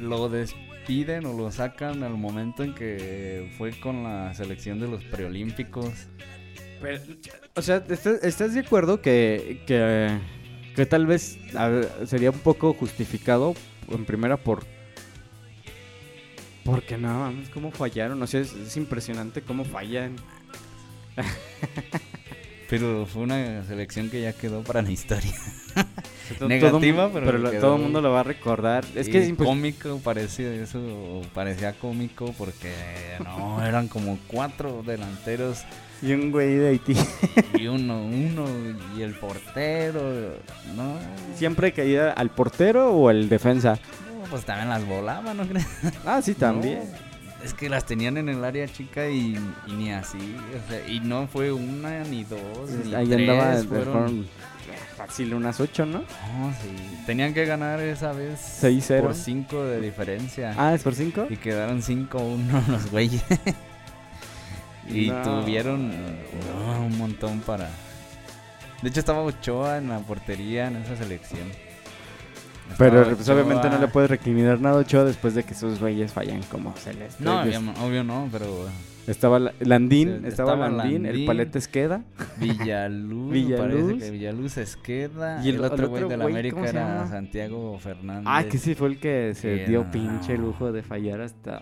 Lo 0.00 0.30
despiden 0.30 1.26
o 1.26 1.34
lo 1.34 1.50
sacan 1.50 2.02
al 2.02 2.16
momento 2.16 2.62
en 2.62 2.74
que 2.74 3.52
fue 3.58 3.78
con 3.78 4.02
la 4.02 4.32
selección 4.34 4.80
de 4.80 4.88
los 4.88 5.04
preolímpicos. 5.04 6.08
Pero, 6.80 7.00
o 7.54 7.62
sea, 7.62 7.84
¿estás, 7.88 8.22
estás 8.24 8.54
de 8.54 8.60
acuerdo 8.60 9.00
que, 9.02 9.62
que, 9.66 10.18
que 10.74 10.86
tal 10.86 11.06
vez 11.06 11.38
a 11.54 12.06
sería 12.06 12.30
un 12.30 12.38
poco 12.38 12.72
justificado 12.72 13.54
en 13.90 14.04
primera 14.04 14.36
por... 14.38 14.64
Porque 16.64 16.96
no, 16.96 17.08
mames, 17.20 17.48
cómo 17.50 17.70
fallaron, 17.70 18.22
o 18.22 18.26
sea, 18.26 18.40
es, 18.40 18.52
es 18.54 18.76
impresionante 18.76 19.42
cómo 19.42 19.64
fallan. 19.64 20.16
Pero 22.70 23.06
fue 23.06 23.22
una 23.22 23.62
selección 23.64 24.08
que 24.10 24.22
ya 24.22 24.32
quedó 24.32 24.62
para 24.62 24.82
la 24.82 24.90
historia. 24.90 25.32
Todo- 26.38 26.48
Negativa, 26.48 27.08
todo, 27.08 27.12
pero 27.12 27.60
todo 27.60 27.76
el 27.76 27.82
mundo 27.82 28.00
lo 28.00 28.10
va 28.12 28.20
a 28.20 28.22
recordar. 28.22 28.84
Es 28.94 29.08
que 29.08 29.22
es 29.22 29.34
cómico 29.34 30.00
parecía 30.02 30.52
eso, 30.54 30.80
parecía 31.34 31.74
cómico 31.74 32.32
porque 32.38 32.72
no, 33.22 33.62
eran 33.64 33.88
como 33.88 34.18
cuatro 34.26 34.82
delanteros 34.86 35.64
Y 36.00 36.12
un 36.12 36.30
güey 36.30 36.54
de 36.54 36.68
Haití. 36.68 36.96
y 37.58 37.66
uno, 37.66 38.04
uno 38.06 38.46
y 38.96 39.02
el 39.02 39.14
portero, 39.14 40.36
no, 40.74 40.98
¿Siempre 41.36 41.72
caía 41.72 42.10
al 42.12 42.30
portero 42.30 42.92
o 42.92 43.08
al 43.10 43.28
defensa? 43.28 43.78
Pues 44.34 44.46
también 44.46 44.68
las 44.68 44.84
volaban, 44.84 45.36
¿no 45.36 45.46
crees? 45.46 45.64
Ah, 46.04 46.20
sí, 46.20 46.34
también. 46.34 46.80
No, 46.80 47.44
es 47.44 47.54
que 47.54 47.68
las 47.68 47.86
tenían 47.86 48.16
en 48.16 48.28
el 48.28 48.44
área 48.44 48.66
chica 48.66 49.08
y, 49.08 49.38
y 49.68 49.72
ni 49.72 49.92
así, 49.92 50.36
o 50.56 50.68
sea, 50.68 50.88
y 50.88 50.98
no 50.98 51.28
fue 51.28 51.52
una 51.52 52.02
ni 52.02 52.24
dos, 52.24 52.68
ni 52.84 52.92
Ahí 52.96 53.06
tres, 53.06 53.28
andaba, 53.30 53.54
fueron, 53.62 54.26
fácil 54.96 55.34
unas 55.34 55.60
ocho, 55.60 55.86
¿no? 55.86 55.98
no, 56.00 56.52
sí, 56.62 56.74
tenían 57.06 57.32
que 57.32 57.44
ganar 57.44 57.78
esa 57.80 58.10
vez 58.12 58.40
6-0. 58.60 59.02
por 59.02 59.14
cinco 59.14 59.62
de 59.62 59.80
diferencia. 59.80 60.52
Ah, 60.58 60.74
¿es 60.74 60.82
por 60.82 60.96
cinco? 60.96 61.26
Y 61.30 61.36
quedaron 61.36 61.80
5-1 61.80 62.66
los 62.68 62.90
güeyes. 62.90 63.22
y 64.88 65.10
No. 65.10 65.22
tuvieron 65.22 65.90
no, 65.90 66.86
un 66.86 66.98
montón 66.98 67.38
para. 67.40 67.68
De 68.82 68.88
hecho, 68.88 68.98
estaba 69.00 69.22
Ochoa 69.22 69.78
en 69.78 69.90
la 69.90 69.98
portería 70.00 70.66
en 70.66 70.76
esa 70.76 70.96
selección. 70.96 71.48
Pero 72.78 73.04
pues, 73.04 73.28
obviamente 73.28 73.68
no 73.70 73.78
le 73.78 73.88
puedes 73.88 74.10
recriminar 74.10 74.60
nada 74.60 74.76
a 74.76 74.80
Ochoa 74.80 75.04
después 75.04 75.34
de 75.34 75.44
que 75.44 75.52
esos 75.52 75.78
güeyes 75.80 76.12
fallan 76.12 76.42
como 76.50 76.74
se 76.76 76.94
les 76.94 77.20
No, 77.20 77.42
obvio, 77.42 77.60
obvio 77.82 78.04
no, 78.04 78.28
pero 78.32 78.46
Estaba 79.06 79.38
la- 79.38 79.52
Landín, 79.60 80.24
estaba, 80.24 80.52
estaba 80.54 80.68
Landín, 80.70 81.04
el 81.04 81.26
palete 81.26 81.58
Esqueda. 81.58 82.02
Villaluz, 82.38 83.32
Villaluz. 83.32 83.58
parece 83.60 83.98
que 83.98 84.10
Villaluz 84.10 84.56
Esqueda. 84.56 85.44
Y 85.44 85.50
el- 85.50 85.60
otro 85.62 85.88
güey 85.90 86.08
de 86.08 86.16
la 86.16 86.24
América 86.24 86.54
¿cómo 86.56 86.66
se 86.66 86.70
era? 86.76 87.06
Santiago 87.08 87.78
Fernández. 87.78 88.24
Ah, 88.26 88.44
que 88.50 88.56
sí 88.58 88.74
fue 88.74 88.88
el 88.88 88.98
que 88.98 89.34
se 89.34 89.56
Que 89.58 89.66
dio 89.66 89.84
no. 89.84 89.90
pinche 89.90 90.38
lujo 90.38 90.72
de 90.72 90.82
fallar 90.82 91.20
hasta... 91.20 91.60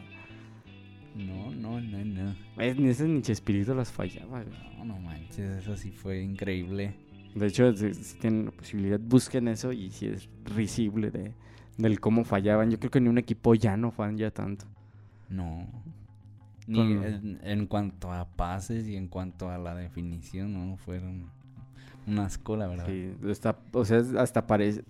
No, 1.16 1.50
no, 1.50 1.80
no, 1.80 2.04
no. 2.04 2.34
Es, 2.58 2.78
ni 2.78 2.88
ese 2.88 3.04
ni 3.06 3.20
Chespirito 3.22 3.74
las 3.74 3.90
fallaba. 3.92 4.44
No, 4.78 4.84
no 4.84 4.98
manches, 5.00 5.40
eso 5.62 5.76
sí 5.76 5.90
fue 5.90 6.22
increíble. 6.22 6.94
De 7.34 7.46
hecho, 7.46 7.74
si, 7.74 7.94
si 7.94 8.18
tienen 8.18 8.46
la 8.46 8.50
posibilidad, 8.50 9.00
busquen 9.00 9.48
eso 9.48 9.72
y 9.72 9.90
si 9.90 10.06
es 10.06 10.28
risible 10.54 11.10
de, 11.10 11.32
del 11.78 11.98
cómo 12.00 12.24
fallaban. 12.24 12.70
Yo 12.70 12.78
creo 12.78 12.90
que 12.90 13.00
ni 13.00 13.08
un 13.08 13.18
equipo 13.18 13.54
ya 13.54 13.76
no 13.76 13.90
falla 13.90 14.30
tanto. 14.30 14.66
No. 15.28 15.66
Ni 16.66 16.78
Con- 16.78 17.04
en, 17.04 17.40
en 17.42 17.66
cuanto 17.66 18.12
a 18.12 18.26
pases 18.26 18.86
y 18.86 18.96
en 18.96 19.08
cuanto 19.08 19.50
a 19.50 19.58
la 19.58 19.74
definición, 19.74 20.52
no 20.52 20.76
fueron 20.76 21.30
una 22.06 22.26
asco, 22.26 22.56
la 22.56 22.66
verdad. 22.66 22.86
Sí, 22.86 23.12
está, 23.28 23.58
o 23.72 23.84
sea, 23.84 24.02
hasta 24.18 24.46
parece... 24.46 24.84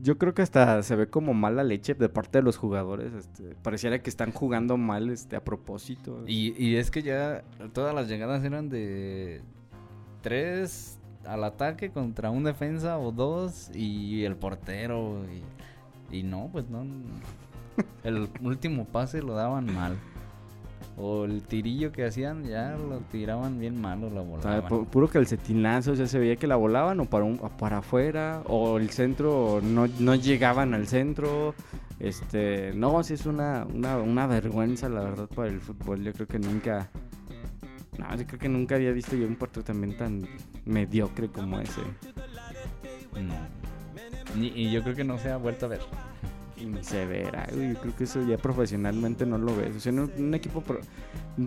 Yo 0.00 0.16
creo 0.16 0.32
que 0.32 0.42
hasta 0.42 0.80
se 0.84 0.94
ve 0.94 1.08
como 1.08 1.34
mala 1.34 1.64
leche 1.64 1.92
de 1.94 2.08
parte 2.08 2.38
de 2.38 2.42
los 2.44 2.56
jugadores. 2.56 3.12
Este, 3.14 3.56
pareciera 3.64 4.00
que 4.00 4.08
están 4.08 4.30
jugando 4.30 4.76
mal 4.76 5.10
este, 5.10 5.34
a 5.34 5.42
propósito. 5.42 6.22
Y, 6.24 6.54
y 6.56 6.76
es 6.76 6.92
que 6.92 7.02
ya 7.02 7.42
todas 7.72 7.92
las 7.92 8.06
llegadas 8.06 8.44
eran 8.44 8.68
de 8.68 9.40
tres, 10.22 10.97
al 11.26 11.44
ataque 11.44 11.90
contra 11.90 12.30
un 12.30 12.44
defensa 12.44 12.98
o 12.98 13.12
dos 13.12 13.70
y 13.74 14.24
el 14.24 14.36
portero. 14.36 15.22
Y, 16.10 16.18
y 16.18 16.22
no, 16.22 16.48
pues 16.52 16.68
no. 16.68 16.84
El 18.04 18.28
último 18.42 18.84
pase 18.86 19.22
lo 19.22 19.34
daban 19.34 19.72
mal. 19.72 19.96
O 21.00 21.26
el 21.26 21.42
tirillo 21.42 21.92
que 21.92 22.04
hacían 22.04 22.42
ya 22.44 22.72
lo 22.76 22.98
tiraban 23.12 23.60
bien 23.60 23.80
malo, 23.80 24.10
la 24.10 24.20
O 24.22 24.42
sea, 24.42 24.60
volaban. 24.60 24.68
pu- 24.68 24.86
puro 24.86 25.06
calcetinazo, 25.06 25.92
o 25.92 25.94
sea, 25.96 26.08
se 26.08 26.18
veía 26.18 26.34
que 26.34 26.48
la 26.48 26.56
volaban 26.56 26.98
o 26.98 27.04
para, 27.04 27.24
un, 27.24 27.38
o 27.40 27.48
para 27.50 27.78
afuera, 27.78 28.42
o 28.46 28.78
el 28.78 28.90
centro 28.90 29.60
no, 29.62 29.86
no 30.00 30.14
llegaban 30.16 30.74
al 30.74 30.88
centro. 30.88 31.54
Este, 32.00 32.72
no, 32.74 33.00
sí 33.04 33.14
es 33.14 33.26
una, 33.26 33.64
una, 33.72 33.98
una 33.98 34.26
vergüenza, 34.26 34.88
la 34.88 35.02
verdad, 35.02 35.28
para 35.28 35.48
el 35.50 35.60
fútbol. 35.60 36.02
Yo 36.02 36.12
creo 36.12 36.26
que 36.26 36.40
nunca, 36.40 36.90
no, 37.98 38.16
yo 38.16 38.26
creo 38.26 38.38
que 38.38 38.48
nunca 38.48 38.76
había 38.76 38.92
visto 38.92 39.16
yo 39.16 39.26
un 39.26 39.36
partido 39.36 39.64
también 39.64 39.96
tan 39.96 40.26
mediocre 40.64 41.28
como 41.28 41.60
ese. 41.60 41.80
No. 43.20 43.34
Ni- 44.36 44.52
y 44.54 44.70
yo 44.70 44.82
creo 44.82 44.94
que 44.94 45.04
no 45.04 45.18
se 45.18 45.30
ha 45.30 45.36
vuelto 45.36 45.66
a 45.66 45.70
ver. 45.70 45.80
Y 46.56 46.64
ni 46.66 46.82
se 46.82 47.06
verá, 47.06 47.46
yo 47.50 47.80
creo 47.80 47.94
que 47.96 48.04
eso 48.04 48.26
ya 48.26 48.36
profesionalmente 48.36 49.24
no 49.26 49.38
lo 49.38 49.54
ves. 49.56 49.76
O 49.76 49.80
sea, 49.80 49.92
un, 49.92 50.10
un 50.18 50.34
equipo, 50.34 50.60
pro- 50.60 50.80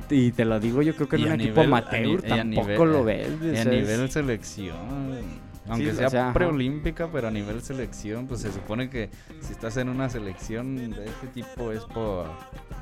y 0.10 0.32
te 0.32 0.46
lo 0.46 0.60
digo, 0.60 0.82
yo 0.82 0.96
creo 0.96 1.10
que 1.10 1.16
en 1.18 1.26
un 1.26 1.42
equipo 1.42 1.62
amateur 1.62 2.22
tampoco 2.22 2.68
nivel- 2.70 2.92
lo 2.92 3.04
ves. 3.04 3.28
Y 3.42 3.58
a 3.58 3.66
nivel 3.66 4.10
selección. 4.10 4.76
Aunque 5.70 5.94
sea, 5.94 6.34
preolímpica, 6.34 7.08
pero 7.12 7.28
a 7.28 7.32
nivel 7.32 7.62
selección, 7.62 8.28
pues 8.28 8.42
se 8.42 8.52
supone 8.52 8.90
que 8.90 9.10
si 9.42 9.54
estás 9.54 9.78
en 9.78 9.90
una 9.90 10.10
selección 10.10 10.76
de 10.92 11.06
este 11.06 11.28
tipo 11.28 11.72
es 11.72 11.84
por, 11.84 12.28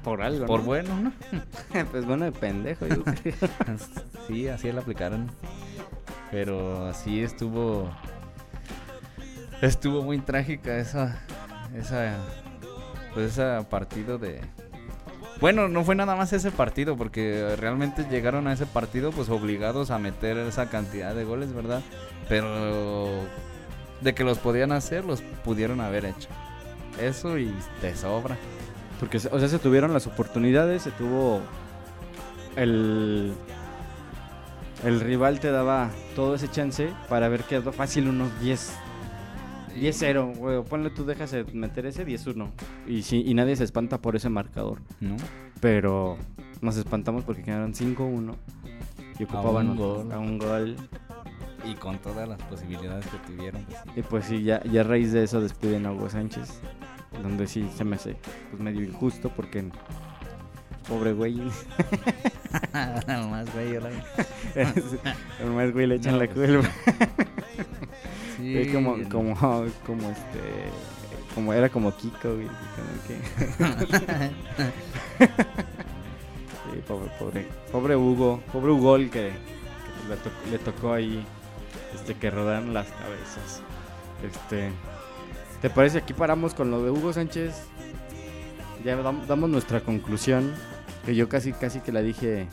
por 0.03 0.21
algo, 0.21 0.45
por 0.45 0.61
¿no? 0.61 0.65
bueno, 0.65 0.89
¿no? 1.01 1.11
pues 1.91 2.05
bueno, 2.05 2.25
de 2.25 2.31
pendejo, 2.31 2.87
yo 2.87 3.03
creo. 3.03 3.35
sí, 4.27 4.47
así 4.47 4.71
la 4.71 4.81
aplicaron. 4.81 5.29
Pero 6.31 6.85
así 6.87 7.21
estuvo. 7.21 7.89
Estuvo 9.61 10.01
muy 10.01 10.19
trágica 10.19 10.77
esa. 10.77 11.19
Esa. 11.75 12.17
Pues 13.13 13.37
ese 13.37 13.65
partido 13.69 14.17
de. 14.17 14.41
Bueno, 15.41 15.69
no 15.69 15.85
fue 15.85 15.95
nada 15.95 16.15
más 16.15 16.33
ese 16.33 16.51
partido, 16.51 16.97
porque 16.97 17.55
realmente 17.57 18.05
llegaron 18.09 18.47
a 18.47 18.53
ese 18.53 18.65
partido 18.65 19.11
pues 19.11 19.29
obligados 19.29 19.89
a 19.89 19.97
meter 19.97 20.37
esa 20.37 20.69
cantidad 20.69 21.15
de 21.15 21.23
goles, 21.23 21.53
¿verdad? 21.53 21.81
Pero 22.27 23.09
de 24.01 24.13
que 24.13 24.23
los 24.25 24.37
podían 24.37 24.73
hacer, 24.73 25.05
los 25.05 25.21
pudieron 25.21 25.79
haber 25.79 26.05
hecho. 26.05 26.27
Eso 27.01 27.37
y 27.37 27.53
de 27.81 27.95
sobra. 27.95 28.37
Porque, 28.99 29.17
o 29.17 29.39
sea, 29.39 29.47
se 29.47 29.59
tuvieron 29.59 29.93
las 29.93 30.07
oportunidades, 30.07 30.83
se 30.83 30.91
tuvo 30.91 31.41
el... 32.55 33.33
El 34.83 35.01
rival 35.01 35.41
te 35.41 35.51
daba 35.51 35.89
todo 36.15 36.35
ese 36.35 36.49
chance 36.49 36.89
para 37.09 37.25
haber 37.25 37.43
quedado 37.43 37.73
fácil 37.73 38.07
unos 38.07 38.39
10. 38.39 38.71
10-0, 39.75 40.35
güey. 40.37 40.63
Ponle 40.63 40.89
tú, 40.89 41.05
dejas 41.05 41.31
de 41.31 41.43
meter 41.45 41.85
ese 41.85 42.05
10-1. 42.05 42.49
Y, 42.87 43.03
sí, 43.03 43.23
y 43.25 43.33
nadie 43.33 43.55
se 43.55 43.63
espanta 43.63 44.01
por 44.01 44.15
ese 44.15 44.29
marcador. 44.29 44.81
¿No? 44.99 45.15
Pero 45.61 46.17
nos 46.61 46.77
espantamos 46.77 47.23
porque 47.23 47.43
quedaron 47.43 47.73
5-1. 47.73 48.35
Y 49.19 49.23
ocupaban 49.23 49.69
un 49.71 49.77
gol. 49.77 50.11
a 50.11 50.19
un 50.19 50.37
gol. 50.37 50.75
Y 51.65 51.73
con 51.75 51.99
todas 51.99 52.27
las 52.27 52.41
posibilidades 52.43 53.05
que 53.07 53.17
tuvieron, 53.17 53.63
pues 53.65 53.83
sí. 53.83 53.99
Y 53.99 54.01
pues 54.03 54.25
sí, 54.25 54.43
ya, 54.43 54.63
ya 54.63 54.81
a 54.81 54.83
raíz 54.85 55.11
de 55.11 55.23
eso 55.23 55.41
despiden 55.41 55.85
a 55.85 55.91
Hugo 55.91 56.09
Sánchez. 56.09 56.61
Donde 57.21 57.47
sí 57.47 57.69
se 57.75 57.83
me 57.83 57.97
hace 57.97 58.15
pues 58.49 58.61
medio 58.61 58.81
injusto 58.81 59.29
porque 59.35 59.69
pobre 60.89 61.13
güey. 61.13 61.35
Nomás, 63.07 63.53
güey, 63.53 63.75
El 63.75 65.47
más 65.53 65.71
güey 65.71 65.87
le 65.87 65.95
echan 65.95 66.13
No, 66.13 66.19
la 66.23 66.29
pues, 66.31 66.49
culpa. 66.49 66.69
Sí, 68.37 68.57
Es 68.57 68.73
como, 68.73 68.97
como, 69.09 69.35
como 69.85 70.09
este, 70.09 70.41
como 71.35 71.53
era 71.53 71.69
como 71.69 71.95
Kiko, 71.95 72.33
güey. 72.35 72.47
Como 72.47 72.89
que... 73.07 74.29
Sí, 76.71 76.81
pobre, 76.87 77.09
pobre, 77.19 77.47
pobre 77.71 77.95
Hugo, 77.95 78.41
pobre 78.51 78.71
Hugo 78.71 78.97
que, 78.97 79.09
que 79.09 79.31
le, 80.09 80.15
to- 80.17 80.31
le 80.51 80.59
tocó 80.59 80.93
ahí, 80.93 81.25
este, 81.95 82.13
que 82.15 82.29
rodaron 82.29 82.73
las 82.73 82.87
cabezas. 82.87 83.61
Este, 84.23 84.69
¿te 85.61 85.69
parece? 85.69 85.99
Aquí 85.99 86.13
paramos 86.13 86.53
con 86.53 86.69
lo 86.71 86.83
de 86.83 86.91
Hugo 86.91 87.13
Sánchez. 87.13 87.63
Ya 88.83 88.95
dam- 88.97 89.25
damos 89.25 89.49
nuestra 89.49 89.81
conclusión, 89.81 90.53
que 91.05 91.15
yo 91.15 91.29
casi, 91.29 91.53
casi 91.53 91.79
que 91.79 91.91
la 91.91 92.01
dije, 92.01 92.47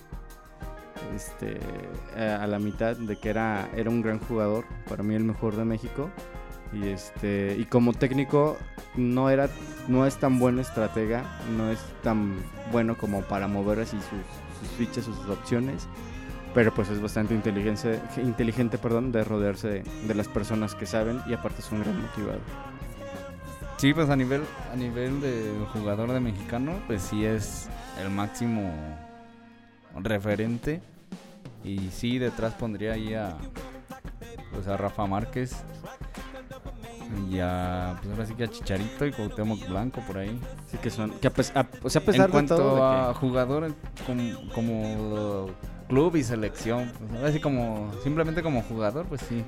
este, 1.14 1.59
a 2.16 2.47
la 2.47 2.59
mitad 2.59 2.97
de 2.97 3.16
que 3.16 3.30
era, 3.30 3.68
era 3.76 3.90
un 3.90 4.03
gran 4.03 4.18
jugador, 4.18 4.64
para 4.88 5.03
mí 5.03 5.14
el 5.14 5.24
mejor 5.24 5.57
de 5.57 5.64
México. 5.64 6.11
Y 6.72 6.88
este, 6.88 7.57
y 7.59 7.64
como 7.64 7.92
técnico 7.92 8.57
no 8.97 9.30
era, 9.30 9.49
no 9.88 10.05
es 10.05 10.16
tan 10.16 10.38
buen 10.38 10.59
estratega, 10.59 11.38
no 11.57 11.70
es 11.70 11.78
tan 12.03 12.36
bueno 12.72 12.99
como 12.99 13.22
para 13.22 13.47
mover 13.47 13.80
así 13.80 13.97
sus, 13.97 14.68
sus 14.68 14.76
fichas, 14.76 15.05
sus 15.05 15.18
opciones. 15.28 15.86
Pero 16.55 16.74
pues 16.74 16.88
es 16.88 17.01
bastante 17.01 17.34
inteligente, 17.34 18.01
inteligente 18.16 18.78
perdón, 18.78 19.12
de 19.12 19.22
rodearse 19.24 19.68
de, 19.68 19.82
de 20.09 20.14
las 20.14 20.26
personas 20.26 20.74
que 20.74 20.86
saben 20.86 21.20
y 21.26 21.34
aparte 21.34 21.61
es 21.61 21.70
un 21.70 21.80
gran 21.82 22.01
motivador. 22.01 22.40
Sí, 23.77 23.93
pues 23.93 24.09
a 24.09 24.16
nivel, 24.16 24.43
a 24.72 24.77
nivel 24.77 25.20
de 25.20 25.53
jugador 25.72 26.11
de 26.12 26.20
mexicano, 26.20 26.72
pues 26.87 27.03
sí 27.03 27.24
es 27.24 27.68
el 28.03 28.11
máximo 28.11 28.72
referente. 29.95 30.81
Y 31.62 31.91
sí, 31.91 32.18
detrás 32.18 32.55
pondría 32.55 32.93
ahí 32.93 33.12
a, 33.14 33.37
pues 34.53 34.66
a 34.66 34.77
Rafa 34.77 35.07
Márquez. 35.07 35.57
Y 37.31 37.39
a, 37.41 37.97
pues 38.01 38.12
ahora 38.12 38.27
sí 38.27 38.35
que 38.35 38.45
a 38.45 38.49
Chicharito 38.49 39.07
y 39.07 39.12
Cuauhtémoc 39.12 39.68
Blanco 39.68 40.01
por 40.07 40.18
ahí. 40.18 40.41
Así 40.66 40.79
que 40.79 40.91
son, 40.91 41.11
que 41.18 41.29
a, 41.29 41.31
pes- 41.33 41.53
a- 41.55 41.66
o 41.83 41.91
sea, 41.91 42.01
a 42.03 42.05
pesar 42.05 42.27
en 42.27 42.33
cuanto 42.33 42.55
de 42.57 42.61
todo, 42.62 42.77
de 42.77 42.83
a 42.83 43.09
que- 43.09 43.14
jugador 43.20 43.74
como, 44.07 44.53
como 44.55 45.47
club 45.89 46.16
y 46.16 46.22
selección, 46.24 46.91
pues, 46.99 47.12
ahora 47.20 47.33
sí 47.33 47.41
como 47.41 47.91
simplemente 48.03 48.43
como 48.43 48.62
jugador, 48.62 49.07
pues 49.07 49.20
sí. 49.29 49.45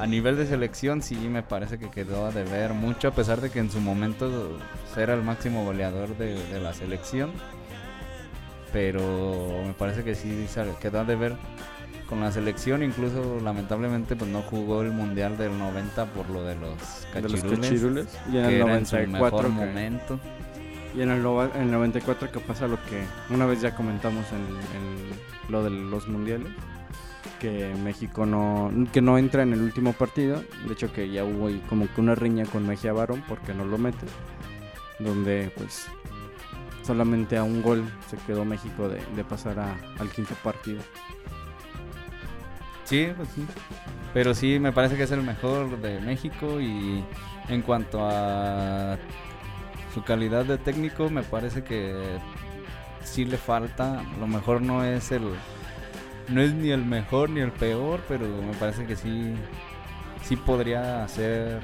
A 0.00 0.06
nivel 0.06 0.36
de 0.38 0.46
selección 0.46 1.02
sí 1.02 1.14
me 1.16 1.42
parece 1.42 1.78
que 1.78 1.90
quedó 1.90 2.24
a 2.24 2.30
deber 2.30 2.72
mucho 2.72 3.08
a 3.08 3.10
pesar 3.10 3.40
de 3.42 3.50
que 3.50 3.58
en 3.58 3.70
su 3.70 3.80
momento 3.80 4.58
era 4.96 5.12
el 5.12 5.22
máximo 5.22 5.62
goleador 5.64 6.16
de, 6.16 6.42
de 6.48 6.58
la 6.60 6.72
selección. 6.72 7.30
Pero 8.72 9.62
me 9.66 9.72
parece 9.74 10.02
que 10.04 10.14
sí 10.14 10.46
quedó 10.80 11.00
a 11.00 11.04
deber 11.04 11.36
con 12.08 12.20
la 12.20 12.32
selección, 12.32 12.82
incluso 12.82 13.38
lamentablemente 13.42 14.16
pues 14.16 14.30
no 14.30 14.42
jugó 14.42 14.82
el 14.82 14.90
mundial 14.90 15.36
del 15.36 15.56
90 15.58 16.06
por 16.06 16.28
lo 16.30 16.42
de 16.44 16.54
los 16.56 16.72
de 17.14 17.20
los 17.22 17.42
cachirules, 17.44 18.18
y 18.32 18.38
en 18.38 18.48
que 18.48 18.56
el 18.56 18.62
era 18.62 18.78
en 18.78 18.86
su 18.86 18.96
94 18.96 19.08
mejor 19.08 19.44
que- 19.44 19.66
momento. 19.66 20.20
Y 20.96 21.02
en 21.02 21.10
el, 21.10 21.24
en 21.54 21.62
el 21.62 21.70
94 21.70 22.32
que 22.32 22.40
pasa 22.40 22.66
lo 22.66 22.76
que 22.86 23.04
una 23.32 23.46
vez 23.46 23.60
ya 23.60 23.76
comentamos 23.76 24.24
en, 24.32 24.38
en 24.76 25.52
lo 25.52 25.62
de 25.62 25.70
los 25.70 26.08
mundiales, 26.08 26.48
que 27.38 27.74
México 27.82 28.26
no, 28.26 28.70
que 28.92 29.00
no 29.00 29.18
entra 29.18 29.42
en 29.42 29.52
el 29.52 29.60
último 29.62 29.92
partido, 29.92 30.42
de 30.66 30.72
hecho 30.72 30.92
que 30.92 31.10
ya 31.10 31.24
hubo 31.24 31.48
como 31.68 31.86
que 31.92 32.00
una 32.00 32.14
riña 32.14 32.44
con 32.46 32.66
Mejía 32.66 32.92
Barón 32.92 33.22
porque 33.28 33.54
no 33.54 33.64
lo 33.64 33.78
mete, 33.78 34.06
donde 34.98 35.50
pues 35.56 35.86
solamente 36.82 37.36
a 37.36 37.42
un 37.44 37.62
gol 37.62 37.84
se 38.08 38.16
quedó 38.18 38.44
México 38.44 38.88
de, 38.88 39.00
de 39.16 39.24
pasar 39.24 39.58
a- 39.60 39.76
al 39.98 40.08
quinto 40.10 40.34
partido. 40.42 40.80
Sí, 42.84 43.08
pues 43.16 43.28
sí. 43.34 43.46
Pero 44.12 44.34
sí, 44.34 44.58
me 44.58 44.72
parece 44.72 44.96
que 44.96 45.04
es 45.04 45.10
el 45.12 45.22
mejor 45.22 45.80
de 45.80 46.00
México 46.00 46.60
y 46.60 47.04
en 47.48 47.62
cuanto 47.62 48.00
a 48.02 48.96
su 49.94 50.02
calidad 50.02 50.44
de 50.44 50.58
técnico, 50.58 51.08
me 51.10 51.22
parece 51.22 51.62
que 51.62 51.94
sí 53.04 53.24
le 53.24 53.36
falta. 53.36 54.02
Lo 54.18 54.26
mejor 54.26 54.60
no 54.62 54.84
es 54.84 55.12
el, 55.12 55.22
no 56.30 56.40
es 56.40 56.54
ni 56.54 56.70
el 56.70 56.84
mejor 56.84 57.30
ni 57.30 57.40
el 57.40 57.52
peor, 57.52 58.00
pero 58.08 58.26
me 58.26 58.54
parece 58.54 58.86
que 58.86 58.96
sí, 58.96 59.34
sí 60.22 60.36
podría 60.36 61.04
hacer. 61.04 61.60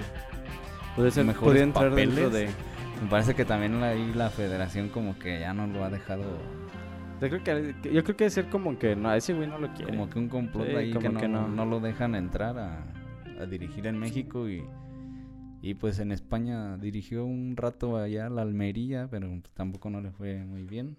Puede 0.95 1.11
ser, 1.11 1.25
Mejores 1.25 1.45
podría 1.45 1.63
entrar 1.63 1.95
dentro 1.95 2.31
de... 2.31 2.49
Me 3.03 3.11
parece 3.11 3.35
que 3.35 3.45
también 3.45 3.83
ahí 3.83 4.13
la 4.15 4.31
Federación 4.31 4.89
como 4.89 5.19
que 5.19 5.41
ya 5.41 5.53
no 5.53 5.67
lo 5.67 5.85
ha 5.85 5.91
dejado 5.91 6.25
Yo 7.21 7.29
creo 7.29 7.45
que, 7.45 7.75
yo 7.93 8.03
creo 8.03 8.17
que 8.17 8.25
debe 8.25 8.31
ser 8.31 8.49
como 8.49 8.79
que 8.79 8.97
no, 8.97 9.13
ese 9.13 9.35
güey 9.35 9.47
no 9.47 9.59
lo 9.59 9.69
quiere. 9.75 9.93
como 9.93 10.09
que 10.09 10.19
un 10.19 10.29
complot 10.31 10.67
Sí, 10.67 10.75
ahí 10.75 10.93
que 10.93 10.95
como 10.97 11.11
no, 11.11 11.21
que 11.21 11.29
no. 11.29 11.49
no 11.49 11.67
lo 11.67 11.81
dejan 11.81 12.15
entrar 12.15 12.59
a, 12.59 12.87
a 13.39 13.45
dirigir 13.45 13.87
en 13.87 13.99
México 13.99 14.49
y, 14.49 14.65
y 15.61 15.75
pues 15.75 15.99
en 15.99 16.11
España 16.11 16.79
dirigió 16.79 17.27
un 17.27 17.55
rato 17.57 17.99
allá 17.99 18.27
a 18.27 18.31
la 18.31 18.41
Almería, 18.41 19.09
pero 19.11 19.29
tampoco 19.53 19.91
no 19.91 20.01
le 20.01 20.11
fue 20.11 20.39
muy 20.45 20.63
bien. 20.63 20.97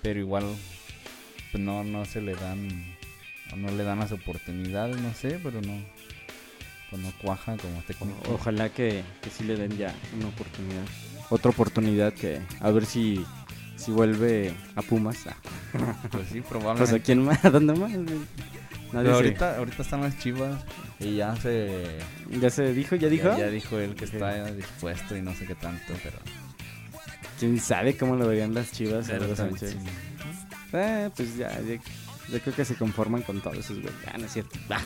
Pero 0.00 0.20
igual 0.20 0.44
pues 1.52 1.62
no, 1.62 1.84
no 1.84 2.04
se 2.04 2.20
le 2.20 2.34
dan 2.34 2.68
no 3.56 3.70
le 3.72 3.82
dan 3.82 3.98
las 3.98 4.12
oportunidades, 4.12 4.96
no 5.00 5.12
sé, 5.14 5.40
pero 5.42 5.60
no 5.60 5.74
pues 6.90 7.02
no 7.02 7.12
cuaja 7.22 7.56
como 7.56 7.80
técnico. 7.82 8.18
O- 8.30 8.34
Ojalá 8.34 8.68
que, 8.68 9.02
que 9.22 9.30
sí 9.30 9.44
le 9.44 9.56
den 9.56 9.76
ya 9.76 9.94
una 10.16 10.28
oportunidad. 10.28 10.82
Otra 11.30 11.50
oportunidad 11.50 12.12
que 12.12 12.40
a 12.60 12.70
ver 12.70 12.84
si, 12.86 13.24
si 13.76 13.90
vuelve 13.92 14.52
a 14.76 14.82
Pumas. 14.82 15.18
Pues 16.10 16.26
sí, 16.28 16.40
Pues 16.40 16.44
a 16.44 16.48
probablemente. 16.48 17.00
quién 17.02 17.24
más, 17.24 17.44
¿a 17.44 17.50
dónde 17.50 17.74
más? 17.74 17.90
Nadie 17.92 18.24
Pero 18.92 19.14
ahorita, 19.14 19.56
ahorita 19.58 19.82
están 19.82 20.00
las 20.00 20.18
chivas 20.18 20.64
y 20.98 21.14
ya 21.16 21.36
se. 21.36 21.98
¿Ya 22.40 22.50
se 22.50 22.72
dijo? 22.74 22.96
¿Ya 22.96 23.08
dijo? 23.08 23.28
Ya, 23.28 23.38
ya 23.38 23.50
dijo 23.50 23.78
él 23.78 23.94
que 23.94 24.04
está 24.06 24.50
dispuesto 24.50 25.16
y 25.16 25.22
no 25.22 25.32
sé 25.34 25.46
qué 25.46 25.54
tanto, 25.54 25.94
pero. 26.02 26.18
¿Quién 27.38 27.60
sabe 27.60 27.96
cómo 27.96 28.16
lo 28.16 28.26
verían 28.26 28.52
las 28.52 28.72
chivas 28.72 29.08
a 29.08 29.12
pero 29.12 29.28
Eh, 30.72 31.10
pues 31.16 31.36
ya, 31.36 31.50
ya, 31.60 32.38
creo 32.40 32.54
que 32.54 32.64
se 32.64 32.76
conforman 32.76 33.22
con 33.22 33.40
todos 33.40 33.58
esos 33.58 33.80
güey. 33.80 33.92
Ah, 34.06 34.16
no 34.18 34.26
es 34.26 34.32
cierto. 34.32 34.58
Ah. 34.70 34.80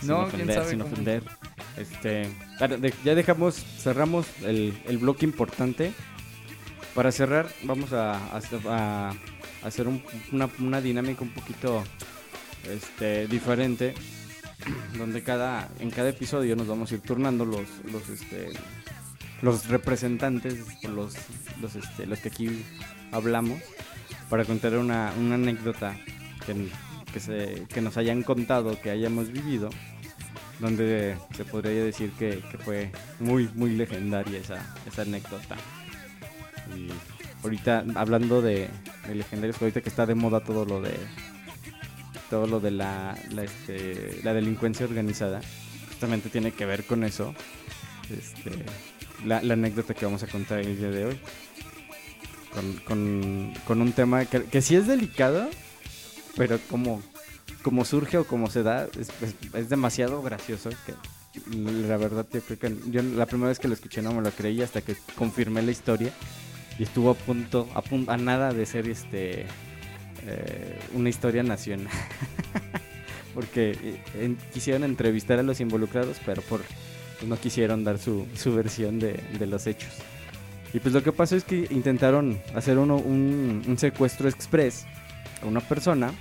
sin 0.00 0.08
No, 0.08 0.20
ofender, 0.20 0.56
sabe 0.56 0.70
sin 0.70 0.78
cómo- 0.80 0.92
ofender. 0.92 1.22
Este, 1.76 2.28
ya 3.04 3.14
dejamos, 3.14 3.56
cerramos 3.56 4.26
el, 4.42 4.80
el 4.86 4.98
bloque 4.98 5.24
importante. 5.26 5.92
Para 6.94 7.10
cerrar, 7.10 7.48
vamos 7.64 7.92
a, 7.92 8.14
a- 8.14 8.40
a 8.70 9.14
hacer 9.66 9.88
un- 9.88 10.02
una, 10.32 10.48
una 10.60 10.80
dinámica 10.80 11.22
un 11.22 11.30
poquito 11.34 11.82
este, 12.70 13.26
diferente. 13.26 13.94
Donde 14.96 15.22
cada, 15.22 15.68
en 15.80 15.90
cada 15.90 16.10
episodio 16.10 16.54
nos 16.56 16.68
vamos 16.68 16.90
a 16.90 16.94
ir 16.94 17.00
turnando 17.00 17.44
los, 17.44 17.66
los, 17.90 18.08
este, 18.08 18.50
los 19.44 19.68
representantes, 19.68 20.82
los, 20.84 21.14
los, 21.60 21.76
este, 21.76 22.06
los 22.06 22.18
que 22.18 22.28
aquí 22.28 22.64
hablamos, 23.12 23.60
para 24.30 24.44
contar 24.46 24.76
una, 24.78 25.12
una 25.18 25.34
anécdota 25.34 25.96
que, 26.46 26.68
que, 27.12 27.20
se, 27.20 27.66
que 27.68 27.82
nos 27.82 27.98
hayan 27.98 28.22
contado, 28.22 28.80
que 28.80 28.90
hayamos 28.90 29.30
vivido, 29.30 29.68
donde 30.60 31.16
se 31.36 31.44
podría 31.44 31.84
decir 31.84 32.10
que, 32.12 32.42
que 32.50 32.56
fue 32.56 32.90
muy, 33.20 33.50
muy 33.54 33.76
legendaria 33.76 34.38
esa, 34.38 34.74
esa 34.86 35.02
anécdota. 35.02 35.56
Y 36.74 36.88
ahorita, 37.42 37.84
hablando 37.96 38.40
de, 38.40 38.70
de 39.06 39.14
legendarios, 39.14 39.60
ahorita 39.60 39.82
que 39.82 39.90
está 39.90 40.06
de 40.06 40.14
moda 40.14 40.40
todo 40.40 40.64
lo 40.64 40.80
de 40.80 40.94
todo 42.30 42.46
lo 42.46 42.60
de 42.60 42.70
la, 42.70 43.14
la, 43.32 43.44
este, 43.44 44.20
la 44.24 44.32
delincuencia 44.32 44.86
organizada, 44.86 45.42
justamente 45.88 46.30
tiene 46.30 46.52
que 46.52 46.64
ver 46.64 46.84
con 46.84 47.04
eso. 47.04 47.34
Este, 48.10 48.64
la, 49.24 49.38
anécdota 49.38 49.94
que 49.94 50.04
vamos 50.04 50.22
a 50.22 50.26
contar 50.26 50.60
el 50.60 50.78
día 50.78 50.90
de 50.90 51.04
hoy. 51.06 51.18
Con, 52.86 53.52
con, 53.66 53.80
un 53.82 53.92
tema 53.92 54.24
que, 54.26 54.44
que 54.44 54.62
sí 54.62 54.76
es 54.76 54.86
delicado, 54.86 55.48
pero 56.36 56.60
como, 56.70 57.02
como 57.62 57.84
surge 57.84 58.16
o 58.18 58.24
como 58.26 58.48
se 58.48 58.62
da, 58.62 58.86
es, 58.98 59.08
es- 59.54 59.68
demasiado 59.68 60.22
gracioso 60.22 60.70
que 60.86 60.94
la 61.50 61.96
verdad 61.96 62.24
yo 62.32 62.40
creo 62.42 62.58
que 62.60 62.76
yo 62.92 63.02
la 63.02 63.26
primera 63.26 63.48
vez 63.48 63.58
que 63.58 63.66
lo 63.66 63.74
escuché 63.74 64.02
no 64.02 64.12
me 64.14 64.22
lo 64.22 64.30
creí 64.30 64.62
hasta 64.62 64.82
que 64.82 64.94
confirmé 65.16 65.62
la 65.62 65.72
historia 65.72 66.12
y 66.78 66.84
estuvo 66.84 67.10
a 67.10 67.14
punto, 67.14 67.68
a, 67.74 67.82
pun- 67.82 68.08
a 68.08 68.16
nada 68.16 68.52
de 68.52 68.66
ser 68.66 68.88
este 68.88 69.46
eh, 70.26 70.78
una 70.92 71.08
historia 71.08 71.42
nacional. 71.42 71.88
Porque 73.34 73.76
eh, 74.14 74.36
quisieron 74.52 74.84
entrevistar 74.84 75.40
a 75.40 75.42
los 75.42 75.58
involucrados, 75.60 76.18
pero 76.24 76.40
por 76.42 76.60
no 77.26 77.36
quisieron 77.36 77.84
dar 77.84 77.98
su, 77.98 78.26
su 78.34 78.54
versión 78.54 78.98
de, 78.98 79.20
de 79.38 79.46
los 79.46 79.66
hechos. 79.66 79.92
Y 80.74 80.80
pues 80.80 80.92
lo 80.92 81.04
que 81.04 81.12
pasó 81.12 81.36
es 81.36 81.44
que 81.44 81.68
intentaron 81.70 82.40
hacer 82.52 82.78
uno, 82.78 82.96
un, 82.96 83.76
secuestro 83.78 84.28
express 84.28 84.84
a 85.40 85.46
una 85.46 85.60
persona, 85.60 86.12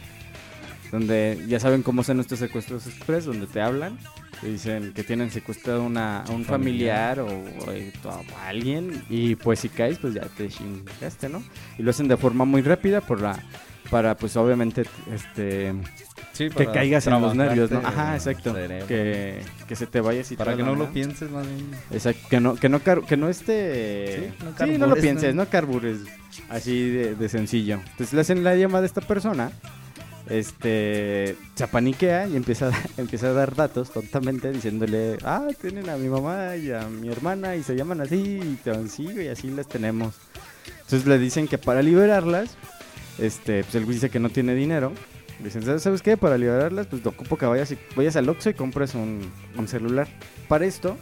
donde 0.91 1.43
ya 1.47 1.59
saben 1.59 1.81
cómo 1.81 2.03
son 2.03 2.19
estos 2.19 2.37
secuestros 2.37 2.85
express, 2.85 3.25
donde 3.25 3.47
te 3.47 3.61
hablan, 3.61 3.97
te 4.41 4.51
dicen 4.51 4.93
que 4.93 5.03
tienen 5.03 5.31
secuestrado 5.31 5.81
una, 5.81 6.21
a 6.21 6.31
un 6.31 6.45
familiar, 6.45 7.19
o, 7.19 7.25
o, 7.25 7.71
eh, 7.71 7.91
a 8.05 8.47
alguien, 8.47 9.03
y 9.09 9.35
pues 9.35 9.61
si 9.61 9.69
caes, 9.69 9.97
pues 9.97 10.13
ya 10.13 10.27
te 10.37 10.47
chingaste, 10.49 11.29
¿no? 11.29 11.43
Y 11.79 11.81
lo 11.81 11.89
hacen 11.89 12.07
de 12.07 12.15
forma 12.15 12.45
muy 12.45 12.61
rápida 12.61 13.01
por 13.01 13.21
la, 13.21 13.43
para 13.89 14.15
pues 14.15 14.37
obviamente 14.37 14.83
este 15.11 15.73
Sí, 16.33 16.49
que 16.49 16.65
caigas 16.65 17.05
en 17.07 17.21
los 17.21 17.35
nervios, 17.35 17.69
¿no? 17.69 17.79
Ajá, 17.79 18.09
el 18.09 18.15
exacto. 18.15 18.55
Que, 18.87 19.41
que 19.67 19.75
se 19.75 19.85
te 19.85 20.01
vaya 20.01 20.21
así 20.21 20.35
Para 20.35 20.57
que 20.57 20.63
no 20.63 20.75
lo 20.75 20.91
pienses 20.91 21.29
más 21.29 21.47
bien. 21.47 21.69
Exacto, 21.91 22.27
que 22.27 22.39
no, 22.39 22.55
que 22.55 22.69
no, 22.69 22.81
que 22.81 23.17
no 23.17 23.29
esté... 23.29 24.15
Sí, 24.15 24.43
no 24.43 24.65
Sí, 24.65 24.71
no 24.71 24.87
lo 24.87 24.95
carbures, 24.95 25.03
pienses, 25.03 25.35
¿no? 25.35 25.43
no 25.43 25.49
carbures. 25.49 25.99
Así 26.49 26.89
de, 26.89 27.15
de 27.15 27.29
sencillo. 27.29 27.75
Entonces 27.75 28.13
le 28.13 28.21
hacen 28.21 28.43
la 28.43 28.55
llamada 28.55 28.83
a 28.83 28.87
esta 28.87 29.01
persona, 29.01 29.51
este, 30.29 31.35
se 31.53 31.63
apaniquea 31.63 32.27
y 32.27 32.35
empieza 32.35 32.69
a, 32.69 32.73
empieza 32.97 33.27
a 33.27 33.33
dar 33.33 33.55
datos 33.55 33.91
tontamente 33.91 34.51
diciéndole, 34.51 35.17
ah, 35.23 35.47
tienen 35.61 35.89
a 35.89 35.97
mi 35.97 36.09
mamá 36.09 36.55
y 36.55 36.71
a 36.71 36.87
mi 36.87 37.09
hermana 37.09 37.55
y 37.55 37.63
se 37.63 37.75
llaman 37.75 38.01
así 38.01 38.39
y 38.41 38.59
te 38.63 38.71
van 38.71 38.89
sí, 38.89 39.07
y 39.15 39.27
así 39.27 39.49
las 39.49 39.67
tenemos. 39.67 40.15
Entonces 40.81 41.05
le 41.07 41.19
dicen 41.19 41.47
que 41.47 41.57
para 41.57 41.81
liberarlas, 41.81 42.55
este, 43.19 43.63
pues 43.63 43.75
el 43.75 43.85
güey 43.85 43.95
dice 43.95 44.09
que 44.09 44.19
no 44.19 44.29
tiene 44.29 44.55
dinero. 44.55 44.93
Dicen, 45.43 45.63
"¿Sabes- 45.63 45.83
¿sabes 45.83 46.01
qué? 46.01 46.15
Para 46.17 46.37
liberarlas, 46.37 46.87
pues 46.87 47.01
te 47.03 47.09
ocupo 47.09 47.37
que 47.37 47.45
vayas, 47.45 47.71
y, 47.71 47.77
vayas 47.95 48.15
al 48.15 48.29
Oxxo 48.29 48.49
y 48.49 48.53
compres 48.53 48.95
un, 48.95 49.21
celular. 49.67 50.07
Para 50.47 50.65
esto, 50.65 50.97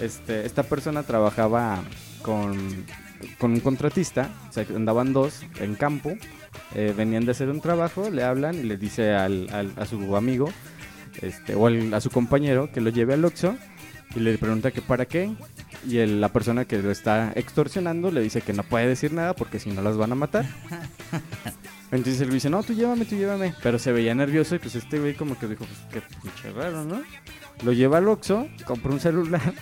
este, 0.00 0.44
esta 0.46 0.62
persona 0.62 1.02
trabajaba 1.02 1.82
con, 2.22 2.84
con 3.38 3.52
un 3.52 3.60
contratista, 3.60 4.30
o 4.48 4.52
sea, 4.52 4.66
andaban 4.74 5.12
dos 5.12 5.40
en 5.60 5.74
campo, 5.74 6.12
eh, 6.74 6.94
venían 6.96 7.24
de 7.24 7.32
hacer 7.32 7.48
un 7.48 7.60
trabajo, 7.60 8.10
le 8.10 8.22
hablan 8.22 8.56
y 8.56 8.62
le 8.62 8.76
dice 8.76 9.14
al, 9.14 9.48
a 9.76 9.86
su 9.86 10.16
amigo, 10.16 10.50
este, 11.20 11.54
o 11.54 11.66
a 11.94 12.00
su 12.00 12.10
compañero 12.10 12.70
que 12.72 12.80
lo 12.80 12.90
lleve 12.90 13.14
al 13.14 13.24
Oxxo 13.24 13.56
y 14.14 14.20
le 14.20 14.38
pregunta 14.38 14.70
que 14.70 14.82
para 14.82 15.06
qué. 15.06 15.30
Y 15.86 16.04
la 16.06 16.28
persona 16.32 16.64
que 16.64 16.82
lo 16.82 16.90
está 16.90 17.32
extorsionando 17.36 18.10
le 18.10 18.20
dice 18.20 18.40
que 18.40 18.52
no 18.52 18.64
puede 18.64 18.88
decir 18.88 19.12
nada 19.12 19.34
porque 19.34 19.60
si 19.60 19.70
no 19.70 19.80
las 19.80 19.96
van 19.96 20.12
a 20.12 20.16
matar. 20.16 20.44
Entonces 21.90 22.20
él 22.20 22.30
dice, 22.30 22.50
no, 22.50 22.62
tú 22.62 22.74
llévame, 22.74 23.04
tú 23.04 23.16
llévame. 23.16 23.54
Pero 23.62 23.78
se 23.78 23.92
veía 23.92 24.14
nervioso 24.14 24.54
y 24.54 24.58
pues 24.58 24.74
este 24.74 24.98
güey 24.98 25.14
como 25.14 25.38
que 25.38 25.46
dijo, 25.46 25.64
pues 25.64 25.78
qué 25.90 26.16
pinche 26.22 26.52
raro, 26.52 26.84
¿no? 26.84 27.02
Lo 27.62 27.72
lleva 27.72 27.98
al 27.98 28.08
Oxxo, 28.08 28.46
compra 28.66 28.92
un 28.92 29.00
celular 29.00 29.54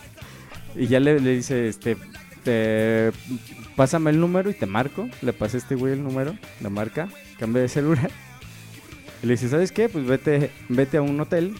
y 0.74 0.86
ya 0.88 1.00
le, 1.00 1.18
dice, 1.20 1.68
este, 1.68 1.96
te, 2.42 3.12
pásame 3.76 4.10
el 4.10 4.20
número 4.20 4.50
y 4.50 4.54
te 4.54 4.66
marco. 4.66 5.08
Le 5.22 5.32
pasa 5.32 5.56
a 5.56 5.60
este 5.60 5.76
güey 5.76 5.92
el 5.92 6.02
número, 6.02 6.36
le 6.60 6.70
marca, 6.70 7.08
cambia 7.38 7.62
de 7.62 7.68
celular. 7.68 8.10
Y 9.22 9.26
le 9.26 9.34
dice, 9.34 9.48
¿sabes 9.48 9.70
qué? 9.70 9.88
Pues 9.88 10.04
vete, 10.06 10.50
vete 10.68 10.96
a 10.96 11.02
un 11.02 11.18
hotel, 11.20 11.54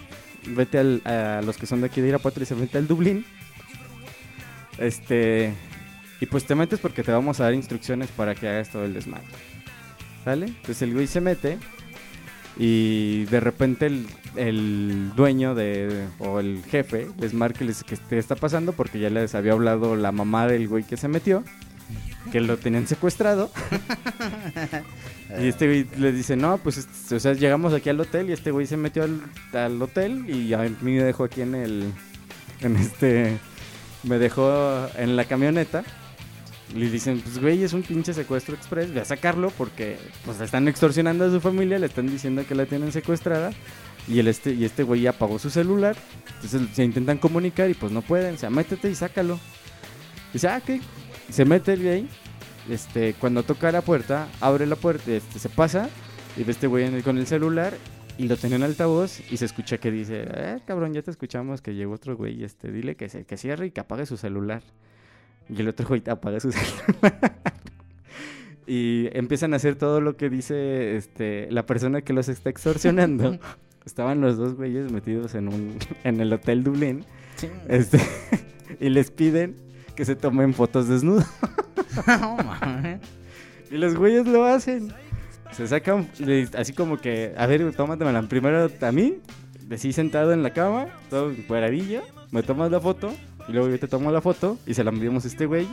vete 0.44 0.78
a 1.04 1.40
los 1.42 1.56
que 1.56 1.66
son 1.66 1.80
de 1.80 1.86
aquí 1.86 2.00
de 2.00 2.08
Irapuato, 2.08 2.40
le 2.40 2.44
dice, 2.44 2.54
vete 2.56 2.78
al 2.78 2.88
Dublín. 2.88 3.24
Este, 4.78 5.54
y 6.20 6.26
pues 6.26 6.44
te 6.44 6.54
metes 6.54 6.80
porque 6.80 7.02
te 7.02 7.12
vamos 7.12 7.38
a 7.38 7.44
dar 7.44 7.54
instrucciones 7.54 8.08
para 8.10 8.34
que 8.34 8.48
hagas 8.48 8.70
todo 8.70 8.84
el 8.84 8.92
desmadre. 8.92 9.24
¿Sale? 10.24 10.46
Entonces 10.46 10.82
el 10.82 10.94
güey 10.94 11.06
se 11.06 11.20
mete 11.20 11.58
y 12.56 13.24
de 13.26 13.40
repente 13.40 13.86
el, 13.86 14.06
el 14.36 15.12
dueño 15.14 15.54
de, 15.54 16.06
o 16.18 16.40
el 16.40 16.62
jefe 16.64 17.08
les 17.18 17.34
marca 17.34 17.64
y 17.64 17.66
les 17.66 17.82
que 17.84 18.18
está 18.18 18.36
pasando 18.36 18.72
porque 18.72 18.98
ya 18.98 19.10
les 19.10 19.34
había 19.34 19.52
hablado 19.52 19.96
la 19.96 20.12
mamá 20.12 20.46
del 20.46 20.68
güey 20.68 20.84
que 20.84 20.96
se 20.96 21.08
metió, 21.08 21.42
que 22.30 22.40
lo 22.40 22.56
tenían 22.56 22.86
secuestrado. 22.86 23.50
y 25.40 25.48
este 25.48 25.66
güey 25.66 25.86
le 25.98 26.12
dice, 26.12 26.36
no, 26.36 26.58
pues 26.58 26.78
este, 26.78 27.16
o 27.16 27.20
sea, 27.20 27.32
llegamos 27.32 27.72
aquí 27.72 27.90
al 27.90 28.00
hotel 28.00 28.30
y 28.30 28.32
este 28.32 28.50
güey 28.50 28.66
se 28.66 28.76
metió 28.76 29.02
al, 29.02 29.20
al 29.52 29.82
hotel 29.82 30.30
y 30.30 30.52
a 30.54 30.58
mí 30.58 30.92
me 30.92 31.02
dejó 31.02 31.24
aquí 31.24 31.42
en 31.42 31.54
el, 31.54 31.92
en 32.60 32.76
este, 32.76 33.36
me 34.04 34.18
dejó 34.18 34.86
en 34.96 35.16
la 35.16 35.24
camioneta. 35.24 35.84
Le 36.74 36.90
dicen, 36.90 37.20
pues 37.20 37.38
güey, 37.38 37.62
es 37.62 37.72
un 37.72 37.82
pinche 37.82 38.14
secuestro 38.14 38.54
express, 38.54 38.92
ve 38.92 39.00
a 39.00 39.04
sacarlo 39.04 39.50
porque 39.50 39.98
pues 40.24 40.40
están 40.40 40.66
extorsionando 40.66 41.26
a 41.26 41.30
su 41.30 41.40
familia, 41.40 41.78
le 41.78 41.86
están 41.86 42.06
diciendo 42.06 42.44
que 42.48 42.54
la 42.54 42.66
tienen 42.66 42.90
secuestrada 42.90 43.52
y 44.08 44.18
el 44.18 44.28
este 44.28 44.52
y 44.54 44.64
este 44.64 44.82
güey 44.82 45.06
apagó 45.06 45.38
su 45.38 45.50
celular, 45.50 45.96
entonces 46.36 46.62
se 46.74 46.84
intentan 46.84 47.18
comunicar 47.18 47.70
y 47.70 47.74
pues 47.74 47.92
no 47.92 48.02
pueden, 48.02 48.34
o 48.34 48.38
sea, 48.38 48.50
métete 48.50 48.90
y 48.90 48.94
sácalo. 48.94 49.38
Dice, 50.32 50.48
ah, 50.48 50.60
ok. 50.62 50.82
Se 51.30 51.44
mete 51.44 51.74
el 51.74 51.82
güey, 51.82 52.08
este, 52.68 53.14
cuando 53.14 53.42
toca 53.42 53.70
la 53.72 53.82
puerta, 53.82 54.28
abre 54.40 54.66
la 54.66 54.76
puerta, 54.76 55.10
este, 55.10 55.38
se 55.38 55.48
pasa 55.48 55.88
y 56.36 56.44
ve 56.44 56.52
este 56.52 56.66
güey 56.66 57.02
con 57.02 57.18
el 57.18 57.26
celular 57.26 57.74
y 58.18 58.28
lo 58.28 58.36
tiene 58.36 58.56
en 58.56 58.62
altavoz 58.62 59.20
y 59.30 59.36
se 59.36 59.44
escucha 59.44 59.78
que 59.78 59.90
dice, 59.90 60.24
eh, 60.26 60.58
cabrón, 60.66 60.92
ya 60.92 61.02
te 61.02 61.10
escuchamos 61.10 61.62
que 61.62 61.74
llegó 61.74 61.94
otro 61.94 62.16
güey, 62.16 62.44
este, 62.44 62.70
dile 62.72 62.96
que, 62.96 63.08
se, 63.08 63.24
que 63.24 63.36
cierre 63.36 63.66
y 63.66 63.70
que 63.70 63.80
apague 63.80 64.06
su 64.06 64.16
celular. 64.16 64.62
Y 65.48 65.60
el 65.60 65.68
otro 65.68 65.86
güey 65.86 66.02
apaga 66.08 66.40
su 66.40 66.52
celular. 66.52 67.36
y 68.66 69.08
empiezan 69.12 69.52
a 69.52 69.56
hacer 69.56 69.76
todo 69.76 70.00
lo 70.00 70.16
que 70.16 70.30
dice 70.30 70.96
este, 70.96 71.48
la 71.50 71.66
persona 71.66 72.02
que 72.02 72.12
los 72.12 72.28
está 72.28 72.50
extorsionando. 72.50 73.38
Estaban 73.84 74.22
los 74.22 74.38
dos 74.38 74.54
güeyes 74.54 74.90
metidos 74.90 75.34
en, 75.34 75.48
un, 75.48 75.78
en 76.04 76.20
el 76.20 76.32
Hotel 76.32 76.64
Dublín. 76.64 77.04
Este, 77.68 78.00
y 78.80 78.88
les 78.88 79.10
piden 79.10 79.56
que 79.94 80.04
se 80.04 80.16
tomen 80.16 80.54
fotos 80.54 80.88
desnudos. 80.88 81.26
No. 82.06 82.36
Y 83.70 83.76
los 83.76 83.94
güeyes 83.94 84.26
lo 84.26 84.44
hacen. 84.44 84.92
Se 85.52 85.68
sacan, 85.68 86.08
así 86.56 86.72
como 86.72 86.98
que, 86.98 87.32
a 87.36 87.46
ver, 87.46 87.72
tómatemela 87.74 88.22
primero 88.22 88.68
a 88.80 88.92
mí, 88.92 89.18
así 89.70 89.92
sentado 89.92 90.32
en 90.32 90.42
la 90.42 90.50
cama, 90.50 90.86
todo 91.10 91.32
cuadradillo, 91.46 92.02
me 92.32 92.42
tomas 92.42 92.72
la 92.72 92.80
foto, 92.80 93.14
y 93.48 93.52
luego 93.52 93.68
yo 93.68 93.78
te 93.78 93.88
tomo 93.88 94.10
la 94.10 94.20
foto, 94.20 94.58
y 94.66 94.74
se 94.74 94.84
la 94.84 94.90
enviamos 94.90 95.24
a 95.24 95.28
este 95.28 95.46
güey, 95.46 95.66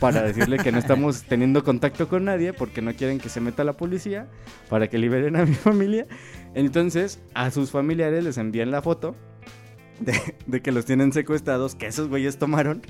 para 0.00 0.22
decirle 0.22 0.56
que 0.58 0.72
no 0.72 0.78
estamos 0.78 1.24
teniendo 1.24 1.62
contacto 1.62 2.08
con 2.08 2.24
nadie 2.24 2.54
porque 2.54 2.80
no 2.80 2.94
quieren 2.94 3.18
que 3.18 3.28
se 3.28 3.40
meta 3.40 3.64
la 3.64 3.74
policía 3.74 4.28
para 4.70 4.88
que 4.88 4.96
liberen 4.96 5.36
a 5.36 5.44
mi 5.44 5.54
familia. 5.68 6.06
Entonces, 6.54 7.20
a 7.34 7.50
sus 7.50 7.70
familiares 7.70 8.24
les 8.24 8.38
envían 8.38 8.70
la 8.70 8.80
foto 8.80 9.14
de, 10.00 10.18
de 10.46 10.62
que 10.62 10.72
los 10.72 10.86
tienen 10.86 11.12
secuestrados, 11.12 11.74
que 11.74 11.86
esos 11.86 12.08
güeyes 12.08 12.38
tomaron. 12.38 12.82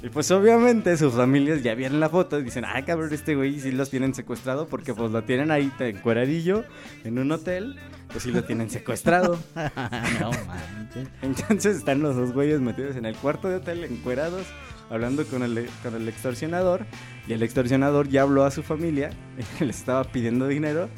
Y 0.00 0.10
pues 0.10 0.30
obviamente 0.30 0.96
sus 0.96 1.14
familias 1.14 1.64
ya 1.64 1.74
vieron 1.74 1.98
la 1.98 2.08
foto 2.08 2.38
y 2.38 2.44
dicen, 2.44 2.64
ah, 2.64 2.84
cabrón, 2.84 3.12
este 3.12 3.34
güey 3.34 3.58
sí 3.58 3.72
los 3.72 3.90
tienen 3.90 4.14
secuestrado 4.14 4.68
porque 4.68 4.94
pues 4.94 5.10
lo 5.10 5.24
tienen 5.24 5.50
ahí 5.50 5.72
encueradillo 5.80 6.64
en 7.02 7.18
un 7.18 7.32
hotel, 7.32 7.76
pues 8.06 8.22
sí 8.22 8.30
lo 8.30 8.44
tienen 8.44 8.70
secuestrado. 8.70 9.40
no 10.20 10.30
manches. 10.46 11.08
Entonces 11.20 11.78
están 11.78 12.00
los 12.00 12.14
dos 12.14 12.32
güeyes 12.32 12.60
metidos 12.60 12.94
en 12.94 13.06
el 13.06 13.16
cuarto 13.16 13.48
de 13.48 13.56
hotel 13.56 13.82
encuerados, 13.82 14.46
hablando 14.88 15.26
con 15.26 15.42
el, 15.42 15.68
con 15.82 15.96
el 15.96 16.08
extorsionador. 16.08 16.86
Y 17.26 17.32
el 17.32 17.42
extorsionador 17.42 18.08
ya 18.08 18.22
habló 18.22 18.44
a 18.44 18.52
su 18.52 18.62
familia, 18.62 19.10
les 19.58 19.80
estaba 19.80 20.04
pidiendo 20.04 20.46
dinero, 20.46 20.88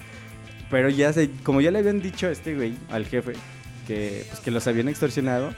pero 0.70 0.90
ya 0.90 1.10
se, 1.14 1.30
como 1.42 1.62
ya 1.62 1.70
le 1.70 1.78
habían 1.78 2.02
dicho 2.02 2.26
a 2.26 2.32
este 2.32 2.54
güey, 2.54 2.74
al 2.90 3.06
jefe, 3.06 3.32
que, 3.86 4.26
pues, 4.28 4.40
que 4.40 4.50
los 4.50 4.66
habían 4.66 4.88
extorsionado, 4.90 5.54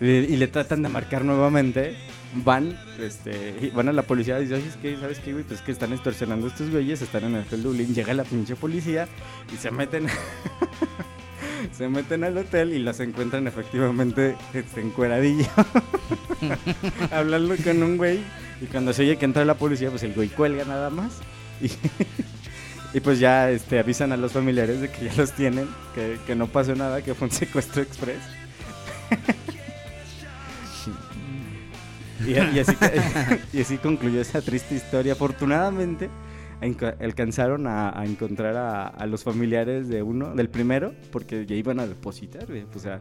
y, 0.00 0.06
y 0.06 0.36
le 0.38 0.48
tratan 0.48 0.82
de 0.82 0.88
marcar 0.88 1.26
nuevamente, 1.26 1.94
van, 2.34 2.78
este, 2.98 3.72
van 3.74 3.88
a 3.88 3.92
la 3.92 4.02
policía 4.02 4.38
y 4.38 4.46
dicen, 4.46 4.64
es 4.66 4.76
que, 4.76 4.96
¿sabes 4.96 5.18
qué, 5.18 5.32
güey? 5.32 5.44
Pues 5.44 5.60
que 5.62 5.72
están 5.72 5.92
extorsionando 5.92 6.46
a 6.46 6.50
estos 6.50 6.70
güeyes, 6.70 7.02
están 7.02 7.24
en 7.24 7.34
el 7.34 7.42
hotel 7.42 7.62
Dublín, 7.62 7.94
llega 7.94 8.14
la 8.14 8.24
pinche 8.24 8.56
policía 8.56 9.08
y 9.52 9.56
se 9.56 9.70
meten, 9.70 10.06
se 11.76 11.88
meten 11.88 12.24
al 12.24 12.38
hotel 12.38 12.72
y 12.72 12.78
los 12.78 13.00
encuentran 13.00 13.46
efectivamente 13.46 14.36
este, 14.54 14.80
encueradillo, 14.80 15.46
hablando 17.10 17.56
con 17.62 17.82
un 17.82 17.96
güey, 17.96 18.20
y 18.60 18.66
cuando 18.66 18.92
se 18.92 19.02
oye 19.02 19.16
que 19.16 19.24
entra 19.24 19.44
la 19.44 19.54
policía, 19.54 19.90
pues 19.90 20.02
el 20.04 20.14
güey 20.14 20.28
cuelga 20.28 20.64
nada 20.64 20.90
más, 20.90 21.18
y, 21.60 21.70
y 22.96 23.00
pues 23.00 23.18
ya, 23.18 23.50
este, 23.50 23.80
avisan 23.80 24.12
a 24.12 24.16
los 24.16 24.32
familiares 24.32 24.80
de 24.80 24.88
que 24.88 25.06
ya 25.06 25.14
los 25.16 25.32
tienen, 25.32 25.68
que, 25.94 26.16
que 26.26 26.36
no 26.36 26.46
pasó 26.46 26.76
nada, 26.76 27.02
que 27.02 27.14
fue 27.14 27.26
un 27.26 27.32
secuestro 27.32 27.82
express. 27.82 28.20
Y, 32.26 32.32
y 32.32 32.58
así, 32.60 32.76
y 33.52 33.60
así 33.60 33.78
concluyó 33.78 34.20
esa 34.20 34.40
triste 34.42 34.74
historia. 34.74 35.12
Afortunadamente, 35.14 36.10
alcanzaron 37.00 37.66
a, 37.66 37.98
a 37.98 38.04
encontrar 38.04 38.56
a, 38.56 38.86
a 38.88 39.06
los 39.06 39.24
familiares 39.24 39.88
de 39.88 40.02
uno, 40.02 40.34
del 40.34 40.48
primero, 40.50 40.92
porque 41.12 41.46
ya 41.46 41.54
iban 41.56 41.80
a 41.80 41.86
depositar, 41.86 42.46
güey. 42.46 42.66
O 42.74 42.78
sea, 42.78 43.00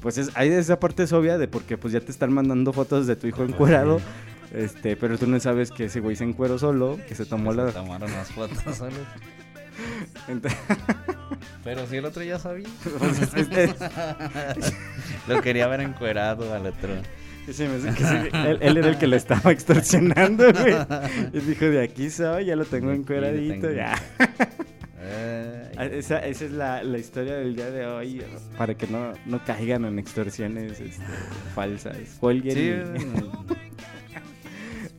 pues 0.00 0.18
es, 0.18 0.30
hay 0.34 0.48
esa 0.50 0.78
parte 0.80 1.02
es 1.04 1.12
obvia 1.12 1.38
de 1.38 1.48
porque 1.48 1.76
pues 1.78 1.92
ya 1.92 2.00
te 2.00 2.10
están 2.12 2.32
mandando 2.32 2.72
fotos 2.72 3.06
de 3.06 3.16
tu 3.16 3.26
hijo 3.26 3.42
encuerado. 3.44 4.00
Este, 4.52 4.96
pero 4.96 5.16
tú 5.16 5.26
no 5.26 5.40
sabes 5.40 5.70
que 5.70 5.84
ese 5.86 6.00
güey 6.00 6.14
se 6.14 6.24
encueró 6.24 6.58
solo, 6.58 6.98
que 7.08 7.14
se 7.14 7.24
tomó 7.24 7.52
Se 7.52 7.56
la... 7.56 7.72
tomaron 7.72 8.12
las 8.12 8.30
fotos 8.30 8.58
solo. 8.76 8.92
Pero 11.64 11.86
si 11.86 11.96
el 11.96 12.04
otro 12.04 12.22
ya 12.22 12.38
sabía. 12.38 12.68
pues, 12.98 13.22
es- 13.22 13.34
es- 13.34 13.48
es- 13.48 14.74
Lo 15.28 15.40
quería 15.40 15.66
ver 15.68 15.80
encuerado 15.80 16.52
al 16.52 16.66
otro. 16.66 16.90
Se 17.50 17.68
me 17.68 17.74
hace 17.76 17.88
que 17.98 18.04
sí, 18.04 18.14
él, 18.46 18.58
él 18.60 18.76
era 18.76 18.88
el 18.88 18.98
que 18.98 19.06
lo 19.06 19.16
estaba 19.16 19.50
extorsionando, 19.52 20.44
güey. 20.52 20.74
Y 21.32 21.38
dijo, 21.40 21.64
de 21.66 21.82
aquí 21.82 22.10
soy, 22.10 22.44
ya 22.46 22.56
lo 22.56 22.64
tengo 22.64 22.92
encueradito, 22.92 23.68
tengo. 23.68 23.76
ya. 23.76 23.94
Ay, 23.94 25.68
Ah, 25.78 25.86
Esa, 25.86 26.18
esa 26.20 26.44
es 26.44 26.52
la, 26.52 26.82
la 26.84 26.98
historia 26.98 27.34
del 27.34 27.56
día 27.56 27.70
de 27.70 27.86
hoy, 27.86 28.22
para 28.56 28.74
que 28.76 28.86
no, 28.86 29.14
no 29.26 29.42
caigan 29.44 29.84
en 29.86 29.98
extorsiones 29.98 30.78
este, 30.80 31.02
falsas. 31.54 31.96
Cuelguen 32.20 32.54
sí, 32.54 32.60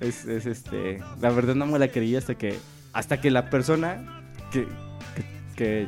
y- 0.02 0.06
es, 0.06 0.26
es, 0.26 0.46
este, 0.46 1.00
la 1.22 1.30
verdad 1.30 1.56
no 1.56 1.66
me 1.68 1.80
la 1.80 1.88
creí 1.88 2.16
hasta 2.16 2.36
que, 2.36 2.56
hasta 2.92 3.22
que 3.22 3.32
la 3.32 3.50
persona 3.50 4.24
que, 4.52 4.66
que, 5.16 5.24
que 5.56 5.88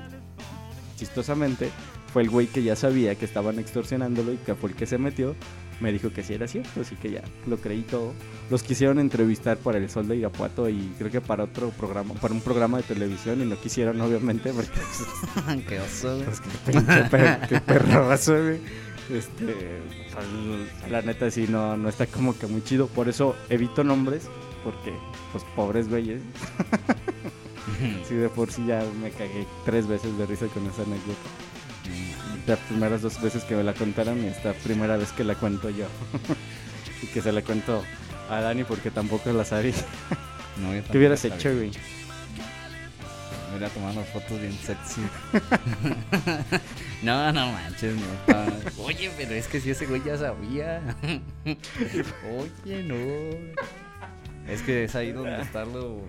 chistosamente 0.98 1.70
fue 2.14 2.22
el 2.22 2.30
güey 2.30 2.48
que 2.48 2.64
ya 2.64 2.76
sabía 2.76 3.16
que 3.16 3.26
estaban 3.26 3.60
extorsionándolo 3.60 4.32
y 4.34 4.38
que 4.38 4.56
fue 4.56 4.70
el 4.70 4.76
que 4.76 4.86
se 4.86 4.98
metió, 4.98 5.36
me 5.82 5.92
dijo 5.92 6.10
que 6.12 6.24
sí 6.24 6.34
era 6.34 6.48
cierto, 6.48 6.82
así 6.82 6.96
que 6.96 7.12
ya 7.12 7.24
lo 7.48 7.58
creí 7.58 7.82
todo. 7.82 8.14
Los 8.50 8.64
quisieron 8.64 9.00
entrevistar 9.00 9.58
para 9.58 9.78
El 9.78 9.90
Sol 9.90 10.08
de 10.08 10.16
Irapuato 10.18 10.70
y 10.70 10.94
creo 10.98 11.12
que 11.12 11.22
para 11.22 11.44
otro 11.44 11.70
programa, 11.72 12.14
para 12.16 12.34
un 12.34 12.42
programa 12.42 12.78
de 12.78 12.84
televisión 12.84 13.42
y 13.42 13.46
no 13.46 13.60
quisieron 13.60 14.00
obviamente 14.02 14.54
porque 14.54 14.70
qué 15.68 15.80
oso, 15.82 16.22
pues, 16.26 16.40
qué 16.42 16.72
pinche 16.72 17.04
per- 17.10 17.48
qué 17.48 17.60
perrazo, 17.62 18.34
güey. 18.44 18.60
Este, 19.10 19.82
pues, 20.14 20.92
la 20.92 21.02
neta 21.04 21.30
sí 21.30 21.46
no, 21.48 21.78
no 21.78 21.90
está 21.90 22.08
como 22.08 22.36
que 22.38 22.48
muy 22.48 22.64
chido, 22.64 22.88
por 22.88 23.08
eso 23.10 23.36
evito 23.50 23.84
nombres 23.84 24.28
porque 24.64 24.94
pues 25.32 25.44
pobres 25.56 25.90
güeyes. 25.90 26.22
Sí, 28.08 28.14
de 28.16 28.30
por 28.30 28.52
sí 28.52 28.64
ya 28.68 28.84
me 29.02 29.10
cagué 29.10 29.46
tres 29.66 29.88
veces 29.88 30.16
de 30.18 30.26
risa 30.28 30.46
con 30.48 30.66
esa 30.68 30.84
anécdota. 30.84 31.20
Las 32.48 32.60
primeras 32.60 33.02
dos 33.02 33.20
veces 33.22 33.44
que 33.44 33.56
me 33.56 33.64
la 33.64 33.74
contaron 33.74 34.24
y 34.24 34.28
esta 34.28 34.54
primera 34.54 34.98
vez 34.98 35.12
que 35.12 35.24
la 35.24 35.36
cuento 35.36 35.70
yo. 35.70 35.88
y 37.02 37.08
que 37.08 37.22
se 37.22 37.32
la 37.32 37.42
cuento 37.42 37.84
a 38.30 38.40
Dani 38.42 38.64
porque 38.64 38.92
tampoco 38.92 39.32
la 39.34 39.46
sabía. 39.46 39.74
No, 40.58 40.74
yo 40.74 40.82
¿Qué 40.90 40.98
hubieras 40.98 41.26
hecho, 41.26 41.54
güey? 41.54 41.70
Me 43.52 43.58
hubiera 43.58 43.68
tomado 43.74 44.02
fotos 44.06 44.40
bien 44.40 44.54
sexy. 44.54 45.02
no, 47.04 47.34
no 47.34 47.52
manches, 47.52 47.94
no. 47.94 48.84
Oye, 48.86 49.12
pero 49.18 49.34
es 49.34 49.48
que 49.50 49.60
si 49.60 49.72
ese 49.72 49.86
güey 49.86 50.02
ya 50.06 50.18
sabía. 50.18 50.82
Oye, 51.46 52.84
no. 52.84 52.96
Es 54.50 54.62
que 54.62 54.86
es 54.86 54.96
ahí 54.96 55.12
donde 55.12 55.42
está 55.42 55.66
lo, 55.66 56.04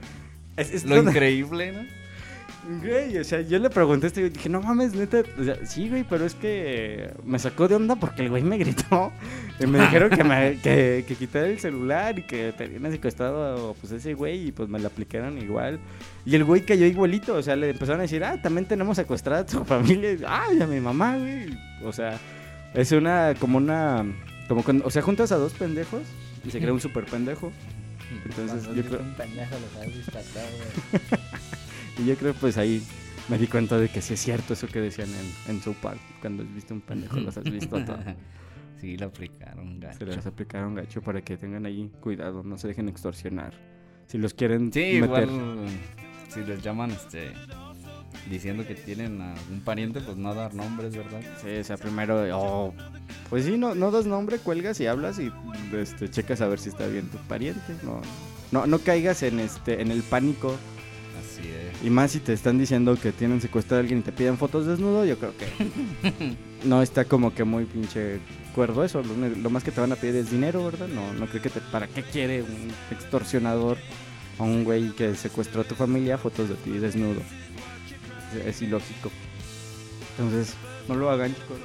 Es, 0.57 0.71
es 0.71 0.85
lo 0.85 0.95
donde- 0.95 1.11
increíble, 1.11 1.73
¿no? 1.73 2.06
Güey, 2.69 3.17
o 3.19 3.23
sea, 3.23 3.43
yo 3.43 3.61
le 3.61 3.71
pregunté 3.71 4.07
a 4.07 4.09
este 4.09 4.23
güey, 4.23 4.33
dije, 4.33 4.49
no 4.49 4.61
mames, 4.61 4.93
neta, 4.95 5.23
o 5.39 5.45
sea, 5.45 5.65
sí, 5.65 5.89
güey, 5.89 6.03
pero 6.03 6.27
es 6.27 6.35
que 6.35 7.13
me 7.25 7.39
sacó 7.39 7.69
de 7.69 7.77
onda 7.77 7.95
porque 7.95 8.23
el 8.23 8.31
güey 8.31 8.43
me 8.43 8.59
gritó 8.59 9.13
y 9.61 9.67
me 9.67 9.79
dijeron 9.79 10.11
que, 10.11 10.25
me, 10.25 10.59
que, 10.61 11.05
que 11.07 11.15
quitara 11.15 11.47
el 11.47 11.61
celular 11.61 12.19
y 12.19 12.23
que 12.23 12.53
tenían 12.53 12.91
secuestrado 12.91 13.77
pues 13.81 13.93
ese 13.93 14.15
güey 14.15 14.49
y 14.49 14.53
pues 14.53 14.69
me 14.69 14.81
lo 14.81 14.89
aplicaron 14.89 15.39
igual. 15.39 15.79
Y 16.25 16.35
el 16.35 16.43
güey 16.43 16.67
cayó 16.67 16.87
igualito, 16.87 17.35
o 17.35 17.43
sea, 17.43 17.55
le 17.55 17.71
empezaron 17.71 18.01
a 18.01 18.03
decir, 18.03 18.25
ah, 18.25 18.43
también 18.43 18.67
tenemos 18.67 18.97
secuestrada 18.97 19.43
a 19.43 19.47
tu 19.47 19.65
familia, 19.65 20.13
y, 20.13 20.23
ah, 20.27 20.47
y 20.53 20.61
a 20.61 20.67
mi 20.67 20.81
mamá, 20.81 21.17
güey. 21.17 21.57
O 21.85 21.93
sea, 21.93 22.19
es 22.75 22.91
una, 22.91 23.35
como 23.39 23.59
una, 23.59 24.05
como 24.49 24.65
cuando, 24.65 24.85
o 24.85 24.91
sea, 24.91 25.03
juntas 25.03 25.31
a 25.31 25.37
dos 25.37 25.53
pendejos 25.53 26.03
y 26.45 26.51
se 26.51 26.59
crea 26.59 26.73
un 26.73 26.81
super 26.81 27.05
pendejo. 27.05 27.53
Entonces, 28.25 28.65
yo 28.75 28.83
creo... 28.83 29.01
Un 29.01 29.15
pendejo 29.15 29.55
los 29.55 30.17
has. 30.17 31.41
Y 31.99 32.05
yo 32.07 32.17
creo 32.17 32.35
pues 32.35 32.59
ahí 32.59 32.83
me 33.29 33.39
di 33.39 33.47
cuenta 33.47 33.79
de 33.79 33.89
que 33.89 34.01
sí 34.03 34.15
es 34.15 34.21
cierto 34.21 34.53
eso 34.53 34.67
que 34.69 34.81
decían 34.81 35.09
en, 35.09 35.55
en 35.57 35.63
South 35.63 35.77
Park. 35.81 36.01
Cuando 36.21 36.43
has 36.43 36.55
visto 36.55 36.75
un 36.75 36.81
pendejo, 36.81 37.19
los 37.19 37.37
has 37.37 37.45
visto 37.45 37.85
todo. 37.85 37.99
Sí, 38.79 38.95
lo 38.99 39.07
aplicaron, 39.07 39.81
gacho. 39.81 40.01
Se 40.01 40.05
les 40.05 40.27
aplicaron 40.27 40.75
gacho 40.75 41.01
para 41.01 41.23
que 41.23 41.39
tengan 41.39 41.65
ahí 41.65 41.91
cuidado, 42.01 42.43
no 42.43 42.59
se 42.59 42.69
dejen 42.69 42.91
extorsionar. 42.91 43.55
Si 44.07 44.19
los 44.19 44.35
quieren 44.35 44.71
Sí, 44.71 44.99
meter... 45.01 45.29
igual 45.29 45.29
si 46.29 46.41
les 46.41 46.63
llaman 46.63 46.91
este 46.91 47.33
diciendo 48.29 48.67
que 48.67 48.75
tienen 48.75 49.21
a 49.23 49.35
un 49.51 49.61
pariente, 49.61 50.01
pues 50.03 50.19
no 50.19 50.35
dar 50.35 50.53
nombres, 50.55 50.95
¿verdad? 50.95 51.23
Sí, 51.43 51.57
o 51.57 51.65
sea, 51.65 51.79
primero, 51.79 52.23
oh, 52.37 52.75
pues 53.31 53.47
sí, 53.47 53.57
no, 53.57 53.75
no 53.75 53.91
das 53.91 54.07
nombre, 54.07 54.39
cuelgas 54.39 54.79
y 54.81 54.87
hablas 54.87 55.19
y 55.19 55.33
este, 55.75 56.11
checas 56.11 56.43
a 56.43 56.49
ver 56.49 56.59
si 56.59 56.69
está 56.69 56.87
bien 56.87 57.09
tu 57.09 57.17
pariente. 57.29 57.75
No, 57.83 58.03
no, 58.53 58.67
no 58.67 58.79
caigas 58.81 59.23
en 59.23 59.41
este, 59.41 59.81
en 59.81 59.91
el 59.91 60.03
pánico. 60.03 60.55
Y 61.87 61.91
más 61.91 62.11
si 62.11 62.19
te 62.19 62.33
están 62.33 62.59
diciendo 62.59 62.99
que 63.01 63.13
tienen 63.13 63.41
secuestrado 63.41 63.77
a 63.77 63.81
alguien 63.83 64.01
y 64.01 64.03
te 64.03 64.11
piden 64.11 64.37
fotos 64.39 64.67
desnudo, 64.67 65.05
yo 65.05 65.17
creo 65.21 65.33
que 65.37 65.47
no 66.65 66.83
está 66.83 67.05
como 67.05 67.33
que 67.33 67.45
muy 67.45 67.65
pinche 67.65 68.19
cuerdo 68.57 68.83
eso. 68.83 69.05
Lo, 69.05 69.51
más 69.51 69.63
que 69.63 69.71
te 69.71 69.81
van 69.81 69.93
a 69.93 69.95
pedir 69.95 70.17
es 70.17 70.33
dinero, 70.33 70.65
¿verdad? 70.65 70.89
No, 70.89 71.13
no 71.13 71.27
creo 71.27 71.41
que 71.41 71.49
te... 71.49 71.61
¿Para 71.61 71.87
qué 71.87 72.03
quiere 72.03 72.43
un 72.43 72.73
extorsionador 72.91 73.79
a 74.41 74.43
un 74.43 74.65
güey 74.65 74.91
que 74.97 75.15
secuestró 75.15 75.61
a 75.61 75.65
tu 75.65 75.77
familia 75.77 76.19
fotos 76.19 76.49
de 76.49 76.57
ti 76.57 76.71
desnudo? 76.71 77.21
Es, 78.35 78.47
es 78.47 78.63
ilógico. 78.63 79.13
Entonces, 80.19 80.55
no 80.89 80.97
lo 80.97 81.09
hagan, 81.09 81.37
chicos. 81.37 81.59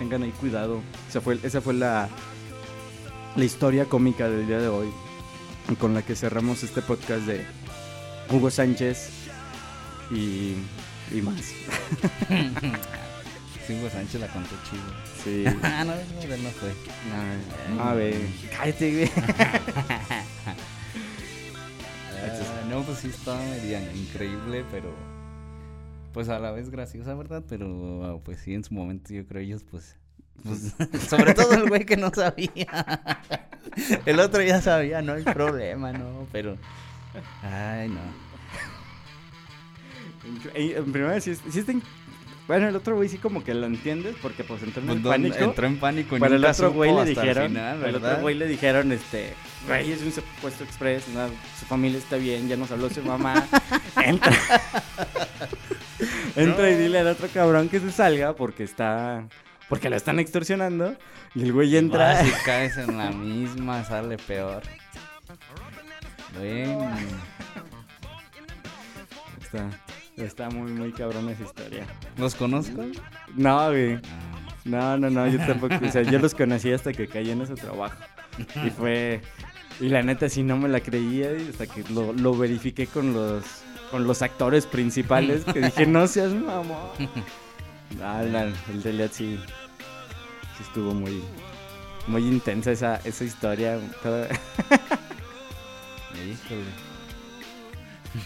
Tengan 0.00 0.24
ahí 0.24 0.32
cuidado. 0.40 0.80
Esa 1.08 1.20
fue, 1.20 1.38
esa 1.40 1.60
fue 1.60 1.74
la, 1.74 2.08
la 3.36 3.44
historia 3.44 3.84
cómica 3.84 4.28
del 4.28 4.48
día 4.48 4.58
de 4.58 4.66
hoy. 4.66 4.88
Con 5.78 5.94
la 5.94 6.02
que 6.02 6.16
cerramos 6.16 6.64
este 6.64 6.82
podcast 6.82 7.22
de 7.26 7.46
Hugo 8.30 8.50
Sánchez 8.50 9.10
y, 10.10 10.54
y 11.12 11.22
más. 11.22 11.36
Sí, 13.66 13.72
Hugo 13.72 13.88
Sánchez 13.88 14.20
la 14.20 14.28
contó 14.28 14.54
chido. 14.68 14.82
Sí. 15.24 15.44
Ah, 15.62 15.84
no, 15.84 15.94
no, 15.94 16.36
no 16.36 16.50
fue. 16.50 16.74
No, 17.74 17.82
a 17.82 17.94
ver, 17.94 18.14
cállate, 18.56 18.92
güey. 18.92 19.10
Ah, 22.26 22.66
no, 22.70 22.82
pues 22.82 22.98
sí 22.98 23.08
estaba 23.08 23.38
media 23.38 23.80
increíble, 23.94 24.64
pero 24.70 24.94
pues 26.12 26.28
a 26.28 26.38
la 26.38 26.52
vez 26.52 26.70
graciosa, 26.70 27.14
¿verdad? 27.14 27.42
Pero 27.48 28.20
pues 28.24 28.38
sí, 28.40 28.54
en 28.54 28.64
su 28.64 28.72
momento 28.72 29.12
yo 29.12 29.26
creo 29.26 29.42
ellos 29.42 29.62
pues 29.70 29.96
Pues, 30.42 30.74
sobre 31.08 31.34
todo 31.34 31.52
el 31.54 31.68
güey 31.68 31.84
que 31.84 31.96
no 31.96 32.10
sabía. 32.14 33.10
El 34.06 34.20
otro 34.20 34.42
ya 34.42 34.60
sabía, 34.62 35.02
no 35.02 35.14
hay 35.14 35.22
problema, 35.22 35.92
no, 35.92 36.26
pero. 36.32 36.56
Ay, 37.42 37.88
no. 37.88 38.00
En, 40.54 40.90
primera, 40.90 41.20
sí, 41.20 41.34
sí 41.50 41.58
está 41.58 41.74
Bueno, 42.48 42.66
el 42.68 42.76
otro 42.76 42.96
güey 42.96 43.10
sí 43.10 43.18
como 43.18 43.44
que 43.44 43.52
lo 43.52 43.66
entiendes 43.66 44.16
porque 44.22 44.42
pues 44.42 44.62
entró 44.62 44.80
en 44.80 44.86
Pues, 44.86 44.96
el 44.96 45.02
¿dónde- 45.02 45.28
pánico. 45.28 45.44
Entró 45.44 45.66
en 45.66 45.78
pánico. 45.78 46.16
Pero 46.18 46.34
el 46.36 46.44
otro 46.46 46.72
güey 46.72 46.92
le 46.94 47.00
hasta 47.00 47.10
el 47.10 47.16
dijeron, 47.28 47.48
final, 47.48 47.84
el 47.84 47.94
otro 47.96 48.20
güey 48.22 48.34
le 48.34 48.46
dijeron, 48.46 48.90
este, 48.92 49.34
güey, 49.66 49.92
es 49.92 50.00
un 50.02 50.12
secuestro 50.12 50.64
express, 50.64 51.08
no, 51.08 51.28
su 51.60 51.66
familia 51.66 51.98
está 51.98 52.16
bien, 52.16 52.48
ya 52.48 52.56
nos 52.56 52.70
habló 52.70 52.88
su 52.88 53.02
mamá, 53.02 53.46
entra, 54.04 54.32
entra 56.36 56.70
y 56.70 56.74
dile 56.76 57.00
al 57.00 57.08
otro 57.08 57.28
cabrón 57.28 57.68
que 57.68 57.80
se 57.80 57.92
salga 57.92 58.34
porque 58.34 58.62
está, 58.64 59.28
porque 59.68 59.90
lo 59.90 59.96
están 59.96 60.20
extorsionando 60.20 60.96
y 61.34 61.42
el 61.42 61.52
güey 61.52 61.76
entra, 61.76 62.24
y 62.26 62.30
caes 62.46 62.78
en 62.78 62.96
la 62.96 63.10
misma, 63.10 63.84
sale 63.84 64.16
peor. 64.16 64.62
Bueno. 66.36 66.90
está, 69.42 69.70
está 70.16 70.50
muy, 70.50 70.72
muy 70.72 70.92
cabrón 70.92 71.28
esa 71.28 71.44
historia. 71.44 71.86
¿Los 72.18 72.34
conozco? 72.34 72.82
No, 73.36 73.68
güey, 73.70 73.94
Ah, 73.94 74.00
no, 74.64 74.96
no, 74.98 75.10
no, 75.10 75.26
yo 75.28 75.38
tampoco, 75.38 75.74
o 75.84 75.90
sea, 75.92 76.02
yo 76.02 76.18
los 76.18 76.34
conocí 76.36 76.72
hasta 76.72 76.92
que 76.92 77.06
caí 77.06 77.30
en 77.30 77.42
ese 77.42 77.54
trabajo 77.54 77.96
y 78.64 78.70
fue, 78.70 79.20
y 79.78 79.88
la 79.90 80.02
neta 80.02 80.28
sí 80.28 80.42
no 80.42 80.56
me 80.56 80.68
la 80.68 80.80
creía 80.80 81.28
hasta 81.50 81.66
que 81.66 81.84
lo, 81.92 82.12
lo 82.14 82.34
verifiqué 82.36 82.86
con 82.86 83.12
los, 83.12 83.44
con 83.90 84.06
los 84.06 84.22
actores 84.22 84.66
principales 84.66 85.44
que 85.44 85.60
dije, 85.60 85.86
no 85.86 86.06
seas 86.06 86.32
mamón. 86.32 86.90
Ah, 88.02 88.22
la- 88.22 88.44
el 88.72 88.82
de 88.82 88.90
Elliot 88.90 89.12
sí, 89.12 89.38
sí 90.56 90.62
estuvo 90.62 90.94
muy, 90.94 91.22
muy 92.08 92.26
intensa 92.26 92.72
esa, 92.72 92.96
esa 93.04 93.22
historia. 93.24 93.78
toda- 94.02 94.26
híjole. 96.32 96.64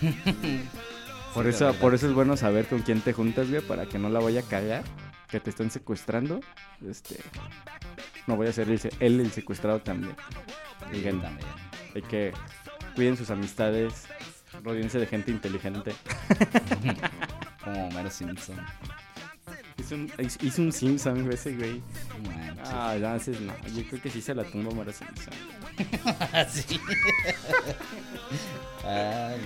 Por 1.35 1.45
Sí, 1.45 1.51
eso, 1.51 1.73
por 1.75 1.95
eso 1.95 2.07
es 2.09 2.15
bueno 2.15 2.37
saber 2.37 2.67
con 2.67 2.81
quién 2.81 3.01
te 3.01 3.13
juntas, 3.13 3.49
güey, 3.51 3.61
para 3.63 3.87
que 3.87 3.99
no 3.99 4.09
la 4.09 4.19
vaya 4.19 4.41
a 4.41 4.43
cagar, 4.43 4.83
que 5.29 5.39
te 5.41 5.51
estén 5.51 5.71
secuestrando. 5.71 6.41
Este, 6.89 7.21
no 8.27 8.35
voy 8.37 8.49
a 8.49 8.53
ser 8.53 8.69
el 8.71 8.81
él 8.99 9.21
el 9.21 9.31
secuestrado 9.31 9.81
también. 9.81 10.17
Digan, 10.91 11.21
también. 11.21 11.47
hay 11.95 12.03
que 12.03 12.33
cuiden 12.95 13.17
sus 13.17 13.31
amistades, 13.31 14.07
rodeense 14.65 14.99
de 14.99 15.07
gente 15.07 15.31
inteligente. 15.31 15.95
Como 17.65 17.89
Homero 17.89 18.11
Simpson. 18.11 18.57
Hizo 19.89 19.95
un, 19.95 20.13
hizo- 20.19 20.61
un 20.63 20.73
Simpson 20.73 21.33
ese 21.33 21.57
güey. 21.57 21.81
Manches. 22.27 22.69
Ah, 22.71 22.93
entonces 22.97 23.41
no, 23.41 23.55
yo 23.75 23.83
creo 23.89 24.03
que 24.03 24.11
sí 24.11 24.21
se 24.21 24.35
la 24.35 24.45
tumba 24.45 24.71
Mara 24.75 24.93
Simpson. 24.93 25.33
sí. 26.51 26.79
Ay, 28.85 29.37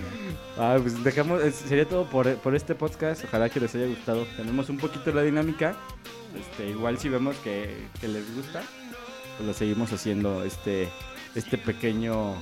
no. 0.57 0.63
Ah, 0.63 0.77
pues 0.81 1.03
dejamos, 1.03 1.41
sería 1.53 1.87
todo 1.87 2.09
por, 2.09 2.35
por 2.37 2.55
este 2.55 2.75
podcast. 2.75 3.23
Ojalá 3.25 3.49
que 3.49 3.59
les 3.59 3.73
haya 3.75 3.87
gustado. 3.87 4.25
Tenemos 4.37 4.69
un 4.69 4.77
poquito 4.77 5.11
la 5.11 5.21
dinámica. 5.23 5.75
Este, 6.39 6.69
igual 6.69 6.97
si 6.97 7.09
vemos 7.09 7.35
que, 7.37 7.85
que 8.01 8.07
les 8.07 8.33
gusta, 8.35 8.63
pues 9.37 9.47
lo 9.47 9.53
seguimos 9.53 9.91
haciendo 9.93 10.43
este, 10.43 10.89
este 11.35 11.57
pequeño, 11.57 12.35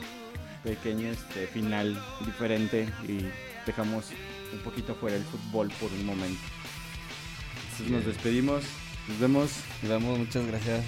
pequeño 0.64 1.10
este 1.10 1.48
final 1.48 2.02
diferente 2.26 2.88
y 3.08 3.26
dejamos 3.66 4.06
un 4.54 4.60
poquito 4.60 4.96
fuera 4.96 5.18
el 5.18 5.24
fútbol 5.24 5.70
por 5.80 5.92
un 5.92 6.06
momento. 6.06 6.40
Entonces 7.82 7.92
nos 7.92 8.06
despedimos. 8.06 8.64
Nos 9.08 9.20
vemos. 9.20 9.52
Nos 9.82 9.92
vemos, 9.92 10.20
muchas 10.20 10.46
gracias. 10.46 10.84